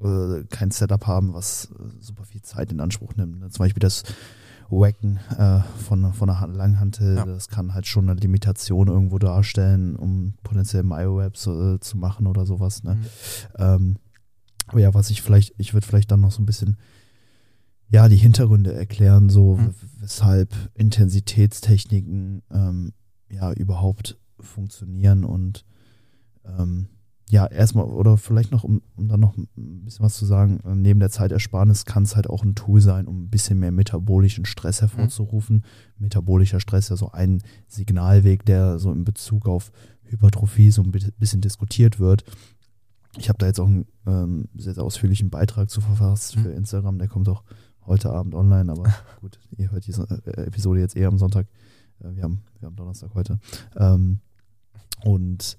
äh, 0.00 0.44
kein 0.48 0.70
Setup 0.70 1.06
haben, 1.06 1.34
was 1.34 1.70
äh, 1.72 2.00
super 2.00 2.24
viel 2.24 2.42
Zeit 2.42 2.70
in 2.70 2.80
Anspruch 2.80 3.16
nimmt. 3.16 3.40
Ne? 3.40 3.50
Zum 3.50 3.64
Beispiel 3.64 3.80
das 3.80 4.04
Wacken 4.70 5.18
äh, 5.36 5.60
von, 5.84 6.12
von 6.14 6.30
einer 6.30 6.46
Langhantel, 6.46 7.16
ja. 7.16 7.26
das 7.26 7.48
kann 7.48 7.74
halt 7.74 7.86
schon 7.86 8.08
eine 8.08 8.18
Limitation 8.18 8.88
irgendwo 8.88 9.18
darstellen, 9.18 9.96
um 9.96 10.34
potenziell 10.42 10.82
Myo-Webs 10.82 11.46
äh, 11.46 11.80
zu 11.80 11.98
machen 11.98 12.26
oder 12.26 12.46
sowas. 12.46 12.82
Ne? 12.82 12.94
Mhm. 12.94 13.06
Ähm, 13.58 13.96
aber 14.68 14.80
ja, 14.80 14.94
was 14.94 15.10
ich 15.10 15.20
vielleicht, 15.20 15.54
ich 15.58 15.74
würde 15.74 15.86
vielleicht 15.86 16.10
dann 16.10 16.20
noch 16.20 16.32
so 16.32 16.40
ein 16.40 16.46
bisschen 16.46 16.78
ja, 17.92 18.08
die 18.08 18.16
Hintergründe 18.16 18.72
erklären, 18.72 19.28
so 19.28 19.56
mhm. 19.56 19.74
weshalb 20.00 20.54
Intensitätstechniken 20.74 22.42
ähm, 22.50 22.92
ja 23.28 23.52
überhaupt 23.52 24.18
funktionieren 24.40 25.24
und 25.24 25.64
ähm, 26.44 26.88
ja, 27.28 27.46
erstmal, 27.46 27.84
oder 27.84 28.16
vielleicht 28.16 28.50
noch, 28.50 28.64
um, 28.64 28.82
um 28.96 29.08
dann 29.08 29.20
noch 29.20 29.36
ein 29.36 29.48
bisschen 29.84 30.04
was 30.04 30.16
zu 30.16 30.24
sagen, 30.24 30.60
äh, 30.66 30.74
neben 30.74 31.00
der 31.00 31.10
Zeitersparnis 31.10 31.84
kann 31.84 32.02
es 32.02 32.16
halt 32.16 32.28
auch 32.28 32.44
ein 32.44 32.54
Tool 32.54 32.80
sein, 32.80 33.06
um 33.06 33.24
ein 33.24 33.30
bisschen 33.30 33.58
mehr 33.58 33.72
metabolischen 33.72 34.46
Stress 34.46 34.80
hervorzurufen. 34.80 35.56
Mhm. 35.56 35.62
Metabolischer 35.98 36.60
Stress 36.60 36.86
ist 36.86 36.90
ja 36.90 36.96
so 36.96 37.12
ein 37.12 37.42
Signalweg, 37.68 38.44
der 38.46 38.78
so 38.78 38.90
in 38.90 39.04
Bezug 39.04 39.48
auf 39.48 39.70
Hypertrophie 40.04 40.70
so 40.70 40.82
ein 40.82 40.92
bisschen 40.92 41.40
diskutiert 41.42 42.00
wird. 42.00 42.24
Ich 43.18 43.28
habe 43.28 43.38
da 43.38 43.46
jetzt 43.46 43.60
auch 43.60 43.68
einen 43.68 43.86
ähm, 44.06 44.48
sehr, 44.54 44.74
sehr 44.74 44.84
ausführlichen 44.84 45.30
Beitrag 45.30 45.70
zu 45.70 45.82
verfasst 45.82 46.36
mhm. 46.36 46.42
für 46.42 46.52
Instagram, 46.52 46.98
der 46.98 47.08
kommt 47.08 47.28
auch 47.28 47.44
heute 47.86 48.10
Abend 48.10 48.34
online, 48.34 48.70
aber 48.70 48.84
gut, 49.20 49.38
ihr 49.56 49.70
hört 49.70 49.86
diese 49.86 50.02
äh, 50.26 50.46
Episode 50.46 50.80
jetzt 50.80 50.96
eher 50.96 51.08
am 51.08 51.18
Sonntag. 51.18 51.46
Äh, 52.00 52.14
wir, 52.14 52.24
haben, 52.24 52.42
wir 52.60 52.66
haben 52.66 52.76
Donnerstag 52.76 53.14
heute. 53.14 53.38
Ähm, 53.76 54.20
und 55.04 55.56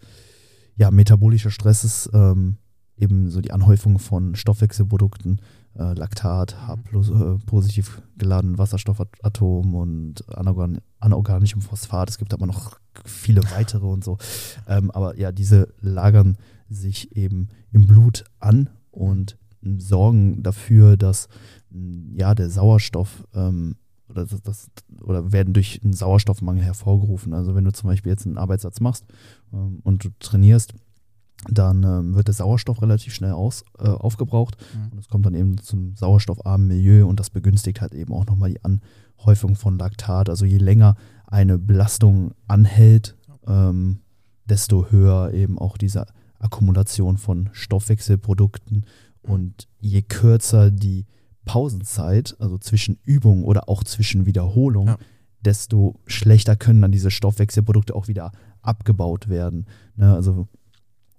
ja, 0.75 0.91
metabolischer 0.91 1.51
Stress 1.51 1.83
ist 1.83 2.09
ähm, 2.13 2.57
eben 2.97 3.29
so 3.29 3.41
die 3.41 3.51
Anhäufung 3.51 3.99
von 3.99 4.35
Stoffwechselprodukten, 4.35 5.41
äh, 5.75 5.93
Laktat, 5.93 6.55
H 6.67 6.77
plus, 6.77 7.09
äh, 7.09 7.37
positiv 7.45 8.01
geladenen 8.17 8.57
Wasserstoffatomen 8.57 9.73
und 9.73 10.29
anorgan 10.37 10.79
anorganischem 10.99 11.61
Phosphat. 11.61 12.09
Es 12.09 12.17
gibt 12.17 12.33
aber 12.33 12.45
noch 12.45 12.79
viele 13.05 13.43
weitere 13.51 13.85
und 13.85 14.03
so. 14.03 14.17
Ähm, 14.67 14.91
aber 14.91 15.17
ja, 15.17 15.31
diese 15.31 15.73
lagern 15.81 16.37
sich 16.69 17.15
eben 17.15 17.49
im 17.71 17.87
Blut 17.87 18.23
an 18.39 18.69
und 18.91 19.37
sorgen 19.77 20.43
dafür, 20.43 20.97
dass 20.97 21.27
ja 22.15 22.35
der 22.35 22.49
Sauerstoff 22.49 23.27
ähm, 23.33 23.75
oder, 24.09 24.25
das, 24.25 24.41
das, 24.41 24.71
oder 25.01 25.31
werden 25.31 25.53
durch 25.53 25.81
einen 25.83 25.93
Sauerstoffmangel 25.93 26.63
hervorgerufen. 26.63 27.33
Also 27.33 27.55
wenn 27.55 27.63
du 27.63 27.73
zum 27.73 27.89
Beispiel 27.89 28.11
jetzt 28.11 28.25
einen 28.25 28.37
Arbeitssatz 28.37 28.79
machst 28.79 29.05
ähm, 29.51 29.79
und 29.83 30.03
du 30.03 30.09
trainierst, 30.19 30.73
dann 31.49 31.83
ähm, 31.83 32.15
wird 32.15 32.27
der 32.27 32.35
Sauerstoff 32.35 32.81
relativ 32.81 33.13
schnell 33.13 33.31
aus, 33.31 33.65
äh, 33.79 33.87
aufgebraucht 33.87 34.57
mhm. 34.75 34.91
und 34.93 34.99
es 34.99 35.09
kommt 35.09 35.25
dann 35.25 35.33
eben 35.33 35.57
zum 35.57 35.95
sauerstoffarmen 35.95 36.67
Milieu 36.67 37.05
und 37.05 37.19
das 37.19 37.29
begünstigt 37.29 37.81
halt 37.81 37.93
eben 37.93 38.13
auch 38.13 38.25
nochmal 38.25 38.51
die 38.51 38.61
Anhäufung 38.63 39.55
von 39.55 39.77
Laktat. 39.77 40.29
Also 40.29 40.45
je 40.45 40.57
länger 40.57 40.95
eine 41.25 41.57
Belastung 41.57 42.33
anhält, 42.47 43.17
ähm, 43.47 43.99
desto 44.45 44.91
höher 44.91 45.33
eben 45.33 45.57
auch 45.57 45.77
diese 45.77 46.05
Akkumulation 46.39 47.17
von 47.17 47.49
Stoffwechselprodukten 47.53 48.85
und 49.21 49.67
je 49.79 50.01
kürzer 50.01 50.71
die 50.71 51.05
Pausenzeit, 51.45 52.35
also 52.39 52.57
zwischen 52.57 52.99
Übung 53.03 53.43
oder 53.43 53.69
auch 53.69 53.83
zwischen 53.83 54.25
Wiederholung, 54.25 54.87
ja. 54.87 54.97
desto 55.41 55.99
schlechter 56.05 56.55
können 56.55 56.81
dann 56.81 56.91
diese 56.91 57.11
Stoffwechselprodukte 57.11 57.95
auch 57.95 58.07
wieder 58.07 58.31
abgebaut 58.61 59.29
werden. 59.29 59.67
Ne? 59.95 60.13
Also 60.13 60.47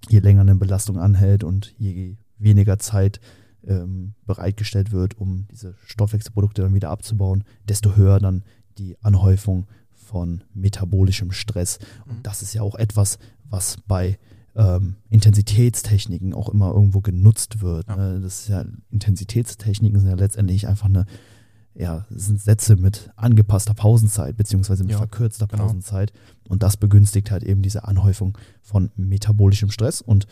je 0.08 0.18
länger 0.18 0.42
eine 0.42 0.56
Belastung 0.56 0.98
anhält 0.98 1.44
und 1.44 1.74
je 1.78 2.16
weniger 2.38 2.78
Zeit 2.78 3.20
ähm, 3.66 4.14
bereitgestellt 4.26 4.92
wird, 4.92 5.18
um 5.18 5.46
diese 5.50 5.74
Stoffwechselprodukte 5.84 6.62
dann 6.62 6.74
wieder 6.74 6.90
abzubauen, 6.90 7.44
desto 7.68 7.96
höher 7.96 8.18
dann 8.18 8.44
die 8.78 8.96
Anhäufung 9.02 9.66
von 9.92 10.44
metabolischem 10.52 11.32
Stress. 11.32 11.78
Und 12.06 12.18
mhm. 12.18 12.22
das 12.22 12.42
ist 12.42 12.54
ja 12.54 12.62
auch 12.62 12.74
etwas, 12.74 13.18
was 13.44 13.78
bei 13.86 14.18
ähm, 14.56 14.96
Intensitätstechniken 15.10 16.34
auch 16.34 16.48
immer 16.48 16.72
irgendwo 16.72 17.00
genutzt 17.00 17.60
wird. 17.60 17.88
Ja. 17.88 17.96
Ne? 17.96 18.20
Das 18.20 18.40
ist 18.40 18.48
ja, 18.48 18.64
Intensitätstechniken 18.90 19.98
sind 19.98 20.08
ja 20.08 20.16
letztendlich 20.16 20.68
einfach 20.68 20.86
eine, 20.86 21.06
ja, 21.74 22.06
sind 22.10 22.40
Sätze 22.40 22.76
mit 22.76 23.10
angepasster 23.16 23.74
Pausenzeit, 23.74 24.36
beziehungsweise 24.36 24.84
mit 24.84 24.92
ja, 24.92 24.98
verkürzter 24.98 25.48
genau. 25.48 25.64
Pausenzeit. 25.64 26.12
Und 26.48 26.62
das 26.62 26.76
begünstigt 26.76 27.30
halt 27.30 27.42
eben 27.42 27.62
diese 27.62 27.84
Anhäufung 27.84 28.38
von 28.62 28.90
metabolischem 28.96 29.70
Stress. 29.70 30.00
Und 30.00 30.26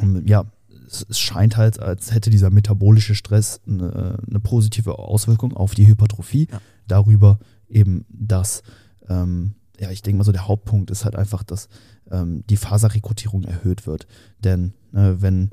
ähm, 0.00 0.22
ja, 0.26 0.46
es, 0.86 1.04
es, 1.08 1.18
scheint 1.18 1.58
halt, 1.58 1.80
als 1.80 2.14
hätte 2.14 2.30
dieser 2.30 2.48
metabolische 2.48 3.14
Stress 3.14 3.60
eine, 3.66 4.18
eine 4.26 4.40
positive 4.40 4.98
Auswirkung 4.98 5.54
auf 5.54 5.74
die 5.74 5.86
Hypertrophie. 5.86 6.48
Ja. 6.50 6.60
Darüber 6.86 7.38
eben, 7.68 8.06
dass, 8.08 8.62
ähm, 9.08 9.54
ja, 9.78 9.90
ich 9.90 10.00
denke 10.00 10.16
mal 10.18 10.24
so, 10.24 10.32
der 10.32 10.48
Hauptpunkt 10.48 10.90
ist 10.90 11.04
halt 11.04 11.14
einfach, 11.14 11.42
dass 11.42 11.68
ähm, 12.10 12.44
die 12.48 12.56
Faserrekrutierung 12.56 13.44
erhöht 13.44 13.86
wird. 13.86 14.06
Denn 14.42 14.74
äh, 14.92 15.14
wenn, 15.18 15.50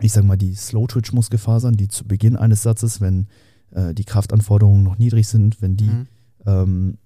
ich 0.00 0.12
sage 0.12 0.26
mal, 0.26 0.36
die 0.36 0.54
Slow-Twitch-Muskelfasern, 0.54 1.76
die 1.76 1.88
zu 1.88 2.06
Beginn 2.06 2.36
eines 2.36 2.62
Satzes, 2.62 3.00
wenn 3.00 3.28
äh, 3.70 3.94
die 3.94 4.04
Kraftanforderungen 4.04 4.82
noch 4.82 4.98
niedrig 4.98 5.28
sind, 5.28 5.60
wenn 5.62 5.76
die 5.76 5.84
mhm. 5.84 6.06
ähm, 6.46 6.98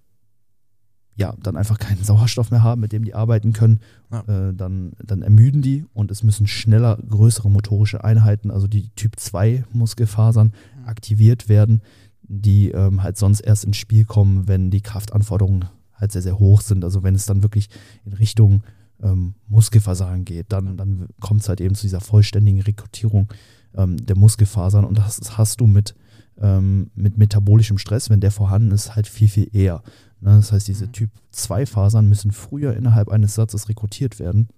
ja, 1.17 1.35
dann 1.43 1.57
einfach 1.57 1.79
keinen 1.79 2.03
Sauerstoff 2.05 2.51
mehr 2.51 2.63
haben, 2.63 2.81
mit 2.81 2.93
dem 2.93 3.05
die 3.05 3.15
arbeiten 3.15 3.53
können, 3.53 3.81
ja. 4.11 4.21
äh, 4.21 4.55
dann, 4.55 4.93
dann 5.05 5.23
ermüden 5.23 5.63
die 5.63 5.85
und 5.93 6.11
es 6.11 6.23
müssen 6.23 6.47
schneller 6.47 6.97
größere 6.97 7.51
motorische 7.51 8.03
Einheiten, 8.03 8.51
also 8.51 8.67
die 8.67 8.91
Typ 8.91 9.19
2 9.19 9.65
Muskelfasern, 9.73 10.53
mhm. 10.79 10.89
aktiviert 10.89 11.49
werden, 11.49 11.83
die 12.23 12.71
ähm, 12.71 13.03
halt 13.03 13.19
sonst 13.19 13.41
erst 13.41 13.65
ins 13.65 13.77
Spiel 13.77 14.05
kommen, 14.05 14.49
wenn 14.49 14.71
die 14.71 14.81
Kraftanforderungen 14.81 15.67
halt 16.01 16.13
sehr, 16.13 16.23
sehr 16.23 16.39
hoch 16.39 16.61
sind. 16.61 16.85
Also 16.85 17.03
wenn 17.03 17.15
es 17.15 17.27
dann 17.27 17.43
wirklich 17.43 17.69
in 18.05 18.13
Richtung 18.13 18.63
ähm, 19.03 19.35
Muskelversagen 19.49 20.25
geht, 20.25 20.53
dann, 20.53 20.77
dann 20.77 21.09
kommt 21.21 21.43
es 21.43 21.49
halt 21.49 21.61
eben 21.61 21.75
zu 21.75 21.83
dieser 21.83 22.01
vollständigen 22.01 22.61
Rekrutierung 22.61 23.29
ähm, 23.75 24.05
der 24.05 24.17
Muskelfasern 24.17 24.85
und 24.85 24.99
das 24.99 25.39
hast 25.39 25.61
du 25.61 25.67
mit, 25.67 25.95
ähm, 26.39 26.91
mit 26.95 27.19
metabolischem 27.19 27.79
Stress, 27.79 28.11
wenn 28.11 28.21
der 28.21 28.33
vorhanden 28.33 28.73
ist, 28.73 28.97
halt 28.97 29.07
viel, 29.07 29.29
viel 29.29 29.49
eher. 29.53 29.83
Ne? 30.21 30.37
Das 30.37 30.53
heißt, 30.53 30.69
diese 30.69 30.87
mhm. 30.87 30.93
Typ 30.93 31.11
2 31.31 31.67
Fasern 31.67 32.09
müssen 32.09 32.33
früher 32.33 32.77
innerhalb 32.77 33.09
eines 33.09 33.35
Satzes 33.35 33.69
rekrutiert 33.69 34.19
werden. 34.19 34.49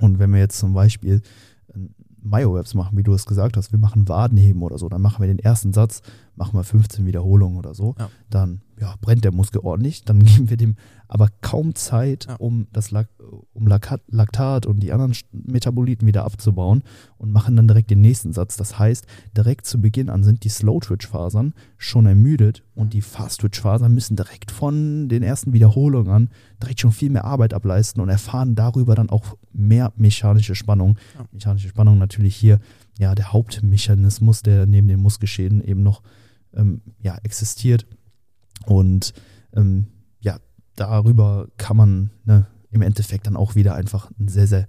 Und 0.00 0.18
wenn 0.18 0.32
wir 0.32 0.40
jetzt 0.40 0.58
zum 0.58 0.74
Beispiel 0.74 1.22
Myo-Webs 2.22 2.74
machen, 2.74 2.98
wie 2.98 3.02
du 3.02 3.12
es 3.14 3.26
gesagt 3.26 3.56
hast, 3.56 3.72
wir 3.72 3.78
machen 3.78 4.08
Wadenheben 4.08 4.62
oder 4.62 4.78
so, 4.78 4.88
dann 4.88 5.02
machen 5.02 5.22
wir 5.22 5.28
den 5.28 5.38
ersten 5.38 5.72
Satz, 5.72 6.02
machen 6.36 6.58
wir 6.58 6.64
15 6.64 7.06
Wiederholungen 7.06 7.58
oder 7.58 7.74
so, 7.74 7.94
ja. 7.98 8.10
dann 8.30 8.60
ja, 8.78 8.94
brennt 9.00 9.24
der 9.24 9.32
Muskel 9.32 9.60
ordentlich, 9.62 10.04
dann 10.04 10.18
geben 10.24 10.50
wir 10.50 10.56
dem 10.56 10.76
aber 11.08 11.28
kaum 11.40 11.74
Zeit, 11.74 12.26
ja. 12.28 12.34
um 12.36 12.66
das 12.72 12.90
Lak 12.90 13.08
um 13.52 13.66
Laktat 13.66 14.66
und 14.66 14.80
die 14.80 14.92
anderen 14.92 15.14
Metaboliten 15.32 16.06
wieder 16.06 16.24
abzubauen 16.24 16.82
und 17.16 17.32
machen 17.32 17.56
dann 17.56 17.68
direkt 17.68 17.90
den 17.90 18.00
nächsten 18.00 18.32
Satz. 18.32 18.56
Das 18.56 18.78
heißt, 18.78 19.06
direkt 19.36 19.66
zu 19.66 19.80
Beginn 19.80 20.10
an 20.10 20.24
sind 20.24 20.44
die 20.44 20.48
Slow-Twitch-Fasern 20.48 21.54
schon 21.76 22.06
ermüdet 22.06 22.62
und 22.74 22.92
die 22.92 23.02
Fast-Twitch-Fasern 23.02 23.92
müssen 23.92 24.16
direkt 24.16 24.50
von 24.50 25.08
den 25.08 25.22
ersten 25.22 25.52
Wiederholungen 25.52 26.12
an 26.12 26.30
direkt 26.62 26.80
schon 26.80 26.92
viel 26.92 27.10
mehr 27.10 27.24
Arbeit 27.24 27.54
ableisten 27.54 28.02
und 28.02 28.08
erfahren 28.08 28.54
darüber 28.54 28.94
dann 28.94 29.10
auch 29.10 29.36
mehr 29.52 29.92
mechanische 29.96 30.54
Spannung. 30.54 30.98
Ja. 31.16 31.24
Mechanische 31.32 31.68
Spannung 31.68 31.98
natürlich 31.98 32.36
hier 32.36 32.60
ja 32.98 33.14
der 33.14 33.32
Hauptmechanismus, 33.32 34.42
der 34.42 34.66
neben 34.66 34.88
den 34.88 35.00
Muskelschäden 35.00 35.62
eben 35.62 35.82
noch 35.82 36.02
ähm, 36.56 36.82
ja, 37.00 37.16
existiert. 37.22 37.86
Und 38.64 39.12
ähm, 39.54 39.86
ja, 40.20 40.38
darüber 40.74 41.48
kann 41.56 41.76
man 41.76 42.10
ne, 42.24 42.46
im 42.70 42.82
Endeffekt 42.82 43.26
dann 43.26 43.36
auch 43.36 43.54
wieder 43.54 43.74
einfach 43.74 44.10
einen 44.18 44.28
sehr, 44.28 44.46
sehr 44.46 44.66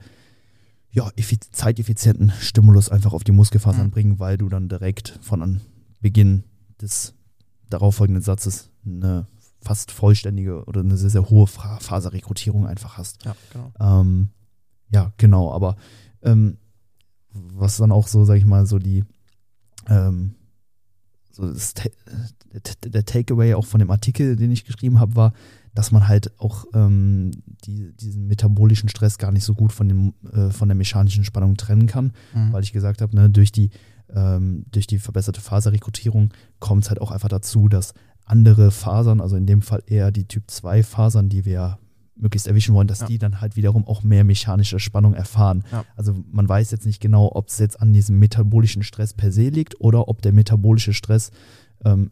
ja, 0.92 1.12
zeiteffizienten 1.52 2.32
Stimulus 2.40 2.90
einfach 2.90 3.14
auf 3.14 3.24
die 3.24 3.32
Muskelfasern 3.32 3.88
mhm. 3.88 3.92
bringen, 3.92 4.20
weil 4.20 4.38
du 4.38 4.50
dann 4.50 4.70
direkt 4.70 5.20
von 5.22 5.62
Beginn 6.02 6.44
des 6.82 7.14
darauffolgenden 7.70 8.24
Satzes 8.24 8.70
eine 8.86 9.28
fast 9.62 9.92
vollständige 9.92 10.64
oder 10.66 10.82
eine 10.82 10.98
sehr, 10.98 11.10
sehr 11.10 11.30
hohe 11.30 11.48
Faserrekrutierung 11.48 12.66
einfach 12.66 12.98
hast. 12.98 13.26
Ja, 13.26 13.36
genau. 13.52 13.74
Ähm, 13.80 14.30
ja, 14.90 15.12
genau, 15.18 15.52
aber 15.52 15.76
ähm, 16.22 16.58
was 17.34 17.78
dann 17.78 17.92
auch 17.92 18.08
so, 18.08 18.24
sag 18.26 18.36
ich 18.36 18.46
mal, 18.46 18.66
so 18.66 18.80
die 18.80 19.04
ähm, 19.88 20.36
so 21.38 21.54
das, 21.54 21.74
der 22.84 23.06
Takeaway 23.06 23.54
auch 23.54 23.66
von 23.66 23.80
dem 23.80 23.92
Artikel, 23.92 24.36
den 24.36 24.52
ich 24.52 24.66
geschrieben 24.66 25.00
habe, 25.00 25.16
war, 25.16 25.34
dass 25.76 25.92
man 25.92 26.08
halt 26.08 26.32
auch 26.40 26.66
ähm, 26.74 27.32
die, 27.66 27.94
diesen 27.94 28.28
metabolischen 28.28 28.90
Stress 28.90 29.20
gar 29.20 29.32
nicht 29.32 29.44
so 29.44 29.54
gut 29.54 29.72
von, 29.72 29.88
dem, 29.88 30.14
äh, 30.34 30.50
von 30.50 30.68
der 30.68 30.76
mechanischen 30.76 31.24
Spannung 31.24 31.56
trennen 31.56 31.86
kann, 31.86 32.14
mhm. 32.34 32.52
weil 32.52 32.64
ich 32.64 32.74
gesagt 32.74 33.02
habe, 33.02 33.16
ne, 33.16 33.30
durch, 33.30 33.52
die, 33.52 33.70
ähm, 34.10 34.66
durch 34.72 34.88
die 34.88 34.98
verbesserte 34.98 35.40
Faserrekrutierung 35.40 36.34
kommt 36.60 36.84
es 36.84 36.90
halt 36.90 37.00
auch 37.00 37.12
einfach 37.12 37.30
dazu, 37.30 37.68
dass 37.68 37.94
andere 38.26 38.72
Fasern, 38.72 39.22
also 39.22 39.36
in 39.36 39.46
dem 39.46 39.62
Fall 39.62 39.84
eher 39.86 40.12
die 40.12 40.28
Typ 40.28 40.50
2 40.50 40.82
Fasern, 40.82 41.30
die 41.30 41.46
wir 41.46 41.78
möglichst 42.20 42.48
erwischen 42.48 42.74
wollen, 42.76 42.88
dass 42.88 43.02
ja. 43.02 43.08
die 43.08 43.18
dann 43.18 43.42
halt 43.42 43.56
wiederum 43.56 43.86
auch 43.88 44.04
mehr 44.04 44.24
mechanische 44.24 44.80
Spannung 44.80 45.14
erfahren. 45.14 45.64
Ja. 45.72 45.86
Also 45.96 46.16
man 46.32 46.48
weiß 46.48 46.72
jetzt 46.72 46.86
nicht 46.86 47.00
genau, 47.00 47.32
ob 47.34 47.50
es 47.50 47.60
jetzt 47.60 47.82
an 47.82 47.94
diesem 47.94 48.20
metabolischen 48.20 48.84
Stress 48.84 49.14
per 49.14 49.32
se 49.32 49.50
liegt 49.50 49.80
oder 49.80 50.08
ob 50.08 50.22
der 50.22 50.34
metabolische 50.34 50.94
Stress 50.94 51.32
ähm, 51.86 52.12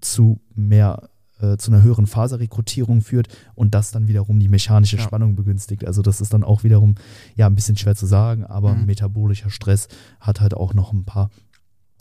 zu 0.00 0.40
mehr 0.54 1.10
äh, 1.40 1.56
zu 1.56 1.70
einer 1.72 1.82
höheren 1.82 2.06
Faserrekrutierung 2.06 3.00
führt 3.00 3.28
und 3.54 3.74
das 3.74 3.90
dann 3.90 4.08
wiederum 4.08 4.40
die 4.40 4.48
mechanische 4.48 4.96
ja. 4.96 5.02
Spannung 5.02 5.36
begünstigt. 5.36 5.86
Also 5.86 6.02
das 6.02 6.20
ist 6.20 6.32
dann 6.32 6.44
auch 6.44 6.64
wiederum 6.64 6.96
ja 7.34 7.46
ein 7.46 7.54
bisschen 7.54 7.76
schwer 7.76 7.94
zu 7.94 8.06
sagen, 8.06 8.44
aber 8.44 8.74
mhm. 8.74 8.86
metabolischer 8.86 9.50
Stress 9.50 9.88
hat 10.20 10.40
halt 10.40 10.54
auch 10.54 10.74
noch 10.74 10.92
ein 10.92 11.04
paar 11.04 11.30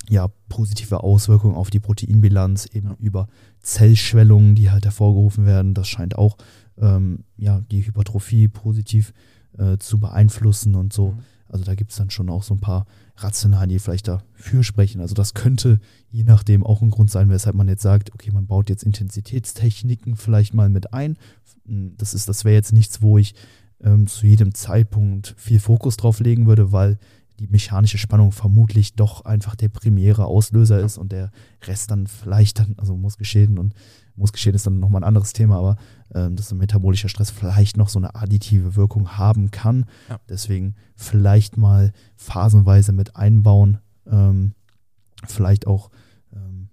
ja, 0.09 0.27
positive 0.47 1.03
Auswirkungen 1.03 1.55
auf 1.55 1.69
die 1.69 1.79
Proteinbilanz, 1.79 2.65
eben 2.73 2.95
über 2.99 3.27
Zellschwellungen, 3.61 4.55
die 4.55 4.71
halt 4.71 4.85
hervorgerufen 4.85 5.45
werden. 5.45 5.73
Das 5.73 5.87
scheint 5.87 6.17
auch 6.17 6.37
ähm, 6.79 7.23
ja, 7.37 7.61
die 7.71 7.85
Hypertrophie 7.85 8.47
positiv 8.47 9.13
äh, 9.57 9.77
zu 9.77 9.99
beeinflussen 9.99 10.75
und 10.75 10.93
so. 10.93 11.11
Mhm. 11.11 11.19
Also 11.49 11.65
da 11.65 11.75
gibt 11.75 11.91
es 11.91 11.97
dann 11.97 12.11
schon 12.11 12.29
auch 12.29 12.43
so 12.43 12.53
ein 12.53 12.59
paar 12.59 12.85
Rationalen, 13.17 13.69
die 13.69 13.79
vielleicht 13.79 14.07
dafür 14.07 14.63
sprechen. 14.63 15.01
Also 15.01 15.15
das 15.15 15.33
könnte 15.33 15.79
je 16.11 16.23
nachdem 16.23 16.63
auch 16.63 16.81
ein 16.81 16.91
Grund 16.91 17.09
sein, 17.09 17.29
weshalb 17.29 17.55
man 17.55 17.67
jetzt 17.67 17.81
sagt, 17.81 18.13
okay, 18.13 18.31
man 18.31 18.45
baut 18.45 18.69
jetzt 18.69 18.83
Intensitätstechniken 18.83 20.15
vielleicht 20.15 20.53
mal 20.53 20.69
mit 20.69 20.93
ein. 20.93 21.17
Das 21.65 22.13
ist, 22.13 22.29
das 22.29 22.45
wäre 22.45 22.55
jetzt 22.55 22.71
nichts, 22.71 23.01
wo 23.01 23.17
ich 23.17 23.33
ähm, 23.81 24.07
zu 24.07 24.25
jedem 24.27 24.53
Zeitpunkt 24.53 25.33
viel 25.37 25.59
Fokus 25.59 25.97
drauf 25.97 26.19
legen 26.19 26.45
würde, 26.45 26.71
weil 26.71 26.99
die 27.39 27.47
mechanische 27.47 27.97
Spannung 27.97 28.31
vermutlich 28.31 28.95
doch 28.95 29.25
einfach 29.25 29.55
der 29.55 29.69
primäre 29.69 30.25
Auslöser 30.25 30.79
ist 30.79 30.97
und 30.97 31.11
der 31.11 31.31
Rest 31.65 31.89
dann 31.89 32.07
vielleicht 32.07 32.59
dann, 32.59 32.75
also 32.77 32.95
Muskelschäden 32.95 33.57
und 33.57 33.73
Muskelschäden 34.19 34.55
ist 34.55 34.67
dann 34.67 34.79
nochmal 34.79 35.01
ein 35.01 35.07
anderes 35.07 35.33
Thema, 35.33 35.57
aber 35.57 35.77
ähm, 36.13 36.35
dass 36.35 36.53
metabolischer 36.53 37.09
Stress 37.09 37.31
vielleicht 37.31 37.77
noch 37.77 37.89
so 37.89 37.99
eine 37.99 38.15
additive 38.15 38.75
Wirkung 38.75 39.17
haben 39.17 39.49
kann. 39.49 39.85
Ja. 40.09 40.19
Deswegen 40.29 40.75
vielleicht 40.95 41.57
mal 41.57 41.91
phasenweise 42.15 42.91
mit 42.91 43.15
einbauen, 43.15 43.79
ähm, 44.05 44.53
vielleicht 45.25 45.67
auch 45.67 45.89
ähm, 46.33 46.69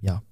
ja, 0.00 0.22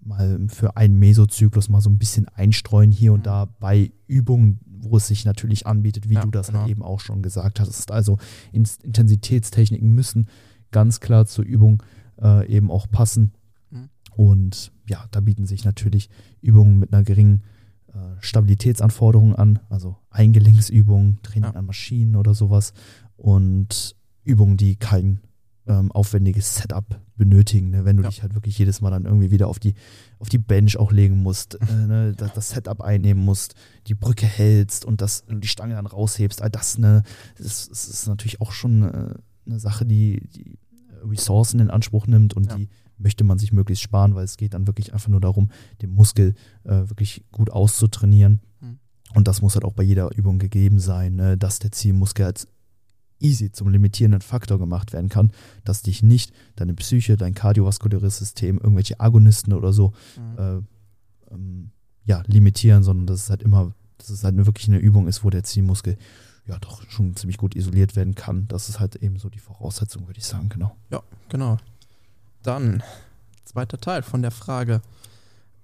mal 0.00 0.46
für 0.48 0.76
einen 0.76 0.98
Mesozyklus 0.98 1.68
mal 1.68 1.80
so 1.80 1.90
ein 1.90 1.98
bisschen 1.98 2.28
einstreuen 2.28 2.90
hier 2.90 3.12
und 3.12 3.20
mhm. 3.20 3.24
da 3.24 3.44
bei 3.60 3.92
Übungen, 4.06 4.60
wo 4.64 4.96
es 4.96 5.06
sich 5.06 5.24
natürlich 5.24 5.66
anbietet, 5.66 6.08
wie 6.08 6.14
ja, 6.14 6.22
du 6.22 6.30
das 6.30 6.48
genau. 6.48 6.60
halt 6.60 6.70
eben 6.70 6.82
auch 6.82 7.00
schon 7.00 7.22
gesagt 7.22 7.60
hast. 7.60 7.90
Also 7.90 8.18
Intensitätstechniken 8.52 9.90
müssen 9.90 10.28
ganz 10.70 11.00
klar 11.00 11.26
zur 11.26 11.44
Übung 11.44 11.82
äh, 12.20 12.46
eben 12.48 12.70
auch 12.70 12.88
passen. 12.90 13.32
Und 14.16 14.72
ja, 14.88 15.04
da 15.10 15.20
bieten 15.20 15.46
sich 15.46 15.64
natürlich 15.64 16.08
Übungen 16.40 16.78
mit 16.78 16.92
einer 16.92 17.04
geringen 17.04 17.42
äh, 17.88 17.98
Stabilitätsanforderung 18.20 19.36
an, 19.36 19.58
also 19.68 19.96
Eingelenksübungen, 20.10 21.18
Training 21.22 21.52
ja. 21.52 21.58
an 21.58 21.66
Maschinen 21.66 22.16
oder 22.16 22.32
sowas 22.32 22.72
und 23.16 23.94
Übungen, 24.24 24.56
die 24.56 24.76
kein 24.76 25.20
ähm, 25.66 25.92
aufwendiges 25.92 26.56
Setup 26.56 26.98
benötigen, 27.16 27.70
ne? 27.70 27.84
wenn 27.84 27.96
du 27.96 28.04
ja. 28.04 28.08
dich 28.08 28.22
halt 28.22 28.34
wirklich 28.34 28.56
jedes 28.58 28.80
Mal 28.80 28.90
dann 28.90 29.04
irgendwie 29.04 29.30
wieder 29.30 29.48
auf 29.48 29.58
die, 29.58 29.74
auf 30.18 30.28
die 30.28 30.38
Bench 30.38 30.78
auch 30.78 30.92
legen 30.92 31.22
musst, 31.22 31.56
äh, 31.60 31.74
ne? 31.86 32.14
das, 32.16 32.32
das, 32.32 32.50
Setup 32.50 32.80
einnehmen 32.80 33.22
musst, 33.22 33.54
die 33.86 33.94
Brücke 33.94 34.26
hältst 34.26 34.84
und 34.84 35.02
das, 35.02 35.24
die 35.28 35.48
Stange 35.48 35.74
dann 35.74 35.86
raushebst, 35.86 36.40
all 36.40 36.50
das, 36.50 36.78
ne, 36.78 37.02
das, 37.36 37.68
das 37.68 37.88
ist 37.88 38.06
natürlich 38.06 38.40
auch 38.40 38.52
schon 38.52 38.82
äh, 38.82 39.14
eine 39.46 39.58
Sache, 39.58 39.84
die, 39.84 40.22
die 40.28 40.58
Ressourcen 41.04 41.60
in 41.60 41.70
Anspruch 41.70 42.06
nimmt 42.06 42.34
und 42.34 42.46
ja. 42.46 42.56
die 42.56 42.68
möchte 42.98 43.24
man 43.24 43.38
sich 43.38 43.52
möglichst 43.52 43.82
sparen, 43.82 44.14
weil 44.14 44.24
es 44.24 44.36
geht 44.36 44.54
dann 44.54 44.66
wirklich 44.66 44.92
einfach 44.92 45.08
nur 45.08 45.20
darum, 45.20 45.50
den 45.82 45.94
Muskel 45.94 46.34
äh, 46.64 46.88
wirklich 46.88 47.24
gut 47.32 47.50
auszutrainieren. 47.50 48.40
Mhm. 48.60 48.78
Und 49.14 49.28
das 49.28 49.42
muss 49.42 49.54
halt 49.54 49.64
auch 49.64 49.74
bei 49.74 49.82
jeder 49.82 50.16
Übung 50.16 50.38
gegeben 50.38 50.78
sein, 50.78 51.16
ne? 51.16 51.36
dass 51.36 51.58
der 51.58 51.72
Zielmuskel 51.72 52.26
als 52.26 52.48
easy 53.18 53.50
zum 53.50 53.68
limitierenden 53.68 54.20
Faktor 54.20 54.58
gemacht 54.58 54.92
werden 54.92 55.08
kann, 55.08 55.30
dass 55.64 55.82
dich 55.82 56.02
nicht 56.02 56.32
deine 56.56 56.74
Psyche, 56.74 57.16
dein 57.16 57.34
kardiovaskuläres 57.34 58.18
System, 58.18 58.58
irgendwelche 58.58 59.00
Agonisten 59.00 59.52
oder 59.52 59.72
so 59.72 59.92
mhm. 60.16 60.38
äh, 60.38 61.34
ähm, 61.34 61.70
ja, 62.04 62.22
limitieren, 62.26 62.82
sondern 62.82 63.06
dass 63.06 63.24
es 63.24 63.30
halt 63.30 63.42
immer, 63.42 63.72
dass 63.98 64.10
es 64.10 64.22
halt 64.22 64.36
wirklich 64.36 64.68
eine 64.68 64.78
Übung 64.78 65.08
ist, 65.08 65.24
wo 65.24 65.30
der 65.30 65.44
Zielmuskel 65.44 65.96
ja 66.46 66.58
doch 66.58 66.88
schon 66.88 67.16
ziemlich 67.16 67.38
gut 67.38 67.56
isoliert 67.56 67.96
werden 67.96 68.14
kann. 68.14 68.46
Das 68.48 68.68
ist 68.68 68.78
halt 68.78 68.96
eben 68.96 69.18
so 69.18 69.28
die 69.28 69.40
Voraussetzung, 69.40 70.06
würde 70.06 70.18
ich 70.18 70.26
sagen, 70.26 70.48
genau. 70.48 70.76
Ja, 70.90 71.02
genau. 71.28 71.58
Dann, 72.46 72.82
zweiter 73.44 73.78
Teil 73.78 74.02
von 74.02 74.22
der 74.22 74.30
Frage. 74.30 74.80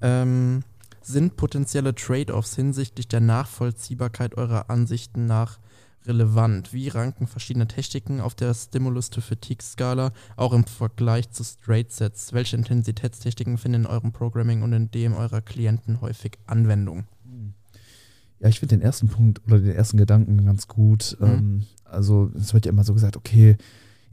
Ähm, 0.01 0.65
sind 1.01 1.37
potenzielle 1.37 1.95
Trade-offs 1.95 2.57
hinsichtlich 2.57 3.07
der 3.07 3.21
Nachvollziehbarkeit 3.21 4.37
eurer 4.37 4.69
Ansichten 4.69 5.27
nach 5.27 5.59
relevant? 6.07 6.73
Wie 6.73 6.89
ranken 6.89 7.29
verschiedene 7.29 7.69
Techniken 7.69 8.21
auf 8.21 8.35
der 8.35 8.53
Stimulus-to-Fatigue-Skala 8.53 10.13
auch 10.37 10.53
im 10.53 10.65
Vergleich 10.65 11.31
zu 11.31 11.45
Straight-Sets? 11.45 12.33
Welche 12.33 12.57
Intensitätstechniken 12.57 13.59
finden 13.59 13.83
in 13.83 13.87
eurem 13.87 14.11
Programming 14.11 14.63
und 14.63 14.73
in 14.73 14.91
dem 14.91 15.15
eurer 15.15 15.41
Klienten 15.41 16.01
häufig 16.01 16.39
Anwendung? 16.47 17.05
Ja, 18.41 18.49
ich 18.49 18.59
finde 18.59 18.77
den 18.77 18.83
ersten 18.83 19.07
Punkt 19.07 19.41
oder 19.47 19.61
den 19.61 19.77
ersten 19.77 19.99
Gedanken 19.99 20.45
ganz 20.45 20.67
gut. 20.67 21.17
Mhm. 21.21 21.27
Ähm, 21.27 21.67
also 21.85 22.33
es 22.35 22.55
wird 22.55 22.67
ja 22.67 22.73
immer 22.73 22.83
so 22.83 22.93
gesagt, 22.93 23.17
okay, 23.17 23.57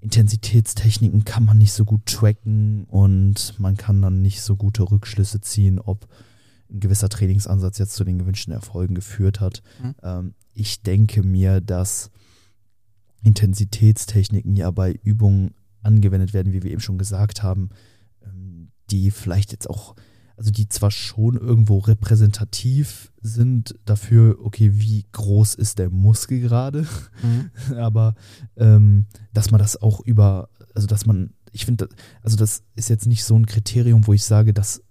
Intensitätstechniken 0.02 1.26
kann 1.26 1.46
man 1.46 1.58
nicht 1.58 1.74
so 1.74 1.86
gut 1.86 2.06
tracken 2.06 2.86
und 2.86 3.60
man 3.60 3.76
kann 3.78 4.02
dann 4.02 4.22
nicht 4.22 4.42
so 4.42 4.56
gute 4.56 4.84
Rückschlüsse 4.84 5.42
ziehen, 5.42 5.80
ob 5.80 6.08
ein 6.72 6.80
gewisser 6.80 7.10
Trainingsansatz 7.10 7.78
jetzt 7.80 7.96
zu 7.96 8.04
den 8.04 8.20
gewünschten 8.20 8.54
Erfolgen 8.54 8.96
geführt 8.96 9.40
hat. 9.40 9.62
Mhm. 9.82 9.96
Ähm, 10.04 10.34
ich 10.54 10.82
denke 10.84 11.24
mir, 11.24 11.62
dass 11.62 12.12
Intensitätstechniken 13.24 14.56
ja 14.56 14.72
bei 14.72 14.94
Übungen 15.04 15.54
angewendet 15.82 16.34
werden, 16.34 16.54
wie 16.54 16.64
wir 16.64 16.72
eben 16.72 16.82
schon 16.82 16.98
gesagt 16.98 17.44
haben, 17.44 17.70
ähm, 18.24 18.70
die 18.92 19.12
vielleicht 19.12 19.52
jetzt 19.52 19.70
auch, 19.70 19.96
also 20.40 20.52
die 20.52 20.70
zwar 20.70 20.90
schon 20.90 21.36
irgendwo 21.36 21.80
repräsentativ 21.80 23.12
sind 23.22 23.78
dafür, 23.84 24.38
okay, 24.42 24.72
wie 24.76 25.06
groß 25.12 25.54
ist 25.56 25.80
der 25.80 25.90
Muskel 25.90 26.40
gerade, 26.40 26.88
mhm. 27.22 27.76
aber 27.78 28.16
ähm, 28.56 29.06
dass 29.34 29.52
man 29.52 29.60
das 29.60 29.82
auch 29.82 30.00
über, 30.00 30.48
also 30.74 30.88
dass 30.88 31.06
man, 31.06 31.34
ich 31.52 31.66
finde, 31.66 31.90
also 32.24 32.38
das 32.38 32.64
ist 32.78 32.88
jetzt 32.88 33.06
nicht 33.06 33.26
so 33.26 33.36
ein 33.36 33.48
Kriterium, 33.48 34.08
wo 34.08 34.14
ich 34.14 34.24
sage, 34.24 34.54
dass 34.54 34.82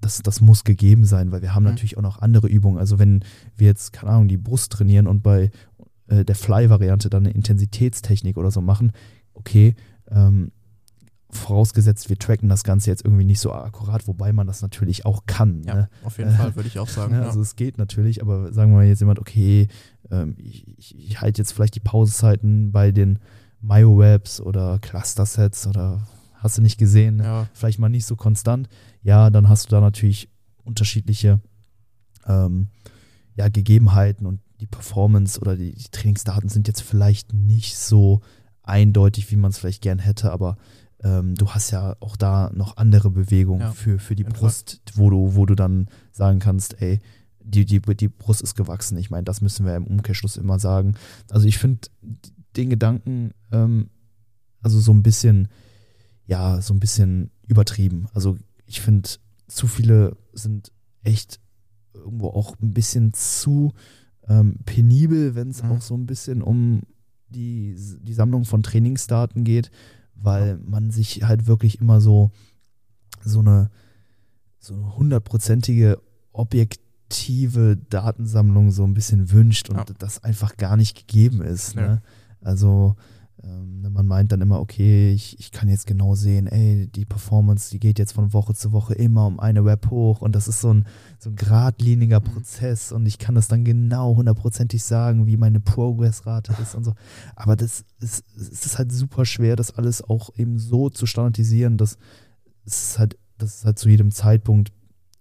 das, 0.00 0.22
das 0.22 0.40
muss 0.40 0.64
gegeben 0.64 1.04
sein, 1.04 1.32
weil 1.32 1.42
wir 1.42 1.54
haben 1.54 1.64
mhm. 1.64 1.70
natürlich 1.70 1.98
auch 1.98 2.02
noch 2.02 2.22
andere 2.22 2.48
Übungen. 2.48 2.78
Also 2.78 2.98
wenn 2.98 3.22
wir 3.58 3.66
jetzt, 3.66 3.92
keine 3.92 4.12
Ahnung, 4.12 4.28
die 4.28 4.38
Brust 4.38 4.72
trainieren 4.72 5.06
und 5.06 5.22
bei 5.22 5.50
äh, 6.06 6.24
der 6.24 6.34
Fly-Variante 6.34 7.10
dann 7.10 7.26
eine 7.26 7.34
Intensitätstechnik 7.34 8.38
oder 8.38 8.50
so 8.50 8.62
machen, 8.62 8.92
okay, 9.34 9.74
ähm, 10.10 10.50
vorausgesetzt, 11.30 12.08
wir 12.08 12.18
tracken 12.18 12.48
das 12.48 12.64
Ganze 12.64 12.90
jetzt 12.90 13.04
irgendwie 13.04 13.24
nicht 13.24 13.40
so 13.40 13.52
akkurat, 13.52 14.06
wobei 14.08 14.32
man 14.32 14.46
das 14.46 14.62
natürlich 14.62 15.04
auch 15.04 15.26
kann. 15.26 15.62
Ja, 15.64 15.74
ne? 15.74 15.88
auf 16.04 16.18
jeden 16.18 16.30
äh, 16.30 16.34
Fall, 16.34 16.56
würde 16.56 16.68
ich 16.68 16.78
auch 16.78 16.88
sagen. 16.88 17.14
Ne? 17.14 17.24
Also 17.24 17.40
es 17.40 17.56
geht 17.56 17.76
natürlich, 17.76 18.22
aber 18.22 18.52
sagen 18.52 18.72
wir 18.72 18.78
mal 18.78 18.86
jetzt 18.86 19.00
jemand, 19.00 19.18
okay, 19.18 19.68
ähm, 20.10 20.36
ich, 20.38 20.66
ich, 20.78 20.98
ich 20.98 21.20
halte 21.20 21.40
jetzt 21.42 21.52
vielleicht 21.52 21.74
die 21.74 21.80
Pausezeiten 21.80 22.72
bei 22.72 22.92
den 22.92 23.18
Myowebs 23.60 24.40
oder 24.40 24.78
Cluster-Sets 24.78 25.66
oder 25.66 26.06
hast 26.34 26.56
du 26.56 26.62
nicht 26.62 26.78
gesehen, 26.78 27.16
ne? 27.16 27.24
ja. 27.24 27.48
vielleicht 27.52 27.78
mal 27.78 27.88
nicht 27.88 28.06
so 28.06 28.16
konstant 28.16 28.68
ja, 29.02 29.30
dann 29.30 29.48
hast 29.48 29.66
du 29.66 29.70
da 29.70 29.80
natürlich 29.80 30.28
unterschiedliche 30.64 31.40
ähm, 32.26 32.68
ja, 33.36 33.48
Gegebenheiten 33.48 34.26
und 34.26 34.40
die 34.60 34.66
Performance 34.66 35.40
oder 35.40 35.56
die, 35.56 35.72
die, 35.72 35.90
Trainingsdaten 35.90 36.48
sind 36.48 36.66
jetzt 36.66 36.82
vielleicht 36.82 37.32
nicht 37.32 37.78
so 37.78 38.20
eindeutig, 38.62 39.30
wie 39.30 39.36
man 39.36 39.50
es 39.50 39.58
vielleicht 39.58 39.82
gern 39.82 39.98
hätte, 39.98 40.32
aber 40.32 40.58
ähm, 41.02 41.34
du 41.34 41.48
hast 41.50 41.70
ja 41.70 41.96
auch 42.00 42.16
da 42.16 42.50
noch 42.54 42.76
andere 42.76 43.10
Bewegungen 43.10 43.60
ja, 43.60 43.72
für, 43.72 43.98
für 43.98 44.16
die 44.16 44.24
Brust, 44.24 44.80
wo 44.94 45.10
du, 45.10 45.34
wo 45.34 45.46
du 45.46 45.54
dann 45.54 45.88
sagen 46.12 46.40
kannst, 46.40 46.80
ey, 46.82 46.98
die, 47.40 47.64
die, 47.64 47.80
die 47.80 48.08
Brust 48.08 48.42
ist 48.42 48.56
gewachsen. 48.56 48.98
Ich 48.98 49.10
meine, 49.10 49.24
das 49.24 49.40
müssen 49.40 49.64
wir 49.64 49.74
im 49.76 49.86
Umkehrschluss 49.86 50.36
immer 50.36 50.58
sagen. 50.58 50.94
Also 51.30 51.46
ich 51.46 51.58
finde 51.58 51.88
den 52.56 52.70
Gedanken, 52.70 53.32
ähm, 53.52 53.90
also 54.60 54.80
so 54.80 54.92
ein 54.92 55.02
bisschen, 55.02 55.48
ja, 56.26 56.60
so 56.60 56.74
ein 56.74 56.80
bisschen 56.80 57.30
übertrieben. 57.46 58.08
Also 58.12 58.36
ich 58.66 58.80
finde, 58.80 59.08
zu 59.46 59.66
viele 59.66 60.16
sind 60.32 60.72
echt 61.04 61.40
irgendwo 61.94 62.28
auch 62.28 62.54
ein 62.60 62.74
bisschen 62.74 63.14
zu 63.14 63.72
ähm, 64.28 64.56
penibel, 64.66 65.34
wenn 65.34 65.50
es 65.50 65.62
mhm. 65.62 65.70
auch 65.70 65.80
so 65.80 65.94
ein 65.94 66.06
bisschen 66.06 66.42
um 66.42 66.82
die, 67.28 67.76
die 68.02 68.12
Sammlung 68.12 68.44
von 68.44 68.62
Trainingsdaten 68.62 69.44
geht, 69.44 69.70
weil 70.20 70.58
man 70.58 70.90
sich 70.90 71.24
halt 71.24 71.46
wirklich 71.46 71.80
immer 71.80 72.00
so, 72.00 72.30
so 73.24 73.40
eine 73.40 73.70
so 74.58 74.74
eine 74.74 74.96
hundertprozentige 74.96 76.00
objektive 76.32 77.76
Datensammlung 77.76 78.70
so 78.70 78.84
ein 78.84 78.94
bisschen 78.94 79.30
wünscht 79.30 79.70
und 79.70 79.76
ja. 79.76 79.84
das 79.98 80.22
einfach 80.24 80.56
gar 80.56 80.76
nicht 80.76 80.96
gegeben 80.96 81.42
ist. 81.42 81.74
Ja. 81.74 81.82
Ne? 81.82 82.02
Also 82.40 82.96
man 83.42 84.06
meint 84.06 84.32
dann 84.32 84.40
immer, 84.40 84.60
okay, 84.60 85.12
ich, 85.12 85.38
ich 85.38 85.52
kann 85.52 85.68
jetzt 85.68 85.86
genau 85.86 86.14
sehen, 86.14 86.46
ey, 86.46 86.88
die 86.88 87.04
Performance, 87.04 87.70
die 87.70 87.78
geht 87.78 87.98
jetzt 87.98 88.12
von 88.12 88.32
Woche 88.32 88.54
zu 88.54 88.72
Woche 88.72 88.94
immer 88.94 89.26
um 89.26 89.40
eine 89.40 89.64
Web 89.64 89.90
hoch 89.90 90.20
und 90.20 90.34
das 90.34 90.48
ist 90.48 90.60
so 90.60 90.72
ein, 90.72 90.86
so 91.18 91.30
ein 91.30 91.36
geradliniger 91.36 92.20
mhm. 92.20 92.24
Prozess 92.24 92.92
und 92.92 93.06
ich 93.06 93.18
kann 93.18 93.34
das 93.34 93.48
dann 93.48 93.64
genau 93.64 94.16
hundertprozentig 94.16 94.82
sagen, 94.82 95.26
wie 95.26 95.36
meine 95.36 95.60
Progress-Rate 95.60 96.54
ist 96.60 96.74
und 96.74 96.84
so. 96.84 96.94
Aber 97.36 97.56
das 97.56 97.84
ist, 98.00 98.24
es 98.36 98.66
ist 98.66 98.78
halt 98.78 98.92
super 98.92 99.24
schwer, 99.24 99.56
das 99.56 99.72
alles 99.72 100.02
auch 100.02 100.30
eben 100.36 100.58
so 100.58 100.90
zu 100.90 101.06
standardisieren, 101.06 101.76
dass 101.76 101.98
es 102.64 102.98
halt, 102.98 103.18
dass 103.38 103.58
es 103.58 103.64
halt 103.64 103.78
zu 103.78 103.88
jedem 103.88 104.10
Zeitpunkt 104.10 104.72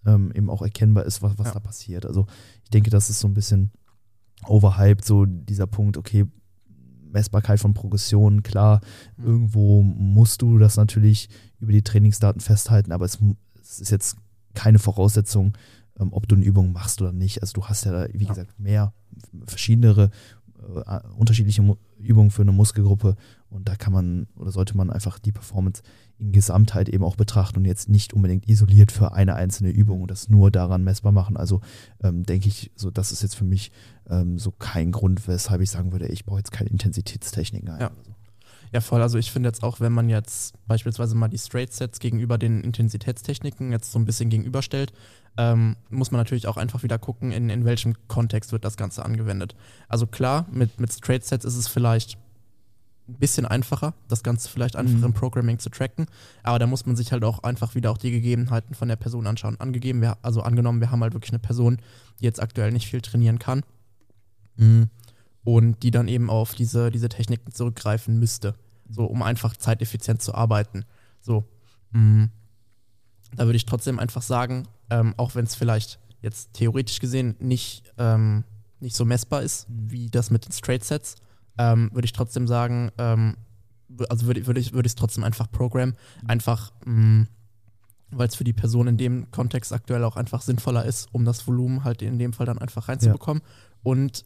ähm, 0.06 0.32
eben 0.34 0.50
auch 0.50 0.62
erkennbar 0.62 1.06
ist, 1.06 1.22
was, 1.22 1.38
was 1.38 1.48
ja. 1.48 1.54
da 1.54 1.60
passiert. 1.60 2.06
Also 2.06 2.26
ich 2.64 2.70
denke, 2.70 2.90
das 2.90 3.10
ist 3.10 3.20
so 3.20 3.28
ein 3.28 3.34
bisschen 3.34 3.72
overhyped, 4.46 5.06
so 5.06 5.26
dieser 5.26 5.68
Punkt, 5.68 5.98
okay, 5.98 6.26
Messbarkeit 7.12 7.60
von 7.60 7.74
Progressionen, 7.74 8.44
klar, 8.44 8.82
mhm. 9.18 9.26
irgendwo 9.26 9.84
musst 9.84 10.42
du 10.42 10.58
das 10.58 10.78
natürlich 10.78 11.30
über 11.60 11.72
die 11.72 11.82
Trainingsdaten 11.82 12.42
festhalten, 12.42 12.92
aber 12.92 13.06
es, 13.06 13.20
es 13.62 13.80
ist 13.80 13.92
jetzt 13.92 14.18
keine 14.54 14.80
Voraussetzung, 14.80 15.54
ähm, 16.00 16.10
ob 16.12 16.28
du 16.28 16.36
eine 16.36 16.46
Übung 16.46 16.72
machst 16.72 17.02
oder 17.02 17.12
nicht. 17.12 17.42
Also 17.42 17.54
du 17.54 17.66
hast 17.66 17.86
ja 17.86 17.92
da, 17.92 18.08
wie 18.14 18.24
ja. 18.24 18.30
gesagt, 18.30 18.60
mehr 18.60 18.94
verschiedene 19.46 20.12
äh, 20.86 21.00
unterschiedliche 21.18 21.62
Mu 21.62 21.76
Übungen 22.00 22.30
für 22.30 22.44
eine 22.44 22.52
Muskelgruppe 22.52 23.16
und 23.50 23.68
da 23.68 23.76
kann 23.76 23.92
man 23.92 24.28
oder 24.36 24.52
sollte 24.52 24.78
man 24.78 24.92
einfach 24.92 25.18
die 25.18 25.32
Performance 25.32 25.82
in 26.20 26.32
Gesamtheit 26.32 26.90
eben 26.90 27.04
auch 27.04 27.16
betrachten 27.16 27.58
und 27.58 27.66
jetzt 27.66 27.90
nicht 27.90 28.14
unbedingt 28.14 28.48
isoliert 28.48 28.92
für 28.92 29.14
eine 29.14 29.34
einzelne 29.34 29.72
Übung 29.72 30.02
und 30.02 30.12
das 30.12 30.30
nur 30.30 30.52
daran 30.52 30.84
messbar 30.84 31.12
machen. 31.12 31.38
Also 31.38 31.62
ähm, 32.04 32.24
denke 32.24 32.50
ich, 32.50 32.72
so 32.76 32.92
das 32.92 33.12
ist 33.12 33.24
jetzt 33.24 33.36
für 33.36 33.46
mich 33.46 33.72
ähm, 34.10 34.38
so 34.38 34.52
kein 34.52 34.92
Grund, 34.92 35.28
weshalb 35.28 35.62
ich 35.62 35.72
sagen 35.72 35.92
würde, 35.92 36.08
ich 36.08 36.26
brauche 36.26 36.40
jetzt 36.40 36.52
keine 36.52 36.70
Intensitätstechniken. 36.70 37.68
Ja. 37.80 37.92
So. 38.06 38.17
Ja, 38.74 38.82
voll. 38.82 39.02
Also 39.02 39.18
ich 39.18 39.32
finde 39.32 39.50
jetzt 39.50 39.64
auch, 39.64 39.80
wenn 39.80 39.94
man 39.94 40.10
jetzt 40.10 40.56
beispielsweise 40.68 41.16
mal 41.16 41.28
die 41.28 41.38
Straight 41.38 41.74
Sets 41.74 42.00
gegenüber 42.00 42.38
den 42.38 42.62
Intensitätstechniken 42.62 43.72
jetzt 43.72 43.92
so 43.92 44.00
ein 44.00 44.06
bisschen 44.06 44.30
gegenüberstellt, 44.30 44.94
ähm, 45.38 45.76
muss 45.90 46.12
man 46.12 46.20
natürlich 46.20 46.48
auch 46.48 46.58
einfach 46.58 46.84
wieder 46.84 46.98
gucken, 46.98 47.32
in, 47.32 47.50
in 47.50 47.66
welchem 47.66 47.96
Kontext 48.08 48.52
wird 48.52 48.66
das 48.66 48.76
Ganze 48.76 49.06
angewendet. 49.06 49.56
Also 49.88 50.08
klar, 50.08 50.46
mit, 50.52 50.80
mit 50.80 50.92
Straight 50.92 51.24
Sets 51.24 51.46
ist 51.46 51.56
es 51.56 51.68
vielleicht 51.68 52.18
ein 53.08 53.14
bisschen 53.16 53.46
einfacher, 53.46 53.94
das 54.10 54.22
Ganze 54.22 54.50
vielleicht 54.50 54.76
einfach 54.76 54.98
mhm. 54.98 55.06
im 55.06 55.14
Programming 55.14 55.60
zu 55.60 55.70
tracken, 55.70 56.08
aber 56.44 56.60
da 56.60 56.68
muss 56.68 56.86
man 56.86 56.98
sich 56.98 57.14
halt 57.14 57.24
auch 57.24 57.44
einfach 57.44 57.74
wieder 57.74 57.92
auch 57.92 57.98
die 57.98 58.12
Gegebenheiten 58.12 58.76
von 58.76 58.90
der 58.90 58.98
Person 58.98 59.28
anschauen. 59.28 59.58
Angegeben, 59.62 60.02
wir, 60.02 60.18
also 60.24 60.42
angenommen, 60.42 60.82
wir 60.82 60.92
haben 60.92 61.02
halt 61.02 61.14
wirklich 61.14 61.32
eine 61.32 61.40
Person, 61.40 61.78
die 62.20 62.26
jetzt 62.26 62.42
aktuell 62.42 62.72
nicht 62.74 62.88
viel 62.88 63.02
trainieren 63.02 63.40
kann. 63.40 63.64
Mhm 64.58 64.90
und 65.48 65.82
die 65.82 65.92
dann 65.92 66.10
eben 66.10 66.30
auf 66.30 66.56
diese, 66.56 66.92
diese 66.92 67.08
Techniken 67.08 67.54
zurückgreifen 67.54 68.20
müsste, 68.20 68.54
so 68.90 69.06
um 69.06 69.24
einfach 69.24 69.56
zeiteffizient 69.56 70.22
zu 70.22 70.36
arbeiten. 70.36 70.84
So, 71.22 71.46
mh. 71.94 72.02
Mm, 72.02 72.32
da 73.38 73.46
würde 73.46 73.56
ich 73.56 73.66
trotzdem 73.66 73.98
einfach 73.98 74.22
sagen, 74.22 74.68
ähm, 74.90 75.14
auch 75.16 75.36
wenn 75.36 75.46
es 75.46 75.56
vielleicht 75.56 76.00
jetzt 76.22 76.52
theoretisch 76.52 77.00
gesehen 77.00 77.38
nicht, 77.40 77.94
ähm, 77.98 78.44
nicht 78.82 78.98
so 78.98 79.06
messbar 79.06 79.42
ist, 79.42 79.70
mhm. 79.70 79.90
wie 79.90 80.10
das 80.10 80.32
mit 80.32 80.44
den 80.44 80.52
Straight 80.52 80.84
Sets, 80.84 81.16
ähm, 81.58 81.92
würde 81.94 82.08
ich 82.08 82.14
trotzdem 82.14 82.46
sagen, 82.46 82.92
ähm, 82.98 83.38
also 84.10 84.28
würde 84.28 84.46
würd 84.48 84.58
ich 84.58 84.68
es 84.68 84.74
würd 84.74 84.98
trotzdem 84.98 85.24
einfach 85.24 85.50
programmen, 85.50 85.96
mhm. 86.24 86.30
einfach 86.30 86.74
mm, 86.84 87.22
weil 88.12 88.28
es 88.28 88.36
für 88.36 88.44
die 88.44 88.52
Person 88.52 88.88
in 88.88 88.98
dem 88.98 89.32
Kontext 89.32 89.72
aktuell 89.72 90.04
auch 90.04 90.18
einfach 90.18 90.42
sinnvoller 90.42 90.84
ist, 90.84 91.08
um 91.14 91.24
das 91.24 91.48
Volumen 91.48 91.86
halt 91.86 92.02
in 92.02 92.20
dem 92.20 92.34
Fall 92.34 92.46
dann 92.46 92.58
einfach 92.58 92.90
reinzubekommen. 92.90 93.42
Ja. 93.46 93.50
Und 93.84 94.26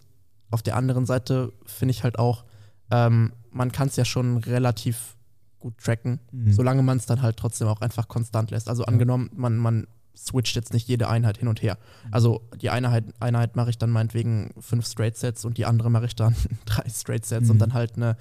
auf 0.51 0.61
der 0.61 0.75
anderen 0.75 1.05
Seite 1.05 1.51
finde 1.65 1.91
ich 1.91 2.03
halt 2.03 2.19
auch, 2.19 2.45
ähm, 2.91 3.33
man 3.51 3.71
kann 3.71 3.87
es 3.87 3.95
ja 3.95 4.05
schon 4.05 4.37
relativ 4.37 5.15
gut 5.59 5.77
tracken, 5.77 6.19
mhm. 6.31 6.51
solange 6.51 6.83
man 6.83 6.97
es 6.97 7.05
dann 7.05 7.21
halt 7.21 7.37
trotzdem 7.37 7.67
auch 7.67 7.81
einfach 7.81 8.07
konstant 8.07 8.51
lässt. 8.51 8.67
Also 8.67 8.83
angenommen, 8.85 9.29
man, 9.33 9.57
man 9.57 9.87
switcht 10.15 10.55
jetzt 10.55 10.73
nicht 10.73 10.87
jede 10.87 11.07
Einheit 11.07 11.37
hin 11.37 11.47
und 11.47 11.61
her. 11.61 11.77
Mhm. 12.05 12.13
Also 12.13 12.41
die 12.61 12.69
Einheit, 12.69 13.05
Einheit 13.19 13.55
mache 13.55 13.69
ich 13.69 13.77
dann 13.77 13.89
meinetwegen 13.89 14.53
fünf 14.59 14.85
Straight 14.85 15.17
Sets 15.17 15.45
und 15.45 15.57
die 15.57 15.65
andere 15.65 15.89
mache 15.89 16.05
ich 16.05 16.15
dann 16.15 16.35
drei 16.65 16.87
Straight 16.89 17.25
Sets 17.25 17.45
mhm. 17.45 17.51
und 17.51 17.59
dann 17.59 17.73
halt 17.73 17.95
eine 17.95 18.17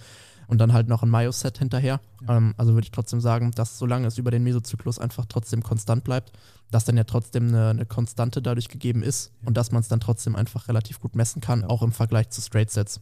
und 0.50 0.58
dann 0.58 0.72
halt 0.72 0.88
noch 0.88 1.02
ein 1.02 1.08
Mayo-Set 1.08 1.58
hinterher. 1.58 2.00
Ja. 2.26 2.36
Ähm, 2.36 2.54
also 2.56 2.74
würde 2.74 2.84
ich 2.84 2.90
trotzdem 2.90 3.20
sagen, 3.20 3.52
dass 3.52 3.78
solange 3.78 4.08
es 4.08 4.18
über 4.18 4.32
den 4.32 4.42
Mesozyklus 4.42 4.98
einfach 4.98 5.26
trotzdem 5.26 5.62
konstant 5.62 6.02
bleibt, 6.02 6.32
dass 6.72 6.84
dann 6.84 6.96
ja 6.96 7.04
trotzdem 7.04 7.48
eine, 7.48 7.70
eine 7.70 7.86
Konstante 7.86 8.42
dadurch 8.42 8.68
gegeben 8.68 9.02
ist 9.02 9.32
ja. 9.40 9.48
und 9.48 9.56
dass 9.56 9.70
man 9.70 9.80
es 9.80 9.88
dann 9.88 10.00
trotzdem 10.00 10.34
einfach 10.34 10.66
relativ 10.66 10.98
gut 10.98 11.14
messen 11.14 11.40
kann, 11.40 11.60
ja. 11.60 11.68
auch 11.68 11.82
im 11.82 11.92
Vergleich 11.92 12.30
zu 12.30 12.40
Straight 12.40 12.70
Sets. 12.70 13.00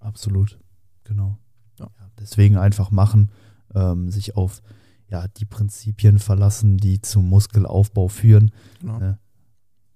Absolut, 0.00 0.58
genau. 1.04 1.38
deswegen 2.18 2.56
einfach 2.56 2.90
machen, 2.90 3.30
ähm, 3.74 4.10
sich 4.10 4.36
auf 4.36 4.60
ja, 5.08 5.26
die 5.28 5.44
Prinzipien 5.44 6.18
verlassen, 6.18 6.78
die 6.78 7.00
zum 7.00 7.28
Muskelaufbau 7.28 8.08
führen. 8.08 8.50
Genau. 8.80 8.98
Ne? 8.98 9.18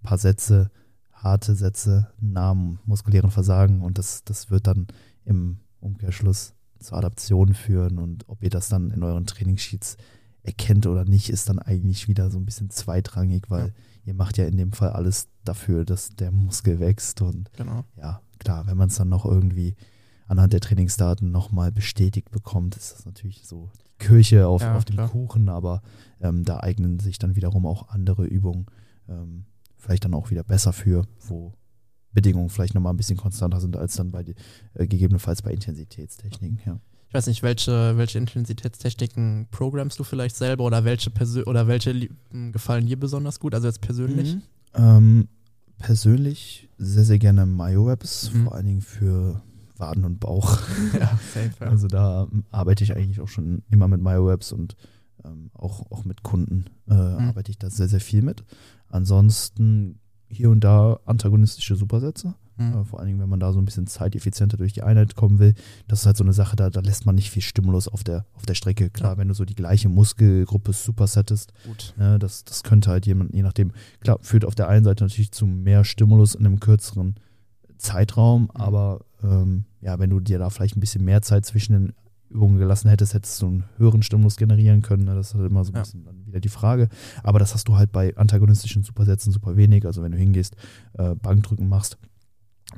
Ein 0.00 0.02
paar 0.04 0.18
Sätze, 0.18 0.70
harte 1.12 1.54
Sätze, 1.56 2.12
Namen, 2.20 2.78
muskulären 2.86 3.30
Versagen 3.30 3.82
und 3.82 3.98
das, 3.98 4.24
das 4.24 4.50
wird 4.50 4.68
dann 4.68 4.86
im 5.24 5.58
Umkehrschluss 5.80 6.54
zur 6.82 6.98
Adaption 6.98 7.54
führen 7.54 7.98
und 7.98 8.28
ob 8.28 8.42
ihr 8.42 8.50
das 8.50 8.68
dann 8.68 8.90
in 8.90 9.02
euren 9.02 9.26
Trainingssheets 9.26 9.96
erkennt 10.42 10.86
oder 10.86 11.04
nicht, 11.04 11.30
ist 11.30 11.48
dann 11.48 11.58
eigentlich 11.58 12.08
wieder 12.08 12.30
so 12.30 12.38
ein 12.38 12.44
bisschen 12.44 12.70
zweitrangig, 12.70 13.44
weil 13.48 13.66
ja. 13.66 13.72
ihr 14.06 14.14
macht 14.14 14.38
ja 14.38 14.44
in 14.44 14.56
dem 14.56 14.72
Fall 14.72 14.90
alles 14.90 15.28
dafür, 15.44 15.84
dass 15.84 16.10
der 16.10 16.32
Muskel 16.32 16.80
wächst 16.80 17.22
und 17.22 17.50
genau. 17.56 17.84
ja, 17.96 18.20
klar, 18.38 18.66
wenn 18.66 18.76
man 18.76 18.88
es 18.88 18.96
dann 18.96 19.08
noch 19.08 19.24
irgendwie 19.24 19.74
anhand 20.26 20.52
der 20.52 20.60
Trainingsdaten 20.60 21.30
nochmal 21.30 21.70
bestätigt 21.72 22.30
bekommt, 22.30 22.76
ist 22.76 22.92
das 22.92 23.04
natürlich 23.06 23.46
so 23.46 23.70
Kirche 23.98 24.48
auf, 24.48 24.62
ja, 24.62 24.76
auf 24.76 24.84
dem 24.84 24.96
klar. 24.96 25.08
Kuchen, 25.08 25.48
aber 25.48 25.82
ähm, 26.20 26.44
da 26.44 26.60
eignen 26.60 26.98
sich 26.98 27.18
dann 27.18 27.36
wiederum 27.36 27.66
auch 27.66 27.88
andere 27.88 28.24
Übungen 28.24 28.66
ähm, 29.08 29.44
vielleicht 29.76 30.04
dann 30.04 30.14
auch 30.14 30.30
wieder 30.30 30.44
besser 30.44 30.72
für, 30.72 31.06
wo 31.26 31.52
Bedingungen 32.12 32.50
vielleicht 32.50 32.74
nochmal 32.74 32.92
ein 32.92 32.96
bisschen 32.96 33.16
konstanter 33.16 33.60
sind 33.60 33.76
als 33.76 33.94
dann 33.94 34.10
bei 34.10 34.24
äh, 34.74 34.86
gegebenenfalls 34.86 35.42
bei 35.42 35.52
Intensitätstechniken. 35.52 36.60
Ja. 36.64 36.80
Ich 37.08 37.14
weiß 37.14 37.26
nicht, 37.26 37.42
welche, 37.42 37.98
welche 37.98 38.18
Intensitätstechniken 38.18 39.46
programmst 39.50 39.98
du 39.98 40.04
vielleicht 40.04 40.34
selber 40.34 40.64
oder 40.64 40.84
welche 40.84 41.10
Persö 41.10 41.42
oder 41.42 41.66
welche 41.66 42.08
gefallen 42.52 42.86
dir 42.86 42.98
besonders 42.98 43.38
gut? 43.38 43.54
Also 43.54 43.66
jetzt 43.66 43.82
persönlich? 43.82 44.36
Mhm. 44.36 44.42
Ähm, 44.74 45.28
persönlich 45.78 46.70
sehr, 46.78 47.04
sehr 47.04 47.18
gerne 47.18 47.44
MyoWebs, 47.44 48.32
mhm. 48.32 48.44
vor 48.44 48.54
allen 48.54 48.64
Dingen 48.64 48.80
für 48.80 49.42
Waden 49.76 50.04
und 50.04 50.20
Bauch. 50.20 50.58
Ja, 50.98 51.18
safe, 51.34 51.50
ja. 51.60 51.66
Also 51.66 51.86
da 51.86 52.28
ähm, 52.32 52.44
arbeite 52.50 52.82
ich 52.82 52.96
eigentlich 52.96 53.20
auch 53.20 53.28
schon 53.28 53.62
immer 53.70 53.88
mit 53.88 54.00
MyoWebs 54.00 54.52
und 54.52 54.76
ähm, 55.24 55.50
auch, 55.52 55.90
auch 55.90 56.04
mit 56.04 56.22
Kunden 56.22 56.64
äh, 56.88 56.94
mhm. 56.94 57.28
arbeite 57.28 57.50
ich 57.50 57.58
da 57.58 57.68
sehr, 57.68 57.88
sehr 57.88 58.00
viel 58.00 58.22
mit. 58.22 58.42
Ansonsten 58.88 59.98
hier 60.32 60.50
und 60.50 60.60
da 60.60 60.98
antagonistische 61.04 61.76
Supersätze. 61.76 62.34
Mhm. 62.56 62.84
Vor 62.84 62.98
allen 62.98 63.08
Dingen, 63.08 63.20
wenn 63.20 63.28
man 63.28 63.40
da 63.40 63.52
so 63.52 63.58
ein 63.58 63.64
bisschen 63.64 63.86
zeiteffizienter 63.86 64.56
durch 64.56 64.72
die 64.72 64.82
Einheit 64.82 65.14
kommen 65.14 65.38
will. 65.38 65.54
Das 65.88 66.00
ist 66.00 66.06
halt 66.06 66.16
so 66.16 66.24
eine 66.24 66.32
Sache, 66.32 66.56
da, 66.56 66.70
da 66.70 66.80
lässt 66.80 67.06
man 67.06 67.14
nicht 67.14 67.30
viel 67.30 67.42
Stimulus 67.42 67.88
auf 67.88 68.04
der, 68.04 68.26
auf 68.34 68.44
der 68.46 68.54
Strecke. 68.54 68.90
Klar, 68.90 69.12
ja. 69.12 69.18
wenn 69.18 69.28
du 69.28 69.34
so 69.34 69.44
die 69.44 69.54
gleiche 69.54 69.88
Muskelgruppe 69.88 70.72
supersettest, 70.72 71.52
ne, 71.96 72.18
das, 72.18 72.44
das 72.44 72.62
könnte 72.62 72.90
halt 72.90 73.06
jemand, 73.06 73.34
je 73.34 73.42
nachdem, 73.42 73.72
klar, 74.00 74.18
führt 74.20 74.44
auf 74.44 74.54
der 74.54 74.68
einen 74.68 74.84
Seite 74.84 75.04
natürlich 75.04 75.32
zu 75.32 75.46
mehr 75.46 75.84
Stimulus 75.84 76.34
in 76.34 76.46
einem 76.46 76.60
kürzeren 76.60 77.16
Zeitraum, 77.78 78.42
mhm. 78.42 78.50
aber 78.54 79.00
ähm, 79.22 79.64
ja, 79.80 79.98
wenn 79.98 80.10
du 80.10 80.20
dir 80.20 80.38
da 80.38 80.50
vielleicht 80.50 80.76
ein 80.76 80.80
bisschen 80.80 81.04
mehr 81.04 81.22
Zeit 81.22 81.44
zwischen 81.44 81.72
den 81.72 81.92
Übungen 82.32 82.58
gelassen 82.58 82.88
hättest, 82.88 83.14
hättest 83.14 83.40
du 83.42 83.46
einen 83.46 83.64
höheren 83.76 84.02
Stimulus 84.02 84.36
generieren 84.36 84.82
können. 84.82 85.04
Ne? 85.04 85.14
Das 85.14 85.28
ist 85.28 85.34
halt 85.34 85.46
immer 85.46 85.64
so 85.64 85.72
ein 85.72 85.76
ja. 85.76 85.82
bisschen 85.82 86.04
dann 86.04 86.26
wieder 86.26 86.40
die 86.40 86.48
Frage. 86.48 86.88
Aber 87.22 87.38
das 87.38 87.54
hast 87.54 87.68
du 87.68 87.76
halt 87.76 87.92
bei 87.92 88.16
antagonistischen 88.16 88.82
Supersätzen 88.82 89.32
super 89.32 89.56
wenig. 89.56 89.86
Also 89.86 90.02
wenn 90.02 90.12
du 90.12 90.18
hingehst, 90.18 90.56
äh, 90.94 91.14
Bankdrücken 91.14 91.68
machst, 91.68 91.98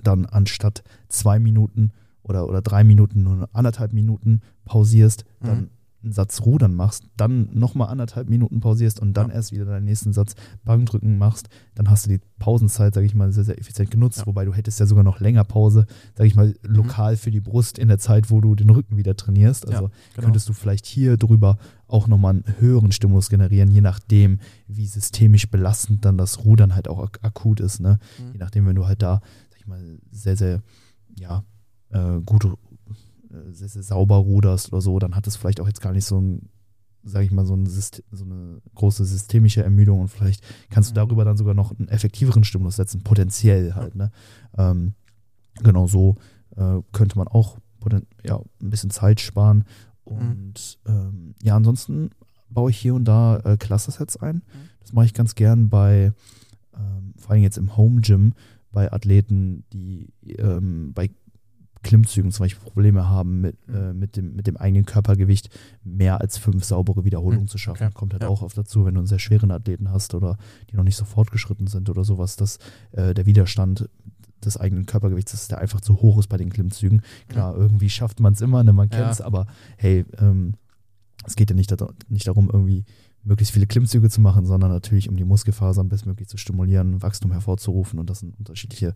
dann 0.02 0.26
anstatt 0.26 0.82
zwei 1.08 1.38
Minuten 1.38 1.92
oder, 2.22 2.48
oder 2.48 2.62
drei 2.62 2.84
Minuten 2.84 3.22
nur 3.22 3.48
anderthalb 3.52 3.92
Minuten 3.92 4.40
pausierst, 4.64 5.24
dann 5.40 5.60
mhm 5.60 5.70
einen 6.04 6.12
Satz 6.12 6.42
Rudern 6.42 6.74
machst, 6.74 7.04
dann 7.16 7.48
nochmal 7.52 7.88
anderthalb 7.88 8.28
Minuten 8.28 8.60
pausierst 8.60 9.00
und 9.00 9.14
dann 9.14 9.28
ja. 9.28 9.34
erst 9.34 9.52
wieder 9.52 9.64
deinen 9.64 9.84
nächsten 9.84 10.12
Satz 10.12 10.34
Bankdrücken 10.64 11.18
machst, 11.18 11.48
dann 11.74 11.90
hast 11.90 12.06
du 12.06 12.10
die 12.10 12.20
Pausenzeit, 12.38 12.94
sage 12.94 13.06
ich 13.06 13.14
mal, 13.14 13.32
sehr, 13.32 13.44
sehr 13.44 13.58
effizient 13.58 13.90
genutzt. 13.90 14.18
Ja. 14.18 14.26
Wobei 14.26 14.44
du 14.44 14.52
hättest 14.52 14.78
ja 14.80 14.86
sogar 14.86 15.02
noch 15.02 15.20
länger 15.20 15.44
Pause, 15.44 15.86
sage 16.14 16.28
ich 16.28 16.34
mal, 16.34 16.48
mhm. 16.48 16.54
lokal 16.62 17.12
mhm. 17.12 17.18
für 17.18 17.30
die 17.30 17.40
Brust 17.40 17.78
in 17.78 17.88
der 17.88 17.98
Zeit, 17.98 18.30
wo 18.30 18.40
du 18.40 18.54
den 18.54 18.70
Rücken 18.70 18.96
wieder 18.96 19.16
trainierst. 19.16 19.66
Also 19.66 19.84
ja, 19.84 19.90
genau. 20.14 20.26
könntest 20.26 20.48
du 20.48 20.52
vielleicht 20.52 20.86
hier 20.86 21.16
drüber 21.16 21.58
auch 21.86 22.06
nochmal 22.06 22.34
einen 22.34 22.44
höheren 22.58 22.92
Stimulus 22.92 23.30
generieren, 23.30 23.70
je 23.70 23.80
nachdem, 23.80 24.40
wie 24.68 24.86
systemisch 24.86 25.50
belastend 25.50 26.04
dann 26.04 26.18
das 26.18 26.44
Rudern 26.44 26.74
halt 26.74 26.88
auch 26.88 27.00
ak 27.00 27.20
akut 27.22 27.60
ist. 27.60 27.80
Ne? 27.80 27.98
Mhm. 28.18 28.32
Je 28.32 28.38
nachdem, 28.38 28.66
wenn 28.66 28.76
du 28.76 28.86
halt 28.86 29.02
da, 29.02 29.20
sag 29.50 29.60
ich 29.60 29.66
mal, 29.66 29.98
sehr, 30.10 30.36
sehr, 30.36 30.62
ja, 31.18 31.44
äh, 31.90 32.20
gut 32.24 32.46
sehr, 33.50 33.68
sehr 33.68 33.82
sauber 33.82 34.16
ruderst 34.16 34.72
oder 34.72 34.80
so, 34.80 34.98
dann 34.98 35.14
hat 35.14 35.26
es 35.26 35.36
vielleicht 35.36 35.60
auch 35.60 35.66
jetzt 35.66 35.80
gar 35.80 35.92
nicht 35.92 36.04
so 36.04 36.20
ein, 36.20 36.48
sage 37.02 37.24
ich 37.24 37.30
mal, 37.30 37.46
so, 37.46 37.54
ein 37.54 37.66
System, 37.66 38.04
so 38.10 38.24
eine 38.24 38.60
große 38.74 39.04
systemische 39.04 39.62
Ermüdung 39.62 40.00
und 40.00 40.08
vielleicht 40.08 40.42
kannst 40.70 40.90
du 40.90 40.92
mhm. 40.92 41.06
darüber 41.06 41.24
dann 41.24 41.36
sogar 41.36 41.54
noch 41.54 41.78
einen 41.78 41.88
effektiveren 41.88 42.44
Stimulus 42.44 42.76
setzen, 42.76 43.02
potenziell 43.02 43.74
halt. 43.74 43.94
Ne? 43.94 44.10
Ähm, 44.56 44.94
genau 45.62 45.86
so 45.86 46.16
äh, 46.56 46.80
könnte 46.92 47.18
man 47.18 47.28
auch 47.28 47.58
ja, 48.22 48.40
ein 48.62 48.70
bisschen 48.70 48.90
Zeit 48.90 49.20
sparen. 49.20 49.64
Mhm. 50.08 50.16
Und 50.16 50.78
mhm. 50.86 50.92
ähm, 50.92 51.34
ja, 51.42 51.56
ansonsten 51.56 52.10
baue 52.48 52.70
ich 52.70 52.78
hier 52.78 52.94
und 52.94 53.04
da 53.04 53.38
äh, 53.38 53.56
Cluster-Sets 53.56 54.16
ein. 54.18 54.36
Mhm. 54.36 54.42
Das 54.80 54.92
mache 54.92 55.06
ich 55.06 55.14
ganz 55.14 55.34
gern 55.34 55.68
bei, 55.68 56.12
ähm, 56.74 57.14
vor 57.16 57.32
allem 57.32 57.42
jetzt 57.42 57.58
im 57.58 57.76
Home 57.76 58.00
Gym, 58.00 58.34
bei 58.72 58.92
Athleten, 58.92 59.64
die 59.72 60.12
ähm, 60.38 60.92
bei 60.94 61.10
Klimmzügen 61.84 62.32
zum 62.32 62.44
Beispiel 62.44 62.64
Probleme 62.64 63.08
haben, 63.08 63.40
mit, 63.40 63.68
mhm. 63.68 63.74
äh, 63.74 63.92
mit, 63.92 64.16
dem, 64.16 64.34
mit 64.34 64.48
dem 64.48 64.56
eigenen 64.56 64.84
Körpergewicht 64.84 65.50
mehr 65.84 66.20
als 66.20 66.38
fünf 66.38 66.64
saubere 66.64 67.04
Wiederholungen 67.04 67.42
mhm. 67.42 67.48
zu 67.48 67.58
schaffen. 67.58 67.84
Okay. 67.84 67.94
Kommt 67.94 68.12
halt 68.12 68.22
ja. 68.22 68.28
auch 68.28 68.42
oft 68.42 68.58
dazu, 68.58 68.84
wenn 68.84 68.94
du 68.94 69.00
einen 69.00 69.06
sehr 69.06 69.20
schweren 69.20 69.52
Athleten 69.52 69.92
hast 69.92 70.14
oder 70.14 70.36
die 70.70 70.76
noch 70.76 70.82
nicht 70.82 70.96
so 70.96 71.04
fortgeschritten 71.04 71.68
sind 71.68 71.88
oder 71.88 72.02
sowas, 72.02 72.34
dass 72.34 72.58
äh, 72.92 73.14
der 73.14 73.26
Widerstand 73.26 73.88
des 74.44 74.56
eigenen 74.56 74.86
Körpergewichts, 74.86 75.32
dass 75.32 75.48
der 75.48 75.58
einfach 75.58 75.80
zu 75.80 76.02
hoch 76.02 76.18
ist 76.18 76.28
bei 76.28 76.36
den 76.36 76.50
Klimmzügen. 76.50 77.02
Klar, 77.28 77.54
ja. 77.54 77.62
irgendwie 77.62 77.88
schafft 77.88 78.20
man 78.20 78.32
es 78.32 78.40
immer, 78.40 78.64
ne, 78.64 78.72
man 78.72 78.90
kennt 78.90 79.12
es, 79.12 79.18
ja. 79.18 79.26
aber 79.26 79.46
hey, 79.76 80.04
ähm, 80.18 80.54
es 81.26 81.36
geht 81.36 81.50
ja 81.50 81.56
nicht, 81.56 81.70
da, 81.70 81.88
nicht 82.08 82.26
darum, 82.26 82.50
irgendwie 82.52 82.84
möglichst 83.22 83.54
viele 83.54 83.66
Klimmzüge 83.66 84.10
zu 84.10 84.20
machen, 84.20 84.44
sondern 84.44 84.70
natürlich, 84.70 85.08
um 85.08 85.16
die 85.16 85.24
Muskelfasern 85.24 85.88
bestmöglich 85.88 86.28
zu 86.28 86.36
stimulieren, 86.36 87.02
Wachstum 87.02 87.32
hervorzurufen 87.32 87.98
und 87.98 88.10
das 88.10 88.20
sind 88.20 88.38
unterschiedliche 88.38 88.94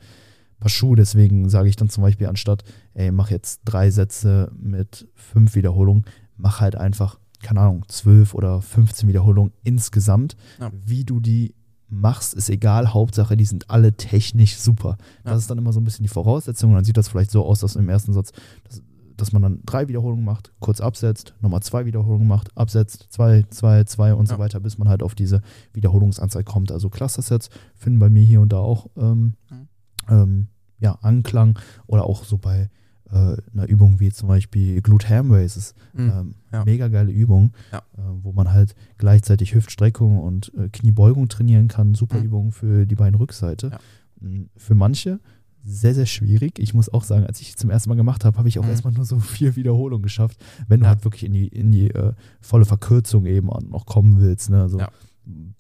Paar 0.61 0.69
Schuhe. 0.69 0.97
Deswegen 0.97 1.49
sage 1.49 1.69
ich 1.69 1.77
dann 1.77 1.89
zum 1.89 2.03
Beispiel 2.03 2.27
anstatt, 2.27 2.65
ey, 2.95 3.13
mach 3.13 3.31
jetzt 3.31 3.61
drei 3.65 3.91
Sätze 3.91 4.51
mit 4.57 5.09
fünf 5.15 5.55
Wiederholungen, 5.55 6.05
mach 6.37 6.61
halt 6.61 6.77
einfach, 6.77 7.19
keine 7.43 7.61
Ahnung, 7.61 7.85
zwölf 7.89 8.35
oder 8.35 8.61
15 8.61 9.09
Wiederholungen 9.09 9.53
insgesamt. 9.63 10.37
Ja. 10.61 10.71
Wie 10.85 11.05
du 11.05 11.21
die 11.21 11.55
machst, 11.89 12.35
ist 12.35 12.51
egal. 12.51 12.93
Hauptsache, 12.93 13.37
die 13.37 13.45
sind 13.45 13.71
alle 13.71 13.97
technisch 13.97 14.57
super. 14.57 14.97
Ja. 15.25 15.33
Das 15.33 15.41
ist 15.41 15.51
dann 15.51 15.59
immer 15.59 15.73
so 15.73 15.81
ein 15.81 15.85
bisschen 15.85 16.03
die 16.03 16.09
Voraussetzung. 16.09 16.71
Und 16.71 16.77
dann 16.77 16.85
sieht 16.85 16.97
das 16.97 17.09
vielleicht 17.09 17.31
so 17.31 17.45
aus, 17.45 17.61
dass 17.61 17.77
im 17.77 17.89
ersten 17.89 18.13
Satz, 18.13 18.33
dass, 18.65 18.83
dass 19.17 19.33
man 19.33 19.43
dann 19.43 19.61
drei 19.65 19.89
Wiederholungen 19.89 20.25
macht, 20.25 20.53
kurz 20.61 20.81
absetzt, 20.81 21.35
nochmal 21.41 21.63
zwei 21.63 21.87
Wiederholungen 21.87 22.29
macht, 22.29 22.57
absetzt, 22.57 23.07
zwei, 23.11 23.45
zwei, 23.51 23.85
zwei 23.85 24.15
und 24.15 24.29
ja. 24.29 24.35
so 24.35 24.39
weiter, 24.41 24.61
bis 24.61 24.79
man 24.79 24.89
halt 24.89 25.03
auf 25.03 25.15
diese 25.15 25.41
Wiederholungsanzahl 25.73 26.45
kommt. 26.45 26.73
Also 26.73 26.91
Cluster-Sets 26.91 27.49
finden 27.75 27.99
bei 27.99 28.11
mir 28.11 28.23
hier 28.23 28.41
und 28.41 28.53
da 28.53 28.59
auch 28.59 28.89
ähm, 28.97 29.35
mhm. 29.51 29.69
Ähm, 30.09 30.49
ja, 30.79 30.99
Anklang 31.03 31.59
oder 31.87 32.05
auch 32.05 32.25
so 32.25 32.39
bei 32.39 32.71
äh, 33.11 33.37
einer 33.53 33.67
Übung 33.69 34.01
wie 34.01 34.11
zum 34.11 34.29
Beispiel 34.29 34.81
Glute 34.83 35.09
Ham 35.09 35.31
Raises. 35.31 35.75
Mhm. 35.95 36.11
Ähm, 36.11 36.35
ja. 36.53 36.65
Mega 36.65 36.89
geile 36.89 37.13
Übung, 37.13 37.53
ja. 37.73 37.79
äh, 37.79 38.01
wo 38.23 38.33
man 38.33 38.53
halt 38.53 38.75
gleichzeitig 38.99 39.55
Hüftstreckung 39.55 40.19
und 40.19 40.53
äh, 40.57 40.69
Kniebeugung 40.69 41.29
trainieren 41.29 41.69
kann. 41.69 41.95
Super 41.95 42.19
mhm. 42.19 42.25
Übung 42.25 42.53
für 42.53 42.87
die 42.87 42.95
Beinrückseite. 42.95 43.71
Ja. 43.71 43.81
Mhm. 44.21 44.51
Für 44.57 44.75
manche 44.75 45.21
sehr, 45.65 45.95
sehr 45.95 46.07
schwierig. 46.07 46.59
Ich 46.59 46.73
muss 46.73 46.89
auch 46.89 47.05
sagen, 47.05 47.27
als 47.27 47.41
ich 47.41 47.57
zum 47.57 47.71
ersten 47.71 47.91
Mal 47.91 47.97
gemacht 47.97 48.25
habe, 48.25 48.39
habe 48.39 48.49
ich 48.49 48.59
auch 48.59 48.65
mhm. 48.65 48.71
erstmal 48.71 48.93
nur 48.93 49.05
so 49.05 49.19
vier 49.19 49.57
Wiederholungen 49.57 50.03
geschafft, 50.03 50.39
wenn 50.69 50.81
du 50.81 50.87
halt 50.87 51.05
wirklich 51.05 51.25
in 51.25 51.33
die, 51.33 51.49
in 51.49 51.73
die 51.73 51.91
äh, 51.91 52.13
volle 52.41 52.65
Verkürzung 52.65 53.27
eben 53.27 53.49
noch 53.71 53.87
kommen 53.87 54.21
willst. 54.21 54.51
Ne? 54.51 54.63
Also, 54.63 54.79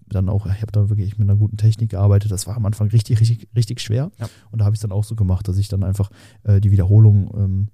dann 0.06 0.28
auch, 0.28 0.46
ich 0.46 0.62
habe 0.62 0.72
da 0.72 0.88
wirklich 0.88 1.18
mit 1.18 1.28
einer 1.28 1.38
guten 1.38 1.56
Technik 1.56 1.90
gearbeitet. 1.90 2.30
Das 2.30 2.46
war 2.46 2.56
am 2.56 2.66
Anfang 2.66 2.88
richtig, 2.88 3.20
richtig, 3.20 3.48
richtig 3.54 3.80
schwer. 3.80 4.10
Ja. 4.18 4.28
Und 4.50 4.60
da 4.60 4.64
habe 4.64 4.74
ich 4.74 4.78
es 4.78 4.82
dann 4.82 4.92
auch 4.92 5.04
so 5.04 5.14
gemacht, 5.14 5.48
dass 5.48 5.58
ich 5.58 5.68
dann 5.68 5.84
einfach 5.84 6.10
äh, 6.44 6.60
die 6.60 6.70
Wiederholung 6.70 7.30
ähm, 7.36 7.68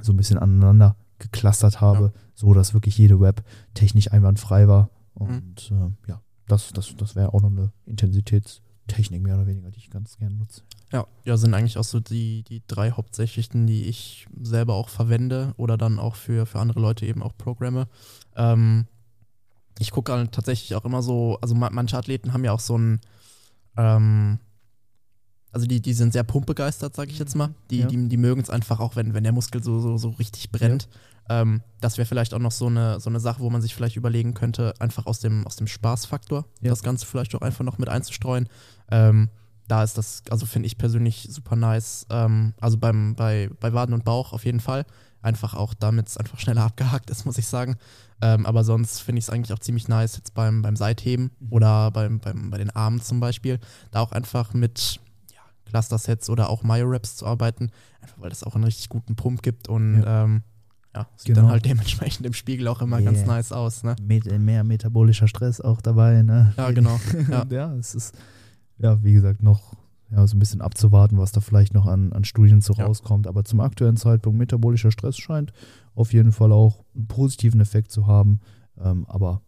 so 0.00 0.12
ein 0.12 0.16
bisschen 0.16 0.38
aneinander 0.38 0.96
geklustert 1.18 1.80
habe, 1.80 2.12
ja. 2.14 2.20
so 2.34 2.52
dass 2.54 2.74
wirklich 2.74 2.98
jede 2.98 3.20
Web 3.20 3.44
technisch 3.74 4.12
einwandfrei 4.12 4.68
war. 4.68 4.90
Und 5.14 5.70
mhm. 5.70 5.96
äh, 6.06 6.10
ja, 6.10 6.22
das, 6.48 6.72
das, 6.72 6.94
das 6.96 7.16
wäre 7.16 7.32
auch 7.32 7.40
noch 7.40 7.50
eine 7.50 7.72
Intensitätstechnik 7.86 9.22
mehr 9.22 9.36
oder 9.36 9.46
weniger, 9.46 9.70
die 9.70 9.78
ich 9.78 9.90
ganz 9.90 10.18
gerne 10.18 10.34
nutze. 10.34 10.62
Ja, 10.92 11.06
ja, 11.24 11.36
sind 11.36 11.54
eigentlich 11.54 11.78
auch 11.78 11.84
so 11.84 12.00
die, 12.00 12.42
die 12.42 12.62
drei 12.66 12.90
hauptsächlichen, 12.90 13.66
die 13.66 13.84
ich 13.84 14.26
selber 14.40 14.74
auch 14.74 14.88
verwende 14.88 15.54
oder 15.56 15.76
dann 15.76 15.98
auch 15.98 16.14
für, 16.14 16.46
für 16.46 16.60
andere 16.60 16.80
Leute 16.80 17.06
eben 17.06 17.22
auch 17.22 17.36
programme. 17.36 17.88
Ähm, 18.36 18.86
ich 19.78 19.90
gucke 19.90 20.12
halt 20.12 20.32
tatsächlich 20.32 20.74
auch 20.74 20.84
immer 20.84 21.02
so, 21.02 21.38
also 21.40 21.54
manche 21.54 21.96
Athleten 21.96 22.32
haben 22.32 22.44
ja 22.44 22.52
auch 22.52 22.60
so 22.60 22.78
ein, 22.78 23.00
ähm, 23.76 24.38
also 25.50 25.66
die, 25.66 25.80
die 25.80 25.92
sind 25.92 26.12
sehr 26.12 26.24
pumpbegeistert, 26.24 26.94
sage 26.96 27.10
ich 27.10 27.18
jetzt 27.18 27.36
mal. 27.36 27.54
Die, 27.70 27.80
ja. 27.80 27.86
die, 27.86 28.08
die 28.08 28.16
mögen 28.16 28.40
es 28.40 28.50
einfach 28.50 28.80
auch, 28.80 28.96
wenn, 28.96 29.14
wenn 29.14 29.24
der 29.24 29.32
Muskel 29.32 29.62
so, 29.62 29.80
so, 29.80 29.96
so 29.96 30.10
richtig 30.10 30.50
brennt. 30.50 30.88
Ja. 31.28 31.42
Ähm, 31.42 31.62
das 31.80 31.96
wäre 31.96 32.06
vielleicht 32.06 32.34
auch 32.34 32.38
noch 32.40 32.52
so 32.52 32.66
eine, 32.66 33.00
so 33.00 33.08
eine 33.08 33.20
Sache, 33.20 33.40
wo 33.40 33.50
man 33.50 33.62
sich 33.62 33.74
vielleicht 33.74 33.96
überlegen 33.96 34.34
könnte, 34.34 34.74
einfach 34.78 35.06
aus 35.06 35.20
dem, 35.20 35.46
aus 35.46 35.56
dem 35.56 35.66
Spaßfaktor 35.66 36.44
ja. 36.60 36.70
das 36.70 36.82
Ganze 36.82 37.06
vielleicht 37.06 37.34
auch 37.34 37.40
einfach 37.40 37.64
noch 37.64 37.78
mit 37.78 37.88
einzustreuen. 37.88 38.48
Ähm, 38.90 39.30
da 39.68 39.82
ist 39.82 39.96
das, 39.96 40.22
also 40.28 40.44
finde 40.44 40.66
ich 40.66 40.76
persönlich 40.76 41.28
super 41.30 41.56
nice. 41.56 42.06
Ähm, 42.10 42.54
also 42.60 42.76
beim, 42.76 43.14
bei, 43.14 43.48
bei 43.60 43.72
Waden 43.72 43.94
und 43.94 44.04
Bauch 44.04 44.32
auf 44.32 44.44
jeden 44.44 44.60
Fall. 44.60 44.84
Einfach 45.22 45.54
auch, 45.54 45.72
damit 45.72 46.08
es 46.08 46.18
einfach 46.18 46.38
schneller 46.38 46.64
abgehakt 46.64 47.08
ist, 47.10 47.24
muss 47.24 47.38
ich 47.38 47.46
sagen. 47.46 47.76
Ähm, 48.20 48.46
aber 48.46 48.64
sonst 48.64 49.00
finde 49.00 49.18
ich 49.18 49.26
es 49.26 49.30
eigentlich 49.30 49.52
auch 49.52 49.58
ziemlich 49.58 49.88
nice, 49.88 50.16
jetzt 50.16 50.34
beim, 50.34 50.62
beim 50.62 50.76
Seitheben 50.76 51.30
mhm. 51.40 51.48
oder 51.50 51.90
beim, 51.90 52.20
beim, 52.20 52.50
bei 52.50 52.58
den 52.58 52.70
Armen 52.70 53.00
zum 53.00 53.20
Beispiel, 53.20 53.58
da 53.90 54.00
auch 54.00 54.12
einfach 54.12 54.54
mit 54.54 55.00
ja, 55.32 55.40
Cluster-Sets 55.66 56.30
oder 56.30 56.48
auch 56.48 56.62
Myo-Raps 56.62 57.16
zu 57.16 57.26
arbeiten, 57.26 57.70
einfach 58.00 58.20
weil 58.20 58.30
das 58.30 58.44
auch 58.44 58.54
einen 58.54 58.64
richtig 58.64 58.88
guten 58.88 59.16
Pump 59.16 59.42
gibt 59.42 59.68
und 59.68 60.02
ja. 60.02 60.24
Ähm, 60.24 60.42
ja, 60.94 61.08
sieht 61.16 61.34
genau. 61.34 61.42
dann 61.42 61.50
halt 61.50 61.64
dementsprechend 61.64 62.24
im 62.24 62.32
Spiegel 62.34 62.68
auch 62.68 62.80
immer 62.80 63.00
yeah. 63.00 63.10
ganz 63.10 63.26
nice 63.26 63.50
aus. 63.50 63.82
Ne? 63.82 63.96
Met 64.00 64.26
mehr 64.38 64.62
metabolischer 64.62 65.26
Stress 65.26 65.60
auch 65.60 65.80
dabei. 65.80 66.22
Ne? 66.22 66.54
Ja, 66.56 66.70
genau. 66.70 67.00
Ja. 67.28 67.44
ja, 67.50 67.74
es 67.74 67.96
ist, 67.96 68.14
ja, 68.78 69.02
wie 69.02 69.12
gesagt, 69.12 69.42
noch 69.42 69.74
ja, 70.10 70.26
so 70.26 70.36
ein 70.36 70.38
bisschen 70.38 70.60
abzuwarten, 70.60 71.18
was 71.18 71.32
da 71.32 71.40
vielleicht 71.40 71.74
noch 71.74 71.86
an, 71.86 72.12
an 72.12 72.24
Studien 72.24 72.60
so 72.60 72.74
ja. 72.74 72.86
rauskommt. 72.86 73.26
Aber 73.26 73.44
zum 73.44 73.60
aktuellen 73.60 73.96
Zeitpunkt 73.96 74.38
metabolischer 74.38 74.92
Stress 74.92 75.16
scheint 75.16 75.52
auf 75.94 76.12
jeden 76.12 76.32
Fall 76.32 76.52
auch 76.52 76.84
einen 76.94 77.06
positiven 77.06 77.60
Effekt 77.60 77.90
zu 77.90 78.06
haben. 78.06 78.40
Ähm, 78.78 79.06
aber 79.06 79.42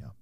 ja, 0.00 0.14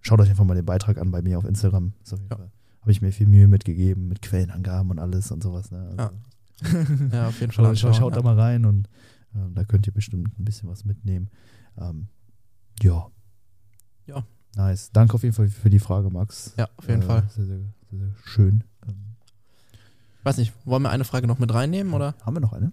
schaut 0.00 0.20
euch 0.20 0.30
einfach 0.30 0.44
mal 0.44 0.54
den 0.54 0.64
Beitrag 0.64 0.98
an 0.98 1.10
bei 1.10 1.22
mir 1.22 1.38
auf 1.38 1.44
Instagram. 1.44 1.92
Ja. 2.10 2.38
Habe 2.80 2.92
ich 2.92 3.02
mir 3.02 3.12
viel 3.12 3.26
Mühe 3.26 3.48
mitgegeben, 3.48 4.08
mit 4.08 4.22
Quellenangaben 4.22 4.90
und 4.90 4.98
alles 4.98 5.30
und 5.30 5.42
sowas. 5.42 5.70
Ne? 5.70 5.78
Also, 5.78 5.96
ja. 5.96 7.08
ja. 7.12 7.28
auf 7.28 7.40
jeden 7.40 7.52
Fall. 7.52 7.76
Schaut, 7.76 7.96
schaut 7.96 8.16
da 8.16 8.22
mal 8.22 8.38
rein 8.38 8.64
und 8.64 8.88
ähm, 9.34 9.54
da 9.54 9.64
könnt 9.64 9.86
ihr 9.86 9.92
bestimmt 9.92 10.38
ein 10.38 10.44
bisschen 10.44 10.68
was 10.68 10.84
mitnehmen. 10.84 11.28
Ähm, 11.76 12.08
ja. 12.80 13.08
Ja. 14.06 14.24
Nice. 14.56 14.90
Danke 14.92 15.14
auf 15.14 15.22
jeden 15.22 15.34
Fall 15.34 15.48
für 15.48 15.70
die 15.70 15.78
Frage, 15.78 16.10
Max. 16.10 16.54
Ja, 16.56 16.68
auf 16.76 16.88
jeden 16.88 17.02
äh, 17.02 17.06
Fall. 17.06 17.28
Sehr, 17.34 17.44
sehr, 17.44 17.58
sehr, 17.58 17.98
sehr 17.98 18.14
schön. 18.24 18.64
Ähm, 18.86 19.16
weiß 20.22 20.38
nicht, 20.38 20.54
wollen 20.64 20.82
wir 20.82 20.90
eine 20.90 21.04
Frage 21.04 21.26
noch 21.26 21.38
mit 21.38 21.52
reinnehmen 21.52 21.92
oder? 21.92 22.14
Haben 22.24 22.36
wir 22.36 22.40
noch 22.40 22.52
eine? 22.52 22.72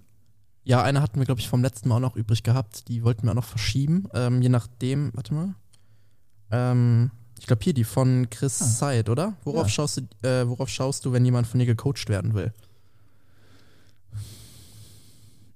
Ja, 0.65 0.81
eine 0.81 1.01
hatten 1.01 1.19
wir, 1.19 1.25
glaube 1.25 1.39
ich, 1.39 1.47
vom 1.47 1.61
letzten 1.61 1.89
Mal 1.89 1.97
auch 1.97 2.01
noch 2.01 2.15
übrig 2.15 2.41
gehabt. 2.41 2.87
Die 2.87 3.03
wollten 3.03 3.23
wir 3.23 3.31
auch 3.31 3.35
noch 3.35 3.45
verschieben. 3.45 4.07
Ähm, 4.13 4.41
je 4.41 4.49
nachdem, 4.49 5.11
warte 5.13 5.33
mal. 5.33 5.55
Ähm, 6.49 7.11
ich 7.39 7.45
glaube 7.45 7.63
hier 7.63 7.73
die 7.73 7.83
von 7.83 8.29
Chris 8.31 8.61
ah. 8.61 8.65
Seid, 8.65 9.09
oder? 9.09 9.35
Worauf, 9.43 9.67
ja. 9.67 9.69
schaust 9.69 9.97
du, 9.97 10.27
äh, 10.27 10.47
worauf 10.49 10.69
schaust 10.69 11.05
du, 11.05 11.11
wenn 11.11 11.23
jemand 11.23 11.45
von 11.45 11.59
dir 11.59 11.67
gecoacht 11.67 12.09
werden 12.09 12.33
will? 12.33 12.51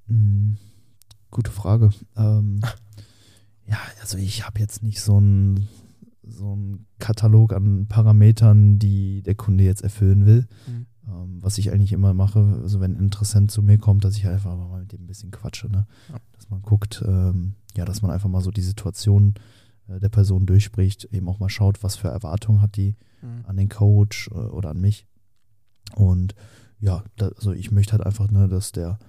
Hm, 0.07 0.57
gute 1.32 1.51
Frage. 1.51 1.89
Ähm, 2.16 2.60
ja, 3.66 3.78
also 4.01 4.18
ich 4.18 4.45
habe 4.45 4.60
jetzt 4.60 4.84
nicht 4.84 5.01
so 5.01 5.18
einen 5.18 5.68
so 6.24 6.57
Katalog 6.99 7.53
an 7.53 7.88
Parametern, 7.88 8.78
die 8.78 9.24
der 9.24 9.36
Kunde 9.36 9.64
jetzt 9.64 9.82
erfüllen 9.82 10.28
will. 10.28 10.47
Mhm. 10.68 10.86
Ähm, 11.10 11.39
was 11.41 11.57
ich 11.57 11.72
eigentlich 11.72 11.93
immer 11.93 12.14
mache, 12.14 12.60
also 12.62 12.80
wenn 12.80 12.95
ein 12.95 12.99
Interessent 12.99 13.51
zu 13.51 13.62
mir 13.62 13.78
kommt, 13.78 14.03
dass 14.03 14.16
ich 14.16 14.26
halt 14.26 14.36
einfach 14.36 14.55
mal 14.55 14.82
mit 14.82 14.91
dem 14.91 15.03
ein 15.03 15.07
bisschen 15.07 15.32
quatsche, 15.32 15.70
ne? 15.70 15.88
Dass 16.34 16.49
man 16.49 16.62
guckt, 16.62 17.03
ähm, 17.05 17.55
ja, 17.76 17.86
dass 17.86 18.01
man 18.01 18.12
einfach 18.12 18.30
mal 18.30 18.41
so 18.41 18.51
die 18.51 18.62
Situation 18.62 19.34
äh, 19.88 19.99
der 19.99 20.10
Person 20.10 20.45
durchspricht, 20.45 21.05
eben 21.05 21.28
auch 21.30 21.39
mal 21.39 21.49
schaut, 21.49 21.84
was 21.84 21.95
für 21.95 22.10
Erwartungen 22.10 22.62
hat 22.62 22.76
die 22.76 22.95
mhm. 23.22 23.45
an 23.45 23.57
den 23.57 23.70
Coach 23.70 24.30
äh, 24.32 24.36
oder 24.36 24.72
an 24.72 24.82
mich. 24.82 25.07
Und 25.95 26.36
ja, 26.80 27.03
da, 27.18 27.30
also 27.30 27.53
ich 27.53 27.72
möchte 27.72 27.93
halt 27.93 28.05
einfach, 28.05 28.30
ne, 28.30 28.47
dass 28.47 28.72
der, 28.72 28.99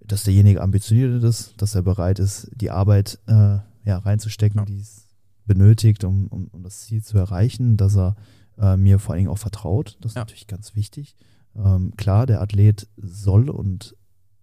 dass 0.00 0.24
derjenige 0.24 0.60
ambitioniert 0.60 1.22
ist, 1.22 1.54
dass 1.62 1.74
er 1.74 1.82
bereit 1.82 2.18
ist, 2.18 2.50
die 2.54 2.70
Arbeit 2.70 3.18
äh, 3.26 3.58
ja, 3.84 3.98
reinzustecken, 3.98 4.60
ja. 4.60 4.64
die 4.64 4.80
es 4.80 5.08
benötigt, 5.46 6.04
um, 6.04 6.26
um, 6.28 6.48
um 6.48 6.62
das 6.62 6.80
Ziel 6.80 7.02
zu 7.02 7.18
erreichen, 7.18 7.76
dass 7.76 7.96
er 7.96 8.16
äh, 8.58 8.76
mir 8.76 8.98
vor 8.98 9.12
allen 9.12 9.20
Dingen 9.20 9.30
auch 9.30 9.38
vertraut. 9.38 9.96
Das 10.00 10.12
ist 10.12 10.16
ja. 10.16 10.22
natürlich 10.22 10.46
ganz 10.46 10.74
wichtig. 10.74 11.16
Ähm, 11.56 11.92
klar, 11.96 12.26
der 12.26 12.40
Athlet 12.40 12.88
soll 12.96 13.50
und 13.50 13.96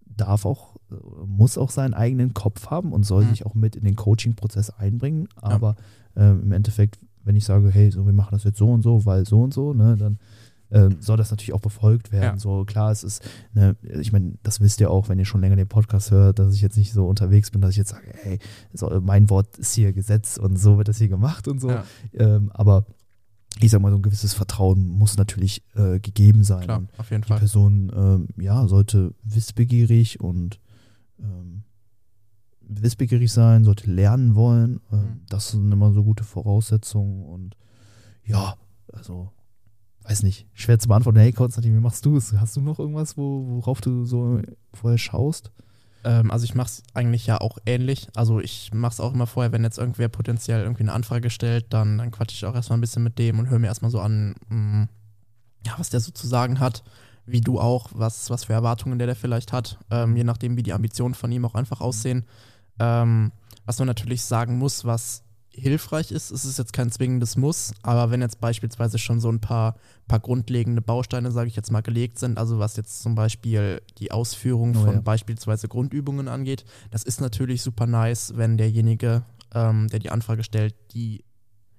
darf 0.06 0.46
auch, 0.46 0.78
äh, 0.92 0.96
muss 1.26 1.58
auch 1.58 1.70
seinen 1.70 1.94
eigenen 1.94 2.34
Kopf 2.34 2.70
haben 2.70 2.94
und 2.94 3.04
soll 3.04 3.26
mhm. 3.26 3.30
sich 3.30 3.46
auch 3.46 3.56
mit 3.56 3.76
in 3.76 3.84
den 3.84 3.96
Coaching-Prozess 3.96 4.70
einbringen. 4.70 5.28
Aber 5.36 5.76
ja. 6.16 6.30
äh, 6.30 6.32
im 6.32 6.52
Endeffekt, 6.52 7.00
wenn 7.24 7.36
ich 7.36 7.46
sage, 7.46 7.70
hey, 7.70 7.92
so 7.92 8.06
wir 8.06 8.14
machen 8.14 8.32
das 8.32 8.44
jetzt 8.44 8.58
so 8.58 8.70
und 8.72 8.82
so, 8.82 9.06
weil 9.06 9.26
so 9.26 9.42
und 9.42 9.54
so, 9.54 9.74
ne, 9.74 9.96
dann 9.98 10.20
äh, 10.70 10.90
soll 11.00 11.18
das 11.18 11.32
natürlich 11.32 11.54
auch 11.54 11.62
befolgt 11.62 12.12
werden. 12.12 12.36
Ja. 12.36 12.40
So 12.40 12.64
klar, 12.66 12.92
es 12.92 13.04
ist, 13.04 13.24
ne, 13.54 13.76
ich 13.82 14.12
meine, 14.12 14.36
das 14.44 14.62
wisst 14.62 14.80
ihr 14.80 14.90
auch, 14.90 15.10
wenn 15.10 15.20
ihr 15.20 15.26
schon 15.26 15.42
länger 15.42 15.58
den 15.58 15.68
Podcast 15.68 16.12
hört, 16.12 16.40
dass 16.40 16.56
ich 16.56 16.62
jetzt 16.62 16.78
nicht 16.78 16.94
so 16.94 17.08
unterwegs 17.08 17.52
bin, 17.52 17.62
dass 17.62 17.72
ich 17.72 17.78
jetzt 17.78 17.92
sage, 17.92 18.12
hey, 18.14 18.40
so, 18.74 18.90
mein 19.02 19.30
Wort 19.30 19.58
ist 19.58 19.74
hier 19.74 19.94
Gesetz 19.94 20.38
und 20.38 20.58
so 20.58 20.78
wird 20.78 20.88
das 20.88 20.98
hier 20.98 21.10
gemacht 21.10 21.48
und 21.48 21.60
so. 21.60 21.70
Ja. 21.70 21.84
Ähm, 22.14 22.52
aber 22.54 22.86
ich 23.60 23.72
sag 23.72 23.82
mal, 23.82 23.92
so 23.92 23.98
ein 23.98 24.02
gewisses 24.02 24.34
Vertrauen 24.34 24.88
muss 24.88 25.18
natürlich 25.18 25.64
äh, 25.76 26.00
gegeben 26.00 26.44
sein. 26.44 26.64
Klar, 26.64 26.84
auf 26.98 27.12
jeden 27.12 27.24
die 27.24 27.28
Fall. 27.28 27.38
Die 27.38 27.42
Person, 27.42 27.92
ähm, 27.96 28.28
ja, 28.42 28.68
sollte 28.68 29.14
wissbegierig 29.24 30.20
und 30.20 30.60
ähm, 31.20 31.64
wissbegierig 32.62 33.32
sein, 33.32 33.64
sollte 33.64 33.92
lernen 33.92 34.36
wollen. 34.36 34.80
Ähm, 34.92 35.00
mhm. 35.00 35.22
Das 35.30 35.52
sind 35.52 35.72
immer 35.72 35.92
so 35.92 36.04
gute 36.04 36.24
Voraussetzungen 36.24 37.26
und 37.26 37.56
ja, 38.24 38.56
also, 38.94 39.32
weiß 40.04 40.24
nicht, 40.24 40.48
schwer 40.54 40.80
zu 40.80 40.88
beantworten. 40.88 41.20
Hey, 41.20 41.32
Konstantin, 41.32 41.76
wie 41.76 41.82
machst 41.82 42.06
du 42.06 42.18
es? 42.18 42.34
Hast 42.34 42.56
du 42.56 42.62
noch 42.62 42.80
irgendwas, 42.80 43.18
wo, 43.18 43.48
worauf 43.48 43.82
du 43.82 44.06
so 44.06 44.42
vorher 44.74 44.98
schaust? 44.98 45.52
Ähm, 46.04 46.32
also 46.32 46.46
ich 46.46 46.56
mache 46.56 46.68
es 46.68 46.84
eigentlich 46.94 47.28
ja 47.28 47.40
auch 47.40 47.58
ähnlich. 47.66 48.08
Also 48.16 48.40
ich 48.40 48.74
mache 48.74 48.94
es 48.94 49.00
auch 49.00 49.14
immer 49.14 49.28
vorher, 49.28 49.52
wenn 49.52 49.64
jetzt 49.64 49.78
irgendwer 49.78 50.10
potenziell 50.10 50.62
irgendwie 50.62 50.84
eine 50.84 50.94
Anfrage 50.94 51.30
stellt, 51.30 51.74
dann, 51.74 51.98
dann 51.98 52.12
quatsche 52.12 52.36
ich 52.36 52.46
auch 52.46 52.56
erstmal 52.56 52.78
ein 52.78 52.82
bisschen 52.82 53.04
mit 53.04 53.20
dem 53.20 53.40
und 53.40 53.50
höre 53.50 53.60
mir 53.60 53.68
erstmal 53.68 53.92
so 53.92 54.00
an, 54.00 54.36
mh, 54.50 54.56
mm, 54.58 54.90
ja, 55.66 55.74
was 55.78 55.90
der 55.90 56.00
so 56.00 56.12
zu 56.12 56.28
sagen 56.28 56.60
hat, 56.60 56.84
wie 57.26 57.42
du 57.42 57.60
auch, 57.60 57.90
was, 57.94 58.30
was 58.30 58.46
für 58.46 58.54
Erwartungen 58.54 58.98
der, 58.98 59.08
der 59.08 59.16
vielleicht 59.16 59.54
hat, 59.54 59.78
ähm, 59.92 60.16
je 60.16 60.24
nachdem, 60.24 60.58
wie 60.58 60.64
die 60.64 60.74
Ambitionen 60.74 61.14
von 61.14 61.32
ihm 61.32 61.46
auch 61.46 61.56
einfach 61.56 61.82
aussehen. 61.82 62.26
Ähm, 62.80 63.32
was 63.66 63.78
man 63.78 63.88
natürlich 63.88 64.24
sagen 64.24 64.58
muss, 64.58 64.86
was 64.86 65.24
hilfreich 65.54 66.12
ist. 66.12 66.32
Es 66.32 66.46
ist 66.46 66.58
jetzt 66.58 66.74
kein 66.74 66.92
zwingendes 66.92 67.36
Muss, 67.36 67.74
aber 67.84 68.12
wenn 68.12 68.22
jetzt 68.22 68.40
beispielsweise 68.40 68.98
schon 68.98 69.20
so 69.20 69.30
ein 69.30 69.42
paar, 69.42 69.76
paar 70.08 70.20
grundlegende 70.20 70.82
Bausteine, 70.82 71.32
sage 71.32 71.50
ich 71.50 71.56
jetzt 71.56 71.72
mal, 71.72 71.82
gelegt 71.82 72.20
sind, 72.20 72.38
also 72.38 72.60
was 72.60 72.78
jetzt 72.78 73.02
zum 73.02 73.16
Beispiel 73.16 73.82
die 73.98 74.12
Ausführung 74.12 74.76
oh, 74.76 74.86
von 74.86 74.94
ja. 74.96 75.02
beispielsweise 75.02 75.68
Grundübungen 75.68 76.28
angeht, 76.28 76.64
das 76.90 77.04
ist 77.04 77.22
natürlich 77.22 77.62
super 77.62 77.86
nice, 77.86 78.34
wenn 78.36 78.58
derjenige, 78.58 79.24
ähm, 79.54 79.88
der 79.90 80.00
die 80.00 80.10
Anfrage 80.10 80.44
stellt, 80.44 80.76
die 80.94 81.24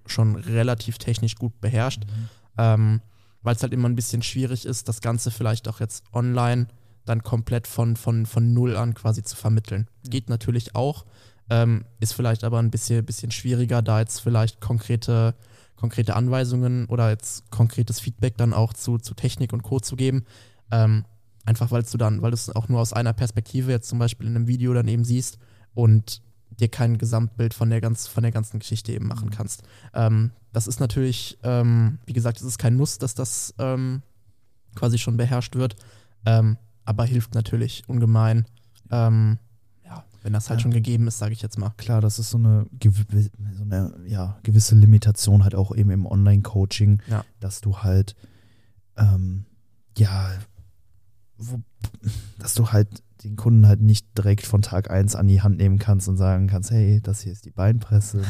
schon 0.06 0.36
relativ 0.36 0.98
technisch 0.98 1.36
gut 1.36 1.60
beherrscht, 1.60 2.04
mhm. 2.04 2.28
ähm, 2.58 3.00
weil 3.42 3.56
es 3.56 3.62
halt 3.62 3.72
immer 3.72 3.88
ein 3.88 3.96
bisschen 3.96 4.22
schwierig 4.22 4.66
ist, 4.66 4.88
das 4.88 5.00
Ganze 5.00 5.30
vielleicht 5.30 5.66
auch 5.68 5.80
jetzt 5.80 6.04
online 6.12 6.66
dann 7.04 7.22
komplett 7.22 7.66
von, 7.66 7.96
von, 7.96 8.26
von 8.26 8.52
Null 8.52 8.76
an 8.76 8.94
quasi 8.94 9.22
zu 9.22 9.36
vermitteln. 9.36 9.88
Ja. 10.04 10.10
Geht 10.10 10.28
natürlich 10.28 10.76
auch, 10.76 11.04
ähm, 11.52 11.84
ist 12.00 12.14
vielleicht 12.14 12.44
aber 12.44 12.58
ein 12.60 12.70
bisschen, 12.70 13.04
bisschen 13.04 13.30
schwieriger, 13.30 13.82
da 13.82 14.00
jetzt 14.00 14.20
vielleicht 14.20 14.62
konkrete, 14.62 15.34
konkrete 15.76 16.16
Anweisungen 16.16 16.86
oder 16.86 17.10
jetzt 17.10 17.50
konkretes 17.50 18.00
Feedback 18.00 18.38
dann 18.38 18.54
auch 18.54 18.72
zu, 18.72 18.96
zu 18.96 19.12
Technik 19.12 19.52
und 19.52 19.62
Code 19.62 19.84
zu 19.84 19.96
geben. 19.96 20.24
Ähm, 20.70 21.04
einfach 21.44 21.70
weil 21.70 21.82
du 21.82 21.98
dann, 21.98 22.22
weil 22.22 22.30
du 22.30 22.36
es 22.36 22.48
auch 22.56 22.70
nur 22.70 22.80
aus 22.80 22.94
einer 22.94 23.12
Perspektive 23.12 23.70
jetzt 23.70 23.90
zum 23.90 23.98
Beispiel 23.98 24.28
in 24.28 24.34
einem 24.34 24.46
Video 24.46 24.72
dann 24.72 24.88
eben 24.88 25.04
siehst 25.04 25.38
und 25.74 26.22
dir 26.58 26.68
kein 26.68 26.96
Gesamtbild 26.96 27.52
von 27.52 27.68
der, 27.68 27.82
ganz, 27.82 28.06
von 28.06 28.22
der 28.22 28.32
ganzen 28.32 28.58
Geschichte 28.58 28.92
eben 28.92 29.06
machen 29.06 29.28
mhm. 29.28 29.32
kannst. 29.32 29.62
Ähm, 29.92 30.30
das 30.54 30.66
ist 30.66 30.80
natürlich, 30.80 31.38
ähm, 31.42 31.98
wie 32.06 32.14
gesagt, 32.14 32.38
es 32.38 32.46
ist 32.46 32.58
kein 32.58 32.76
Muss, 32.76 32.96
dass 32.96 33.14
das 33.14 33.54
ähm, 33.58 34.00
quasi 34.74 34.96
schon 34.96 35.18
beherrscht 35.18 35.56
wird, 35.56 35.76
ähm, 36.24 36.56
aber 36.86 37.04
hilft 37.04 37.34
natürlich 37.34 37.82
ungemein. 37.88 38.46
Wenn 40.22 40.32
das 40.32 40.48
halt 40.48 40.60
ja. 40.60 40.62
schon 40.62 40.72
gegeben 40.72 41.08
ist, 41.08 41.18
sage 41.18 41.32
ich 41.32 41.42
jetzt 41.42 41.58
mal. 41.58 41.70
Klar, 41.76 42.00
das 42.00 42.18
ist 42.18 42.30
so 42.30 42.38
eine, 42.38 42.66
so 42.82 43.62
eine 43.62 43.94
ja, 44.06 44.38
gewisse 44.42 44.74
Limitation 44.74 45.42
halt 45.42 45.54
auch 45.54 45.74
eben 45.74 45.90
im 45.90 46.06
Online-Coaching, 46.06 47.02
ja. 47.08 47.24
dass 47.40 47.60
du 47.60 47.78
halt, 47.78 48.14
ähm, 48.96 49.44
ja, 49.96 50.30
wo, 51.38 51.60
dass 52.38 52.54
du 52.54 52.70
halt 52.70 53.02
den 53.24 53.36
Kunden 53.36 53.66
halt 53.66 53.80
nicht 53.80 54.06
direkt 54.16 54.46
von 54.46 54.62
Tag 54.62 54.90
1 54.90 55.16
an 55.16 55.28
die 55.28 55.42
Hand 55.42 55.58
nehmen 55.58 55.78
kannst 55.78 56.08
und 56.08 56.16
sagen 56.16 56.46
kannst, 56.46 56.70
hey, 56.70 57.00
das 57.00 57.20
hier 57.20 57.32
ist 57.32 57.44
die 57.44 57.50
Beinpresse, 57.50 58.18
ne? 58.18 58.26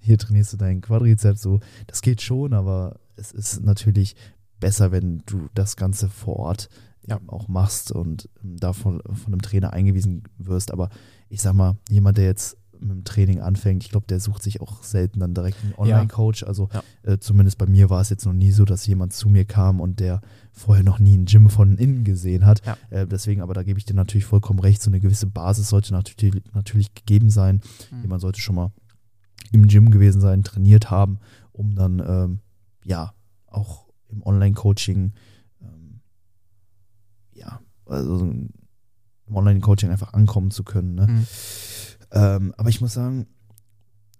hier 0.00 0.18
trainierst 0.18 0.52
du 0.52 0.56
deinen 0.56 0.80
Quadrizeps, 0.80 1.42
so. 1.42 1.60
Das 1.86 2.02
geht 2.02 2.22
schon, 2.22 2.52
aber 2.52 3.00
es 3.16 3.32
ist 3.32 3.62
natürlich 3.62 4.16
besser, 4.60 4.92
wenn 4.92 5.22
du 5.26 5.48
das 5.54 5.76
Ganze 5.76 6.08
vor 6.08 6.36
Ort 6.36 6.68
ja. 7.06 7.20
auch 7.26 7.48
machst 7.48 7.92
und 7.92 8.28
ähm, 8.42 8.56
davon 8.58 9.00
von 9.02 9.32
einem 9.32 9.42
Trainer 9.42 9.72
eingewiesen 9.72 10.24
wirst. 10.38 10.72
Aber 10.72 10.90
ich 11.28 11.42
sag 11.42 11.54
mal, 11.54 11.76
jemand, 11.88 12.18
der 12.18 12.24
jetzt 12.24 12.56
mit 12.82 12.90
dem 12.90 13.04
Training 13.04 13.40
anfängt, 13.40 13.84
ich 13.84 13.90
glaube, 13.90 14.06
der 14.08 14.20
sucht 14.20 14.42
sich 14.42 14.60
auch 14.60 14.82
selten 14.82 15.20
dann 15.20 15.34
direkt 15.34 15.56
einen 15.62 15.74
Online-Coach. 15.76 16.42
Also 16.42 16.68
ja. 16.72 16.82
äh, 17.12 17.18
zumindest 17.18 17.58
bei 17.58 17.66
mir 17.66 17.90
war 17.90 18.00
es 18.00 18.10
jetzt 18.10 18.26
noch 18.26 18.32
nie 18.32 18.50
so, 18.50 18.64
dass 18.64 18.86
jemand 18.86 19.12
zu 19.12 19.28
mir 19.28 19.44
kam 19.44 19.80
und 19.80 20.00
der 20.00 20.20
vorher 20.50 20.84
noch 20.84 20.98
nie 20.98 21.16
ein 21.16 21.26
Gym 21.26 21.48
von 21.48 21.78
innen 21.78 22.04
gesehen 22.04 22.44
hat. 22.44 22.64
Ja. 22.66 22.76
Äh, 22.90 23.06
deswegen, 23.06 23.40
aber 23.40 23.54
da 23.54 23.62
gebe 23.62 23.78
ich 23.78 23.84
dir 23.84 23.94
natürlich 23.94 24.24
vollkommen 24.24 24.58
recht, 24.58 24.82
so 24.82 24.90
eine 24.90 25.00
gewisse 25.00 25.26
Basis 25.26 25.68
sollte 25.68 25.92
natürlich, 25.92 26.42
natürlich 26.52 26.94
gegeben 26.94 27.30
sein. 27.30 27.60
Mhm. 27.90 28.02
Jemand 28.02 28.20
sollte 28.20 28.40
schon 28.40 28.56
mal 28.56 28.72
im 29.52 29.68
Gym 29.68 29.90
gewesen 29.90 30.20
sein, 30.20 30.42
trainiert 30.42 30.90
haben, 30.90 31.18
um 31.52 31.74
dann 31.74 32.02
ähm, 32.04 32.40
ja 32.84 33.14
auch 33.46 33.86
im 34.08 34.22
Online-Coaching 34.22 35.12
ja, 37.34 37.60
also 37.86 38.20
im 38.20 38.50
Online-Coaching 39.36 39.90
einfach 39.90 40.12
ankommen 40.12 40.50
zu 40.50 40.64
können. 40.64 40.94
Ne? 40.94 41.06
Mhm. 41.06 41.26
Ähm, 42.12 42.54
aber 42.56 42.68
ich 42.68 42.80
muss 42.80 42.92
sagen, 42.92 43.26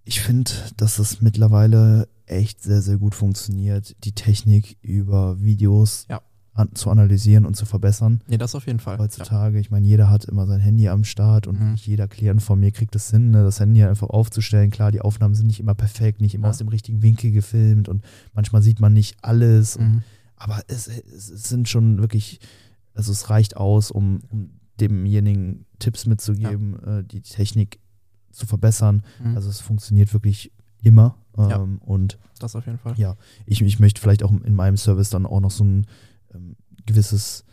ich 0.04 0.20
finde, 0.20 0.50
dass 0.76 0.96
das 0.96 1.20
mittlerweile 1.20 2.08
echt 2.26 2.62
sehr, 2.62 2.82
sehr 2.82 2.98
gut 2.98 3.14
funktioniert, 3.14 3.94
die 4.04 4.12
Technik 4.12 4.78
über 4.80 5.40
Videos 5.40 6.06
ja. 6.08 6.22
an, 6.54 6.74
zu 6.74 6.90
analysieren 6.90 7.44
und 7.46 7.54
zu 7.54 7.66
verbessern. 7.66 8.22
Ja, 8.28 8.38
das 8.38 8.54
auf 8.54 8.66
jeden 8.66 8.80
Fall. 8.80 8.98
Heutzutage, 8.98 9.56
ja. 9.56 9.60
ich 9.60 9.70
meine, 9.70 9.86
jeder 9.86 10.10
hat 10.10 10.24
immer 10.24 10.46
sein 10.46 10.60
Handy 10.60 10.88
am 10.88 11.04
Start 11.04 11.46
und 11.46 11.60
mhm. 11.60 11.74
jeder 11.76 12.08
Klient 12.08 12.42
von 12.42 12.58
mir 12.58 12.72
kriegt 12.72 12.96
es 12.96 13.10
hin, 13.10 13.30
ne, 13.30 13.42
das 13.44 13.60
Handy 13.60 13.82
einfach 13.84 14.08
aufzustellen. 14.08 14.70
Klar, 14.70 14.90
die 14.90 15.00
Aufnahmen 15.00 15.34
sind 15.34 15.46
nicht 15.46 15.60
immer 15.60 15.74
perfekt, 15.74 16.20
nicht 16.20 16.34
immer 16.34 16.46
ja. 16.46 16.50
aus 16.50 16.58
dem 16.58 16.68
richtigen 16.68 17.02
Winkel 17.02 17.30
gefilmt 17.30 17.88
und 17.88 18.02
manchmal 18.32 18.62
sieht 18.62 18.80
man 18.80 18.92
nicht 18.92 19.16
alles. 19.22 19.78
Mhm. 19.78 19.84
Und, 19.84 20.02
aber 20.36 20.62
es, 20.66 20.88
es, 20.88 21.26
sind 21.26 21.68
schon 21.68 21.98
wirklich 21.98 22.40
also 22.94 23.12
es 23.12 23.30
reicht 23.30 23.56
aus, 23.56 23.90
um, 23.90 24.20
um 24.30 24.50
demjenigen 24.80 25.66
Tipps 25.78 26.06
mitzugeben, 26.06 26.76
ja. 26.84 26.98
äh, 26.98 27.04
die 27.04 27.20
Technik 27.20 27.78
zu 28.30 28.46
verbessern. 28.46 29.02
Mhm. 29.22 29.36
Also 29.36 29.50
es 29.50 29.60
funktioniert 29.60 30.12
wirklich 30.12 30.52
immer. 30.82 31.16
Ähm, 31.36 31.48
ja, 31.48 31.56
und 31.86 32.18
das 32.38 32.56
auf 32.56 32.66
jeden 32.66 32.78
Fall. 32.78 32.94
Ja, 32.96 33.16
ich, 33.46 33.62
ich 33.62 33.78
möchte 33.78 34.00
vielleicht 34.00 34.22
auch 34.22 34.32
in 34.32 34.54
meinem 34.54 34.76
Service 34.76 35.10
dann 35.10 35.26
auch 35.26 35.40
noch 35.40 35.50
so 35.50 35.64
ein 35.64 35.86
ähm, 36.34 36.56
gewisses 36.86 37.44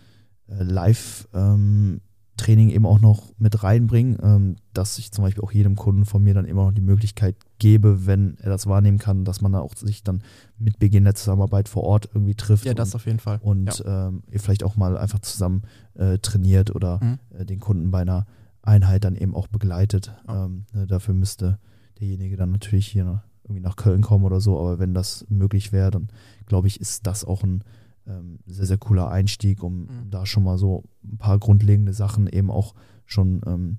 äh, 0.47 0.63
Live- 0.63 1.27
ähm, 1.33 2.01
Training 2.39 2.69
eben 2.69 2.85
auch 2.85 2.99
noch 2.99 3.33
mit 3.37 3.63
reinbringen, 3.63 4.17
ähm, 4.23 4.55
dass 4.73 4.97
ich 4.97 5.11
zum 5.11 5.23
Beispiel 5.23 5.43
auch 5.43 5.51
jedem 5.51 5.75
Kunden 5.75 6.05
von 6.05 6.23
mir 6.23 6.33
dann 6.33 6.45
immer 6.45 6.65
noch 6.65 6.71
die 6.71 6.81
Möglichkeit 6.81 7.35
gebe, 7.59 8.05
wenn 8.07 8.37
er 8.39 8.49
das 8.49 8.65
wahrnehmen 8.65 8.97
kann, 8.97 9.25
dass 9.25 9.41
man 9.41 9.51
da 9.51 9.59
auch 9.59 9.75
sich 9.75 10.03
dann 10.03 10.23
mit 10.57 10.79
Beginn 10.79 11.03
der 11.03 11.15
Zusammenarbeit 11.15 11.69
vor 11.69 11.83
Ort 11.83 12.09
irgendwie 12.13 12.35
trifft. 12.35 12.65
Ja, 12.65 12.73
das 12.73 12.89
und, 12.89 12.95
auf 12.95 13.05
jeden 13.05 13.19
Fall. 13.19 13.39
Und 13.41 13.79
ja. 13.79 14.07
ähm, 14.07 14.23
vielleicht 14.31 14.63
auch 14.63 14.77
mal 14.77 14.97
einfach 14.97 15.19
zusammen 15.19 15.63
äh, 15.95 16.17
trainiert 16.19 16.73
oder 16.73 16.99
mhm. 17.03 17.19
äh, 17.37 17.45
den 17.45 17.59
Kunden 17.59 17.91
bei 17.91 18.01
einer 18.01 18.25
Einheit 18.61 19.03
dann 19.03 19.15
eben 19.15 19.35
auch 19.35 19.47
begleitet. 19.47 20.13
Ja. 20.27 20.45
Ähm, 20.45 20.65
ne, 20.73 20.87
dafür 20.87 21.13
müsste 21.13 21.59
derjenige 21.99 22.37
dann 22.37 22.51
natürlich 22.51 22.87
hier 22.87 23.23
irgendwie 23.43 23.61
nach 23.61 23.75
Köln 23.75 24.01
kommen 24.01 24.25
oder 24.25 24.39
so, 24.39 24.59
aber 24.59 24.79
wenn 24.79 24.93
das 24.93 25.25
möglich 25.29 25.71
wäre, 25.71 25.91
dann 25.91 26.09
glaube 26.45 26.67
ich, 26.67 26.79
ist 26.79 27.05
das 27.07 27.25
auch 27.25 27.43
ein 27.43 27.63
ähm, 28.09 28.39
sehr, 28.45 28.65
sehr 28.65 28.77
cooler 28.77 29.09
Einstieg, 29.09 29.63
um, 29.63 29.81
mhm. 29.81 30.09
da 30.09 30.25
schon 30.25 30.43
mal 30.43 30.57
so 30.57 30.83
ein 31.03 31.17
paar 31.17 31.39
grundlegende 31.39 31.93
Sachen 31.93 32.27
eben 32.27 32.51
auch 32.51 32.75
schon 33.05 33.41
ähm, 33.45 33.77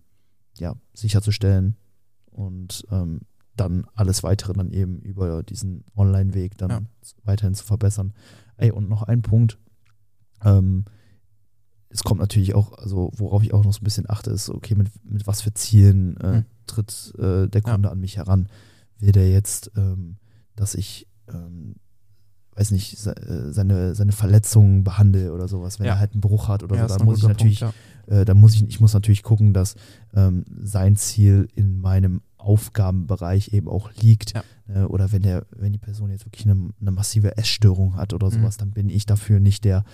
ja, 0.59 0.77
sicherzustellen 0.95 1.77
und 2.31 2.87
ähm, 2.91 3.21
dann 3.57 3.87
alles 3.95 4.23
weitere 4.23 4.53
dann 4.55 4.71
eben 4.71 5.01
über 5.01 5.43
diesen 5.43 5.85
Online-Weg 5.97 6.57
dann 6.57 6.71
ja. 6.71 6.81
weiterhin 7.25 7.55
zu 7.55 7.65
verbessern. 7.65 8.15
Ey, 8.57 8.71
und 8.71 8.89
noch 8.89 9.03
ein 9.03 9.23
Punkt, 9.23 9.59
ähm, 10.45 10.85
es 11.91 12.05
kommt 12.05 12.21
natürlich 12.21 12.55
auch, 12.55 12.73
also 12.79 13.11
worauf 13.17 13.43
ich 13.43 13.53
auch 13.53 13.65
noch 13.65 13.73
so 13.73 13.81
ein 13.81 13.85
bisschen 13.85 14.09
achte, 14.09 14.31
ist, 14.31 14.49
okay, 14.49 14.77
mit, 14.77 14.89
mit 15.05 15.27
was 15.27 15.43
für 15.43 15.53
Zielen 15.53 16.17
äh, 16.19 16.37
mhm. 16.39 16.45
tritt 16.67 17.13
äh, 17.19 17.49
der 17.49 17.63
Kunde 17.63 17.89
ja. 17.89 17.93
an 17.93 18.01
mich 18.01 18.17
heran? 18.17 18.49
Will 18.99 19.13
der 19.13 19.29
jetzt, 19.31 19.73
ähm, 19.77 20.17
dass 20.55 20.75
ich 20.75 21.09
ähm, 21.29 21.77
weiß 22.61 22.71
nicht, 22.73 23.07
äh, 23.07 23.53
seine, 23.53 23.95
seine 23.95 24.13
Verletzungen 24.13 24.85
behandle 24.85 25.33
oder 25.33 25.49
sowas, 25.49 25.81
wenn 25.81 25.87
ja. 25.87 25.95
er 25.95 25.99
halt 25.99 26.13
einen 26.13 26.21
Bruch 26.21 26.49
hat 26.49 26.63
oder 26.63 26.77
ja, 26.77 26.89
so, 26.89 26.99
da 26.99 27.05
muss 27.05 27.19
ich 27.19 27.29
natürlich, 27.29 27.61
Punkt, 27.61 27.75
ja. 28.09 28.21
äh, 28.21 28.25
da 28.25 28.35
muss 28.35 28.55
ich, 28.55 28.69
ich 28.69 28.81
muss 28.81 28.93
natürlich 28.93 29.23
gucken, 29.23 29.55
dass 29.55 29.77
ähm, 30.15 30.45
sein 30.63 30.97
Ziel 30.97 31.49
in 31.55 31.81
meinem 31.81 32.21
Aufgabenbereich 32.37 33.53
eben 33.53 33.69
auch 33.69 33.91
liegt. 33.95 34.35
Äh, 34.69 34.83
oder 34.83 35.13
wenn 35.13 35.23
der, 35.23 35.47
wenn 35.57 35.73
die 35.73 35.79
Person 35.79 36.11
jetzt 36.11 36.27
wirklich 36.27 36.49
eine, 36.49 36.71
eine 36.81 36.91
massive 36.91 37.37
Essstörung 37.37 37.97
hat 37.97 38.13
oder 38.13 38.31
sowas, 38.31 38.57
mhm. 38.57 38.61
dann 38.61 38.71
bin 38.73 38.91
ich 38.91 39.07
dafür 39.07 39.41
nicht 39.41 39.65
der, 39.65 39.85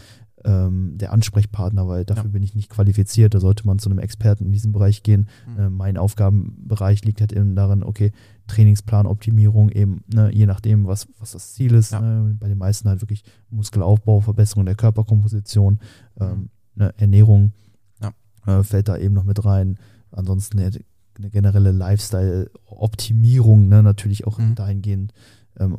ähm, 0.45 0.97
der 0.97 1.13
Ansprechpartner, 1.13 1.89
weil 1.89 2.05
dafür 2.05 2.31
bin 2.31 2.43
ich 2.43 2.55
nicht 2.55 2.71
qualifiziert. 2.71 3.35
Da 3.35 3.41
sollte 3.41 3.67
man 3.67 3.79
zu 3.79 3.91
einem 3.91 3.99
Experten 3.99 4.47
in 4.47 4.53
diesem 4.53 4.73
Bereich 4.73 5.03
gehen. 5.03 5.29
Mhm. 5.47 5.59
Äh, 5.59 5.71
mein 5.71 5.97
Aufgabenbereich 5.97 7.05
liegt 7.05 7.21
halt 7.21 7.33
eben 7.33 7.55
darin, 7.55 7.83
okay, 7.83 8.13
Trainingsplanoptimierung 8.47 9.71
eben, 9.71 10.03
ne, 10.13 10.31
je 10.33 10.47
nachdem, 10.47 10.87
was, 10.87 11.09
was 11.19 11.33
das 11.33 11.55
Ziel 11.55 11.75
ist. 11.75 11.93
Ja. 11.93 12.01
Ne, 12.01 12.35
bei 12.35 12.49
den 12.49 12.59
meisten 12.59 12.89
halt 12.89 13.01
wirklich 13.01 13.25
Muskelaufbau, 13.51 14.21
Verbesserung 14.21 14.67
der 14.67 14.75
Körperkomposition, 14.75 15.81
ähm, 16.21 16.29
mhm. 16.29 16.51
ne, 16.75 16.95
Ernährung 16.97 17.53
ja. 18.01 18.13
äh, 18.47 18.63
fällt 18.63 18.89
da 18.89 18.97
eben 18.97 19.15
noch 19.15 19.25
mit 19.25 19.45
rein. 19.45 19.79
Ansonsten 20.11 20.59
eine, 20.59 20.71
eine 21.17 21.31
generelle 21.31 21.73
Lifestyle-Optimierung, 21.73 23.69
ne, 23.69 23.83
natürlich 23.83 24.27
auch 24.27 24.39
mhm. 24.39 24.55
dahingehend 24.55 25.13
ähm, 25.59 25.77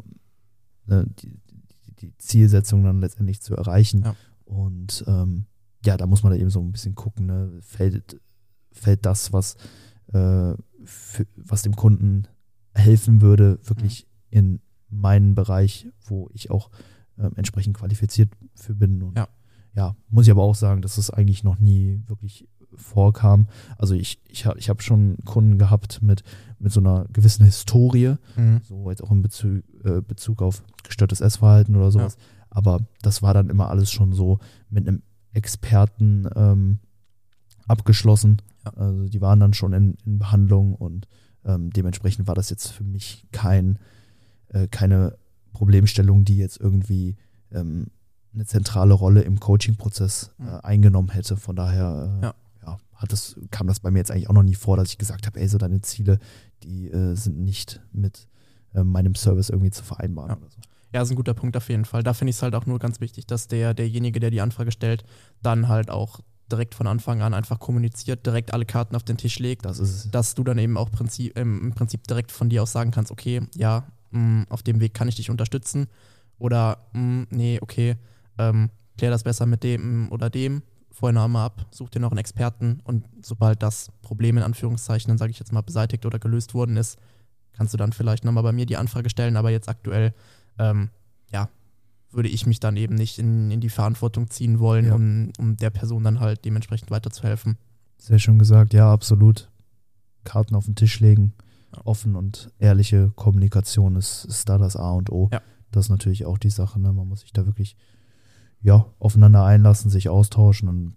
ne, 0.86 1.05
die, 1.20 1.39
die, 1.99 2.18
Zielsetzung 2.18 2.84
dann 2.84 2.99
letztendlich 2.99 3.41
zu 3.41 3.55
erreichen. 3.55 4.03
Ja. 4.03 4.15
Und 4.45 5.03
ähm, 5.07 5.45
ja, 5.86 5.97
da 5.97 6.05
muss 6.05 6.24
man 6.24 6.34
da 6.34 6.38
eben 6.38 6.49
so 6.49 6.59
ein 6.59 6.72
bisschen 6.72 6.95
gucken, 6.95 7.28
ne, 7.28 7.51
fällt, 7.61 8.20
fällt 8.72 9.05
das, 9.05 9.34
was, 9.34 9.55
äh, 10.13 10.53
für, 10.84 11.28
was 11.36 11.61
dem 11.61 11.76
Kunden 11.76 12.28
helfen 12.78 13.21
würde, 13.21 13.59
wirklich 13.63 14.07
mhm. 14.32 14.38
in 14.38 14.59
meinen 14.89 15.36
Bereich, 15.36 15.88
wo 16.05 16.30
ich 16.34 16.49
auch 16.49 16.69
äh, 17.17 17.30
entsprechend 17.36 17.78
qualifiziert 17.78 18.30
für 18.55 18.75
bin. 18.75 19.01
Und 19.01 19.17
ja. 19.17 19.28
ja, 19.75 19.95
muss 20.09 20.25
ich 20.25 20.32
aber 20.32 20.43
auch 20.43 20.55
sagen, 20.55 20.82
dass 20.82 20.95
das 20.95 21.09
eigentlich 21.09 21.43
noch 21.43 21.59
nie 21.59 22.01
wirklich 22.07 22.47
vorkam. 22.75 23.47
Also 23.78 23.95
ich, 23.95 24.21
ich 24.28 24.45
habe 24.45 24.59
ich 24.59 24.69
hab 24.69 24.82
schon 24.82 25.17
Kunden 25.25 25.57
gehabt 25.57 26.01
mit, 26.01 26.23
mit 26.59 26.71
so 26.71 26.80
einer 26.80 27.05
gewissen 27.11 27.45
Historie, 27.45 28.15
mhm. 28.36 28.61
so 28.63 28.89
jetzt 28.89 29.03
auch 29.03 29.11
in 29.11 29.21
Bezug, 29.21 29.63
äh, 29.84 30.01
Bezug 30.01 30.41
auf 30.41 30.63
gestörtes 30.84 31.21
Essverhalten 31.21 31.75
oder 31.75 31.91
sowas. 31.91 32.17
Ja. 32.19 32.25
Aber 32.49 32.80
das 33.01 33.21
war 33.21 33.34
dann 33.34 33.49
immer 33.49 33.69
alles 33.69 33.91
schon 33.91 34.13
so 34.13 34.39
mit 34.69 34.88
einem 34.88 35.01
Experten 35.34 36.28
ähm, 36.36 36.80
abgeschlossen. 37.67 38.41
Ja. 38.65 38.73
Also 38.73 39.05
die 39.05 39.21
waren 39.21 39.39
dann 39.39 39.53
schon 39.53 39.73
in, 39.73 39.97
in 40.05 40.19
Behandlung 40.19 40.73
und 40.73 41.07
Ähm, 41.48 41.72
dementsprechend 41.72 42.28
war 42.28 42.36
das 42.36 42.50
jetzt 42.50 42.68
für 42.68 42.84
mich 42.84 43.26
kein, 43.32 43.80
äh, 44.50 44.68
keine 44.68 45.18
Problemstellung, 45.54 46.26
die 46.26 46.38
jetzt 46.38 46.60
irgendwie 46.60 47.16
ähm, 47.52 47.88
eine 48.34 48.45
zentrale 48.45 48.93
Rolle 48.93 49.22
im 49.22 49.39
Coaching-Prozess 49.39 50.32
äh, 50.39 50.43
Mhm. 50.43 50.50
eingenommen 50.64 51.10
hätte. 51.10 51.38
Von 51.38 51.56
daher 51.56 52.20
äh, 52.22 52.26
Ja. 52.26 52.36
ja, 52.64 52.78
hat 52.95 53.12
das, 53.12 53.36
kam 53.50 53.66
das 53.68 53.80
bei 53.80 53.89
mir 53.89 54.00
jetzt 54.00 54.12
eigentlich 54.12 54.30
auch 54.30 54.34
noch 54.34 54.43
nie 54.43 54.56
vor, 54.56 54.78
dass 54.78 54.89
ich 54.89 54.98
gesagt 54.98 55.26
habe, 55.26 55.39
ey, 55.39 55.48
so 55.48 55.58
deine 55.58 55.82
Ziele, 55.82 56.20
die 56.64 56.89
äh, 56.89 57.16
sind 57.16 57.39
nicht 57.39 57.82
mit 57.93 58.28
äh, 58.76 58.84
meinem 58.84 59.16
Service 59.16 59.50
irgendwie 59.50 59.72
zu 59.72 59.84
vereinbaren 59.84 60.30
Ja. 60.32 60.38
oder 60.38 60.50
so. 60.50 60.58
Ja, 60.93 61.02
ist 61.02 61.10
ein 61.10 61.16
guter 61.16 61.34
Punkt 61.34 61.58
auf 61.58 61.70
jeden 61.70 61.86
Fall. 61.86 62.04
Da 62.04 62.14
finde 62.14 62.30
ich 62.30 62.38
es 62.38 62.43
halt 62.43 62.56
auch 62.56 62.66
nur 62.66 62.80
ganz 62.80 63.00
wichtig, 63.02 63.26
dass 63.28 63.48
der, 63.48 63.74
derjenige, 63.74 64.20
der 64.20 64.32
die 64.32 64.41
Anfrage 64.41 64.72
stellt, 64.72 65.04
dann 65.41 65.68
halt 65.68 65.89
auch 65.89 66.20
direkt 66.52 66.76
von 66.76 66.88
Anfang 66.88 67.22
an 67.22 67.34
einfach 67.34 67.60
kommuniziert, 67.60 68.26
direkt 68.26 68.54
alle 68.54 68.66
Karten 68.66 68.95
auf 68.95 69.04
den 69.04 69.18
Tisch 69.18 69.39
legt, 69.39 69.66
Das 69.66 70.10
dass 70.10 70.36
du 70.36 70.43
dann 70.43 70.58
eben 70.58 70.78
auch 70.78 70.91
Prinzip, 70.91 71.38
ähm, 71.38 71.62
im 71.62 71.74
Prinzip 71.74 72.08
direkt 72.08 72.32
von 72.32 72.50
dir 72.50 72.64
aus 72.64 72.72
sagen 72.72 72.91
kannst, 72.91 73.12
okay, 73.12 73.41
ja, 73.56 73.86
mh, 74.12 74.45
auf 74.50 74.64
dem 74.64 74.80
Weg 74.80 74.93
kann 74.93 75.08
ich 75.08 75.16
dich 75.16 75.30
unterstützen 75.30 75.88
oder 76.39 76.78
mh, 76.93 77.28
nee, 77.30 77.60
okay, 77.62 77.95
ähm, 78.38 78.70
klär 78.98 79.12
das 79.12 79.24
besser 79.24 79.45
mit 79.45 79.64
dem 79.64 80.12
oder 80.12 80.30
dem, 80.30 80.64
vorher 80.91 81.14
noch 81.14 81.26
einmal 81.26 81.45
ab, 81.45 81.66
such 81.72 81.89
dir 81.89 82.00
noch 82.00 82.12
einen 82.12 82.20
Experten 82.20 82.80
und 82.84 83.06
sobald 83.22 83.62
das 83.62 83.91
Problem 84.02 84.38
in 84.38 84.43
Anführungszeichen, 84.43 85.10
dann 85.10 85.18
sage 85.18 85.32
ich 85.32 85.39
jetzt 85.39 85.52
mal, 85.54 85.62
beseitigt 85.62 86.06
oder 86.06 86.20
gelöst 86.20 86.54
worden 86.54 86.78
ist, 86.78 86.98
kannst 87.54 87.74
du 87.74 87.78
dann 87.78 87.93
vielleicht 87.93 88.24
nochmal 88.24 88.43
bei 88.43 88.52
mir 88.52 88.66
die 88.66 88.78
Anfrage 88.78 89.10
stellen, 89.10 89.38
aber 89.38 89.52
jetzt 89.52 89.70
aktuell, 89.70 90.14
ähm, 90.58 90.89
ja, 91.32 91.50
würde 92.12 92.30
ich 92.30 92.45
mich 92.45 92.60
dann 92.60 92.78
eben 92.78 92.95
nicht 92.95 93.20
in, 93.20 93.51
in 93.51 93.60
die 93.62 93.70
Verantwortung 93.70 94.30
ziehen 94.30 94.60
wollen, 94.60 94.86
Ja. 94.86 94.95
um, 94.95 95.32
um 95.39 95.58
der 95.58 95.70
Person 95.70 96.03
dann 96.03 96.20
halt 96.20 96.45
dementsprechend 96.45 96.89
weiterzuhelfen. 96.91 97.58
Sehr 97.97 98.20
schön 98.20 98.39
gesagt, 98.39 98.74
ja, 98.74 98.91
absolut. 98.91 99.49
Karten 100.24 100.55
auf 100.55 100.66
den 100.66 100.76
Tisch 100.76 100.99
legen, 100.99 101.34
offen 101.86 102.16
und 102.16 102.51
ehrliche 102.60 103.12
Kommunikation 103.16 103.95
ist, 103.95 104.26
ist 104.26 104.47
da 104.49 104.58
das 104.58 104.76
A 104.76 104.91
und 104.91 105.12
O. 105.12 105.30
Ja. 105.32 105.41
Das 105.72 105.86
ist 105.86 105.89
natürlich 105.89 106.26
auch 106.26 106.38
die 106.38 106.49
Sache, 106.49 106.80
ne? 106.80 106.93
Man 106.93 107.08
muss 107.08 107.22
sich 107.22 107.34
da 107.34 107.45
wirklich 107.45 107.76
ja, 108.62 108.86
aufeinander 108.99 109.43
einlassen, 109.45 109.89
sich 109.91 110.10
austauschen 110.10 110.68
und 110.70 110.95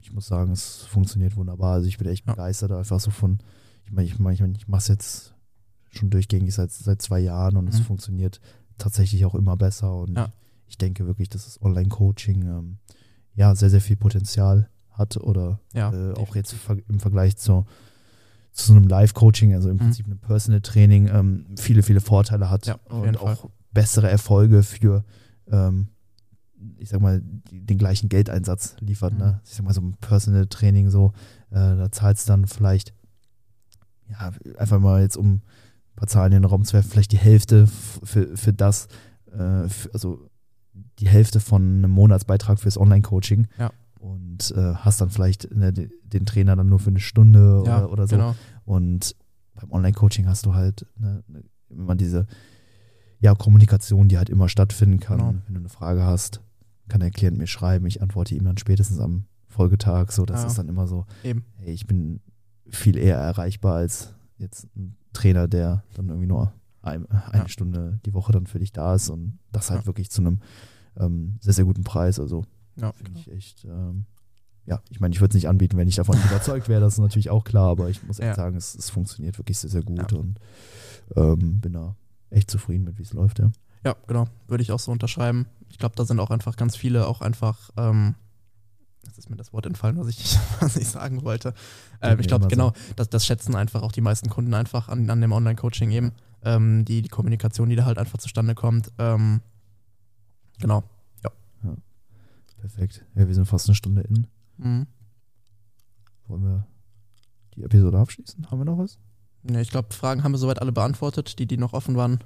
ich 0.00 0.12
muss 0.12 0.26
sagen, 0.26 0.52
es 0.52 0.82
funktioniert 0.84 1.36
wunderbar. 1.36 1.74
Also 1.74 1.86
ich 1.88 1.98
bin 1.98 2.08
echt 2.08 2.26
Ja. 2.26 2.32
begeistert 2.32 2.72
einfach 2.72 3.00
so 3.00 3.10
von, 3.10 3.38
ich 3.84 3.92
meine, 3.92 4.06
ich, 4.06 4.18
mein, 4.18 4.34
ich, 4.34 4.40
mein, 4.40 4.54
ich 4.54 4.68
mache 4.68 4.80
es 4.80 4.88
jetzt 4.88 5.34
schon 5.90 6.10
durchgängig 6.10 6.54
seit, 6.54 6.70
seit 6.72 7.00
zwei 7.02 7.20
Jahren 7.20 7.56
und 7.56 7.68
es 7.68 7.78
Mhm. 7.80 7.84
funktioniert 7.84 8.40
tatsächlich 8.80 9.24
auch 9.24 9.34
immer 9.34 9.56
besser 9.56 9.94
und 9.94 10.16
Ja. 10.16 10.32
ich 10.66 10.76
denke 10.78 11.06
wirklich, 11.06 11.28
dass 11.28 11.44
das 11.44 11.62
Online-Coaching 11.62 12.42
ähm, 12.46 12.78
ja 13.34 13.54
sehr, 13.54 13.70
sehr 13.70 13.80
viel 13.80 13.96
Potenzial 13.96 14.68
hat 14.90 15.16
oder 15.16 15.60
Ja, 15.72 15.92
äh, 15.92 16.14
auch 16.14 16.34
jetzt 16.34 16.54
im 16.88 17.00
Vergleich 17.00 17.36
zu, 17.36 17.64
zu 18.52 18.66
so 18.66 18.74
einem 18.74 18.88
Live-Coaching, 18.88 19.54
also 19.54 19.68
im 19.70 19.76
Mhm. 19.76 19.78
Prinzip 19.80 20.06
einem 20.06 20.18
Personal-Training, 20.18 21.08
ähm, 21.08 21.46
viele, 21.56 21.82
viele 21.82 22.00
Vorteile 22.00 22.50
hat 22.50 22.66
Ja, 22.66 22.74
und 22.88 23.16
auch 23.18 23.48
bessere 23.72 24.10
Erfolge 24.10 24.62
für, 24.64 25.04
ähm, 25.46 25.88
ich 26.76 26.88
sag 26.90 27.00
mal, 27.00 27.22
den 27.22 27.78
gleichen 27.78 28.08
Geldeinsatz 28.08 28.74
liefert. 28.80 29.12
Mhm. 29.14 29.18
Ne? 29.20 29.40
Ich 29.44 29.54
sag 29.54 29.64
mal, 29.64 29.72
so 29.72 29.80
ein 29.80 29.94
Personal-Training, 30.00 30.90
so, 30.90 31.12
äh, 31.50 31.54
da 31.54 31.90
zahlst 31.92 32.28
du 32.28 32.32
dann 32.32 32.46
vielleicht, 32.46 32.92
ja, 34.10 34.32
einfach 34.58 34.80
mal 34.80 35.00
jetzt 35.02 35.16
um 35.16 35.40
ein 35.92 35.96
paar 35.96 36.08
Zahlen 36.08 36.32
in 36.32 36.42
den 36.42 36.48
Raum 36.48 36.64
zu 36.64 36.72
werfen, 36.74 36.90
vielleicht 36.90 37.12
die 37.12 37.18
Hälfte 37.18 37.66
für, 37.66 38.36
für 38.36 38.52
das, 38.52 38.88
äh, 39.32 39.68
für, 39.68 39.92
also 39.92 40.28
die 40.98 41.08
Hälfte 41.08 41.40
von 41.40 41.62
einem 41.62 41.90
Monatsbeitrag 41.90 42.58
fürs 42.60 42.78
Online-Coaching. 42.78 43.46
Ja. 43.58 43.70
Und 43.98 44.52
äh, 44.56 44.74
hast 44.76 45.00
dann 45.02 45.10
vielleicht 45.10 45.54
ne, 45.54 45.72
de- 45.72 45.90
den 46.04 46.24
Trainer 46.24 46.56
dann 46.56 46.68
nur 46.70 46.78
für 46.78 46.88
eine 46.90 47.00
Stunde 47.00 47.62
ja, 47.66 47.78
oder, 47.84 47.92
oder 47.92 48.06
so. 48.08 48.16
Genau. 48.16 48.34
Und 48.64 49.14
beim 49.54 49.70
Online-Coaching 49.70 50.26
hast 50.26 50.46
du 50.46 50.54
halt 50.54 50.86
ne, 50.96 51.22
immer 51.68 51.94
diese 51.96 52.26
ja, 53.18 53.34
Kommunikation, 53.34 54.08
die 54.08 54.16
halt 54.16 54.30
immer 54.30 54.48
stattfinden 54.48 55.00
kann. 55.00 55.18
Genau. 55.18 55.34
Wenn 55.46 55.54
du 55.54 55.60
eine 55.60 55.68
Frage 55.68 56.02
hast, 56.04 56.40
kann 56.88 57.00
der 57.00 57.10
Klient 57.10 57.36
mir 57.36 57.46
schreiben, 57.46 57.84
ich 57.86 58.00
antworte 58.00 58.34
ihm 58.34 58.44
dann 58.44 58.56
spätestens 58.56 58.98
am 59.00 59.24
Folgetag. 59.48 60.12
So, 60.12 60.24
das 60.24 60.42
Ja. 60.42 60.46
ist 60.46 60.56
dann 60.58 60.68
immer 60.70 60.86
so, 60.86 61.04
Eben. 61.22 61.44
hey, 61.56 61.74
ich 61.74 61.86
bin 61.86 62.20
viel 62.70 62.96
eher 62.96 63.18
erreichbar 63.18 63.74
als 63.76 64.14
jetzt 64.38 64.66
ein 64.76 64.96
Trainer, 65.20 65.48
der 65.48 65.82
dann 65.94 66.08
irgendwie 66.08 66.26
nur 66.26 66.52
ein, 66.82 67.06
eine 67.10 67.42
Ja. 67.42 67.48
Stunde 67.48 68.00
die 68.06 68.14
Woche 68.14 68.32
dann 68.32 68.46
für 68.46 68.58
dich 68.58 68.72
da 68.72 68.94
ist 68.94 69.10
und 69.10 69.38
das 69.52 69.70
halt 69.70 69.80
Ja. 69.82 69.86
wirklich 69.86 70.10
zu 70.10 70.22
einem 70.22 70.40
ähm, 70.98 71.36
sehr, 71.40 71.52
sehr 71.52 71.64
guten 71.64 71.84
Preis. 71.84 72.18
Also 72.18 72.44
Ja, 72.76 72.92
finde 72.92 73.10
genau. 73.12 73.20
ich 73.20 73.30
echt, 73.32 73.64
ähm, 73.64 74.06
ja, 74.66 74.80
ich 74.88 75.00
meine, 75.00 75.14
ich 75.14 75.20
würde 75.20 75.30
es 75.32 75.34
nicht 75.34 75.48
anbieten, 75.48 75.76
wenn 75.76 75.88
ich 75.88 75.96
davon 75.96 76.16
nicht 76.16 76.26
überzeugt 76.30 76.68
wäre, 76.68 76.80
das 76.80 76.94
ist 76.94 76.98
natürlich 77.00 77.30
auch 77.30 77.44
klar, 77.44 77.68
aber 77.70 77.88
ich 77.90 78.02
muss 78.06 78.18
echt 78.20 78.36
sagen, 78.36 78.56
es, 78.56 78.74
es 78.74 78.88
funktioniert 78.90 79.36
wirklich 79.38 79.58
sehr, 79.58 79.70
sehr 79.70 79.82
gut 79.82 80.12
und 80.12 80.38
ähm, 81.16 81.60
bin 81.60 81.72
da 81.72 81.96
echt 82.30 82.50
zufrieden 82.50 82.84
mit, 82.84 82.98
wie 82.98 83.02
es 83.02 83.12
läuft, 83.12 83.38
ja. 83.40 83.50
Ja, 83.84 83.96
genau. 84.06 84.26
Würde 84.46 84.62
ich 84.62 84.72
auch 84.72 84.78
so 84.78 84.92
unterschreiben. 84.92 85.46
Ich 85.70 85.78
glaube, 85.78 85.96
da 85.96 86.04
sind 86.04 86.20
auch 86.20 86.30
einfach 86.30 86.56
ganz 86.56 86.76
viele 86.76 87.06
auch 87.06 87.20
einfach, 87.22 87.70
ähm, 87.76 88.14
jetzt 89.10 89.18
ist 89.18 89.30
mir 89.30 89.36
das 89.36 89.52
Wort 89.52 89.66
entfallen, 89.66 89.98
was 89.98 90.08
ich, 90.08 90.38
was 90.60 90.76
ich 90.76 90.88
sagen 90.88 91.22
wollte. 91.22 91.54
Ähm, 92.00 92.18
ich 92.20 92.28
glaube, 92.28 92.48
genau, 92.48 92.72
das, 92.96 93.08
das 93.10 93.26
schätzen 93.26 93.54
einfach 93.54 93.82
auch 93.82 93.92
die 93.92 94.00
meisten 94.00 94.30
Kunden 94.30 94.54
einfach 94.54 94.88
an, 94.88 95.08
an 95.10 95.20
dem 95.20 95.32
Online-Coaching 95.32 95.90
eben. 95.90 96.12
Ähm, 96.42 96.84
die, 96.86 97.02
die 97.02 97.08
Kommunikation, 97.08 97.68
die 97.68 97.76
da 97.76 97.84
halt 97.84 97.98
einfach 97.98 98.18
zustande 98.18 98.54
kommt. 98.54 98.90
Ähm, 98.98 99.40
genau. 100.58 100.84
Perfekt. 102.60 103.04
Ja, 103.14 103.26
wir 103.26 103.34
sind 103.34 103.46
fast 103.46 103.68
eine 103.68 103.74
Stunde 103.74 104.02
in. 104.02 104.26
Mhm. 104.58 104.86
Wollen 106.28 106.42
wir 106.42 106.66
die 107.54 107.62
Episode 107.62 107.98
abschließen? 107.98 108.50
Haben 108.50 108.58
wir 108.58 108.64
noch 108.66 108.78
was? 108.78 108.98
Ja, 109.50 109.60
ich 109.60 109.70
glaube, 109.70 109.92
Fragen 109.94 110.22
haben 110.22 110.32
wir 110.32 110.38
soweit 110.38 110.60
alle 110.60 110.72
beantwortet. 110.72 111.38
Die, 111.38 111.46
die 111.46 111.56
noch 111.56 111.72
offen 111.72 111.96
waren, 111.96 112.20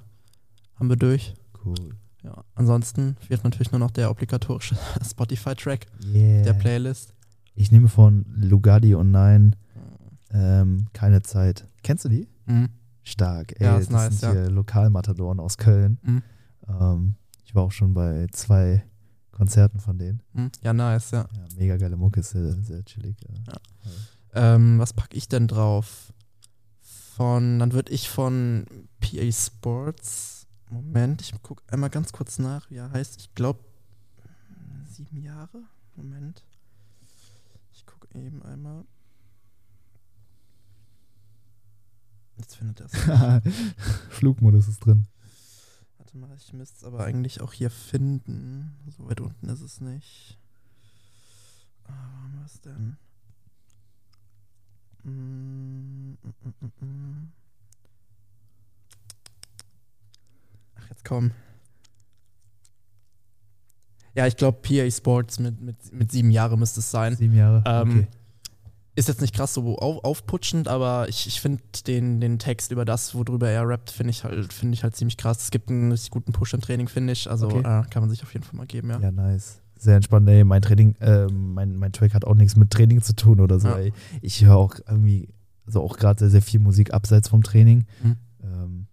haben 0.75 0.89
wir 0.89 0.97
durch. 0.97 1.33
Cool. 1.63 1.95
Ja, 2.25 2.43
ansonsten 2.55 3.15
fehlt 3.19 3.43
natürlich 3.43 3.71
nur 3.71 3.79
noch 3.79 3.91
der 3.91 4.09
obligatorische 4.11 4.75
Spotify-Track 5.09 5.85
Yeah. 6.03 6.43
der 6.43 6.53
Playlist. 6.53 7.13
Ich 7.53 7.71
nehme 7.71 7.87
von 7.87 8.25
Lugardi 8.35 8.95
und 8.95 9.11
Nein 9.11 9.55
ähm, 10.31 10.87
keine 10.91 11.21
Zeit. 11.21 11.65
Kennst 11.83 12.03
du 12.05 12.09
die? 12.09 12.27
Mhm. 12.47 12.69
Stark. 13.03 13.53
Ey, 13.61 13.67
Ja, 13.67 13.77
ist 13.77 13.91
das 13.91 14.11
nice, 14.11 14.19
sind 14.19 14.33
ja. 14.33 14.41
hier 14.41 14.49
Lokalmatadoren 14.49 15.39
aus 15.39 15.57
Köln. 15.57 15.99
Mhm. 16.03 16.23
Ähm, 16.67 17.15
ich 17.45 17.53
war 17.55 17.63
auch 17.63 17.71
schon 17.71 17.93
bei 17.93 18.27
zwei 18.31 18.83
Konzerten 19.31 19.79
von 19.79 19.97
denen. 19.99 20.21
Mhm. 20.33 20.49
Ja, 20.63 20.73
nice, 20.73 21.11
ja. 21.11 21.27
Ja, 21.31 21.45
mega 21.57 21.77
geile 21.77 21.95
Mucke, 21.95 22.23
sehr, 22.23 22.53
sehr 22.63 22.83
chillig. 22.83 23.15
Ja. 23.47 24.55
Ähm, 24.55 24.79
was 24.79 24.91
packe 24.93 25.15
ich 25.15 25.27
denn 25.29 25.47
drauf? 25.47 26.11
Von, 27.15 27.59
dann 27.59 27.71
würde 27.71 27.93
ich 27.93 28.09
von 28.09 28.65
PA 28.99 29.31
Sports. 29.31 30.34
Moment, 30.69 31.21
ich 31.21 31.31
gucke 31.41 31.63
einmal 31.71 31.89
ganz 31.89 32.11
kurz 32.11 32.39
nach, 32.39 32.69
wie 32.69 32.77
er 32.77 32.91
heißt. 32.91 33.19
Ich 33.19 33.33
glaube, 33.35 33.63
sieben 34.85 35.21
Jahre. 35.21 35.63
Moment. 35.95 36.43
Ich 37.73 37.85
gucke 37.85 38.07
eben 38.17 38.41
einmal. 38.43 38.85
Jetzt 42.37 42.55
findet 42.55 42.81
er 42.81 42.87
es. 42.87 43.43
Flugmodus 44.09 44.67
ist 44.67 44.85
drin. 44.85 45.07
Warte 45.97 46.17
mal, 46.17 46.35
ich 46.35 46.53
müsste 46.53 46.77
es 46.77 46.83
aber 46.83 47.03
eigentlich 47.05 47.41
auch 47.41 47.53
hier 47.53 47.69
finden. 47.69 48.77
So 48.89 49.07
weit 49.07 49.21
unten 49.21 49.49
ist 49.49 49.61
es 49.61 49.79
nicht. 49.81 50.37
Ah, 51.85 51.91
wo 51.91 52.23
haben 52.23 52.35
wir 52.35 52.45
es 52.45 52.61
denn? 52.61 52.97
Mm, 55.03 56.17
mm, 56.21 56.33
mm, 56.43 56.53
mm, 56.61 56.85
mm. 56.85 57.31
Ach, 60.74 60.74
jetzt 60.89 61.05
komm. 61.05 61.31
Ja, 64.15 64.27
ich 64.27 64.37
glaube, 64.37 64.59
PA 64.61 64.89
Sports 64.89 65.39
mit, 65.39 65.61
mit, 65.61 65.75
mit 65.93 66.11
sieben 66.11 66.31
Jahren 66.31 66.57
müsste 66.59 66.79
es 66.79 66.89
sein. 66.89 67.15
Sieben 67.15 67.35
Jahre. 67.35 67.63
Ähm, 67.65 67.89
okay. 67.89 68.07
Ist 68.97 69.09
jetzt 69.09 69.19
nicht 69.19 69.35
krass 69.35 69.53
so 69.53 69.77
auf, 69.77 70.05
aufputschend, 70.05 70.69
aber 70.69 71.09
ich, 71.09 71.27
ich 71.27 71.41
finde 71.41 71.61
den, 71.85 72.21
den 72.21 72.39
Text 72.39 72.71
über 72.71 72.85
das, 72.85 73.13
worüber 73.13 73.49
er 73.49 73.67
rappt, 73.67 73.91
finde 73.91 74.11
ich 74.11 74.23
halt, 74.23 74.53
finde 74.53 74.73
ich 74.73 74.83
halt 74.83 74.95
ziemlich 74.95 75.17
krass. 75.17 75.39
Es 75.41 75.51
gibt 75.51 75.69
einen 75.69 75.91
richtig 75.91 76.11
guten 76.11 76.31
Push 76.31 76.53
im 76.53 76.61
Training, 76.61 76.87
finde 76.87 77.11
ich. 77.11 77.29
Also 77.29 77.47
Okay. 77.47 77.59
äh, 77.59 77.83
kann 77.89 78.01
man 78.03 78.09
sich 78.09 78.23
auf 78.23 78.31
jeden 78.31 78.45
Fall 78.45 78.55
mal 78.55 78.65
geben, 78.65 78.89
ja. 78.89 78.99
Ja, 79.01 79.11
nice. 79.11 79.59
Sehr 79.77 79.97
entspannt. 79.97 80.29
Ey, 80.29 80.45
mein 80.45 80.61
Training, 80.61 80.95
ähm, 81.01 81.53
mein, 81.53 81.75
mein 81.75 81.91
Track 81.91 82.13
hat 82.13 82.23
auch 82.23 82.35
nichts 82.35 82.55
mit 82.55 82.71
Training 82.71 83.01
zu 83.01 83.13
tun 83.13 83.41
oder 83.41 83.59
so. 83.59 83.67
Ja. 83.67 83.79
Ey. 83.79 83.91
Ich 84.21 84.45
höre 84.45 84.55
auch 84.55 84.75
irgendwie, 84.87 85.27
also 85.65 85.81
auch 85.83 85.97
gerade 85.97 86.17
sehr, 86.19 86.29
sehr 86.29 86.41
viel 86.41 86.61
Musik 86.61 86.93
abseits 86.93 87.27
vom 87.27 87.43
Training. 87.43 87.83
Mhm. 88.01 88.15
Ähm, 88.41 88.87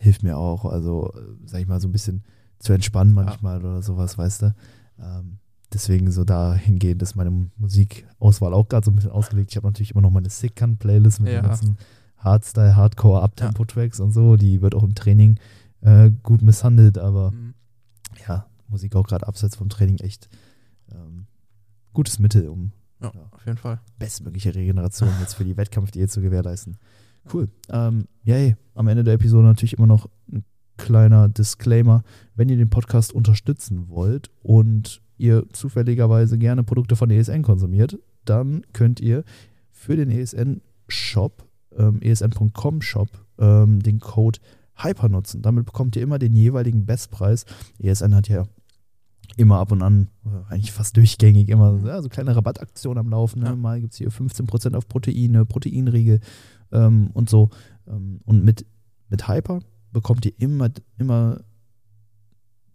hilft 0.00 0.22
mir 0.22 0.36
auch, 0.36 0.64
also, 0.64 1.12
äh, 1.14 1.20
sag 1.46 1.60
ich 1.60 1.66
mal, 1.68 1.80
so 1.80 1.88
ein 1.88 1.92
bisschen 1.92 2.22
zu 2.58 2.72
entspannen 2.72 3.12
manchmal 3.12 3.58
oder 3.60 3.82
sowas, 3.82 4.16
weißt 4.18 4.42
du. 4.42 4.54
Ähm, 4.98 5.38
deswegen 5.72 6.10
so 6.10 6.24
dahingehend 6.24 7.02
ist 7.02 7.14
meine 7.16 7.48
Musikauswahl 7.56 8.54
auch 8.54 8.68
gerade 8.68 8.84
so 8.84 8.90
ein 8.90 8.94
bisschen 8.94 9.10
ausgelegt. 9.10 9.50
Ich 9.50 9.56
habe 9.56 9.66
natürlich 9.66 9.90
immer 9.92 10.02
noch 10.02 10.10
meine 10.10 10.30
Sick-Playlist 10.30 11.20
mit 11.20 11.32
Ja. 11.32 11.40
den 11.40 11.48
ganzen 11.48 11.76
Hardstyle, 12.18 12.74
Hardcore, 12.76 13.22
Uptempo-Tracks 13.22 14.00
und 14.00 14.12
so. 14.12 14.36
Die 14.36 14.62
wird 14.62 14.74
auch 14.74 14.82
im 14.84 14.94
Training 14.94 15.38
äh, 15.82 16.10
gut 16.22 16.40
misshandelt, 16.42 16.96
aber 16.96 17.32
Mhm. 17.32 17.54
ja, 18.26 18.46
Musik 18.68 18.96
auch 18.96 19.06
gerade 19.06 19.26
abseits 19.28 19.56
vom 19.56 19.68
Training 19.68 19.98
echt 19.98 20.28
ähm, 20.90 21.26
gutes 21.92 22.18
Mittel, 22.18 22.48
um 22.48 22.72
ja, 23.02 23.12
Ja. 23.14 23.20
auf 23.32 23.44
jeden 23.44 23.58
Fall. 23.58 23.80
bestmögliche 23.98 24.54
Regeneration 24.54 25.10
jetzt 25.20 25.34
für 25.34 25.44
die 25.44 25.56
Wettkampfdiät 25.58 26.10
zu 26.10 26.22
gewährleisten. 26.22 26.78
Cool. 27.32 27.48
Ähm, 27.70 28.06
yay. 28.24 28.56
Am 28.74 28.88
Ende 28.88 29.04
der 29.04 29.14
Episode 29.14 29.44
natürlich 29.44 29.78
immer 29.78 29.86
noch 29.86 30.08
ein 30.32 30.44
kleiner 30.76 31.28
Disclaimer. 31.28 32.02
Wenn 32.34 32.48
ihr 32.48 32.56
den 32.56 32.70
Podcast 32.70 33.12
unterstützen 33.12 33.88
wollt 33.88 34.30
und 34.42 35.00
ihr 35.16 35.44
zufälligerweise 35.52 36.38
gerne 36.38 36.64
Produkte 36.64 36.96
von 36.96 37.10
ESN 37.10 37.42
konsumiert, 37.42 37.98
dann 38.24 38.62
könnt 38.72 39.00
ihr 39.00 39.24
für 39.70 39.96
den 39.96 40.10
ESN-Shop, 40.10 41.44
ähm, 41.76 42.00
esn.com-Shop, 42.00 43.08
ähm, 43.38 43.80
den 43.80 44.00
Code 44.00 44.40
Hyper 44.76 45.08
nutzen. 45.08 45.42
Damit 45.42 45.66
bekommt 45.66 45.94
ihr 45.94 46.02
immer 46.02 46.18
den 46.18 46.34
jeweiligen 46.34 46.84
Bestpreis. 46.84 47.44
ESN 47.78 48.14
hat 48.14 48.28
ja 48.28 48.44
immer 49.36 49.58
ab 49.58 49.72
und 49.72 49.82
an, 49.82 50.08
eigentlich 50.48 50.72
fast 50.72 50.96
durchgängig, 50.96 51.48
immer 51.48 51.80
ja, 51.84 52.00
so 52.02 52.08
kleine 52.08 52.36
Rabattaktionen 52.36 52.98
am 52.98 53.10
Laufen. 53.10 53.42
Ne? 53.42 53.56
Mal 53.56 53.80
gibt 53.80 53.92
es 53.92 53.98
hier 53.98 54.10
15% 54.10 54.74
auf 54.74 54.88
Proteine, 54.88 55.44
Proteinriegel 55.44 56.20
ähm, 56.72 57.10
und 57.12 57.28
so. 57.28 57.50
Ähm, 57.86 58.20
und 58.24 58.44
mit, 58.44 58.66
mit 59.08 59.28
Hyper 59.28 59.60
bekommt 59.92 60.26
ihr 60.26 60.32
immer, 60.38 60.70
immer 60.98 61.40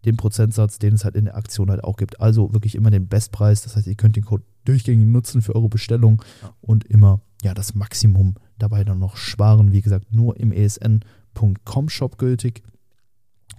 den 0.05 0.17
Prozentsatz, 0.17 0.79
den 0.79 0.93
es 0.93 1.03
halt 1.03 1.15
in 1.15 1.25
der 1.25 1.35
Aktion 1.35 1.69
halt 1.69 1.83
auch 1.83 1.97
gibt. 1.97 2.19
Also 2.19 2.53
wirklich 2.53 2.75
immer 2.75 2.91
den 2.91 3.07
Bestpreis. 3.07 3.61
Das 3.63 3.75
heißt, 3.75 3.87
ihr 3.87 3.95
könnt 3.95 4.15
den 4.15 4.25
Code 4.25 4.43
durchgängig 4.65 5.07
nutzen 5.07 5.41
für 5.41 5.55
eure 5.55 5.69
Bestellung 5.69 6.23
und 6.61 6.85
immer 6.85 7.21
ja 7.41 7.53
das 7.53 7.75
Maximum 7.75 8.35
dabei 8.57 8.83
dann 8.83 8.99
noch 8.99 9.17
sparen. 9.17 9.71
Wie 9.71 9.81
gesagt, 9.81 10.13
nur 10.13 10.37
im 10.37 10.51
esn.com 10.51 11.89
Shop 11.89 12.17
gültig. 12.17 12.63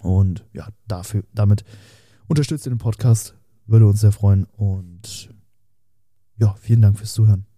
Und 0.03 0.47
ja, 0.53 0.69
dafür, 0.89 1.25
damit 1.35 1.65
unterstützt 2.27 2.67
ihr 2.67 2.71
den 2.71 2.79
Podcast. 2.79 3.35
Würde 3.67 3.87
uns 3.87 4.01
sehr 4.01 4.13
freuen. 4.13 4.45
Und 4.45 5.31
ja, 6.37 6.55
vielen 6.59 6.83
Dank 6.83 6.99
fürs 6.99 7.13
Zuhören. 7.13 7.50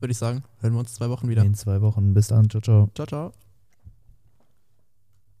Würde 0.00 0.12
ich 0.12 0.18
sagen, 0.18 0.44
hören 0.60 0.74
wir 0.74 0.80
uns 0.80 0.94
zwei 0.94 1.08
Wochen 1.10 1.28
wieder. 1.28 1.42
In 1.42 1.54
zwei 1.54 1.80
Wochen. 1.80 2.14
Bis 2.14 2.28
dann. 2.28 2.48
Ciao, 2.48 2.60
ciao. 2.60 2.88
Ciao, 2.94 3.06
ciao. 3.06 3.32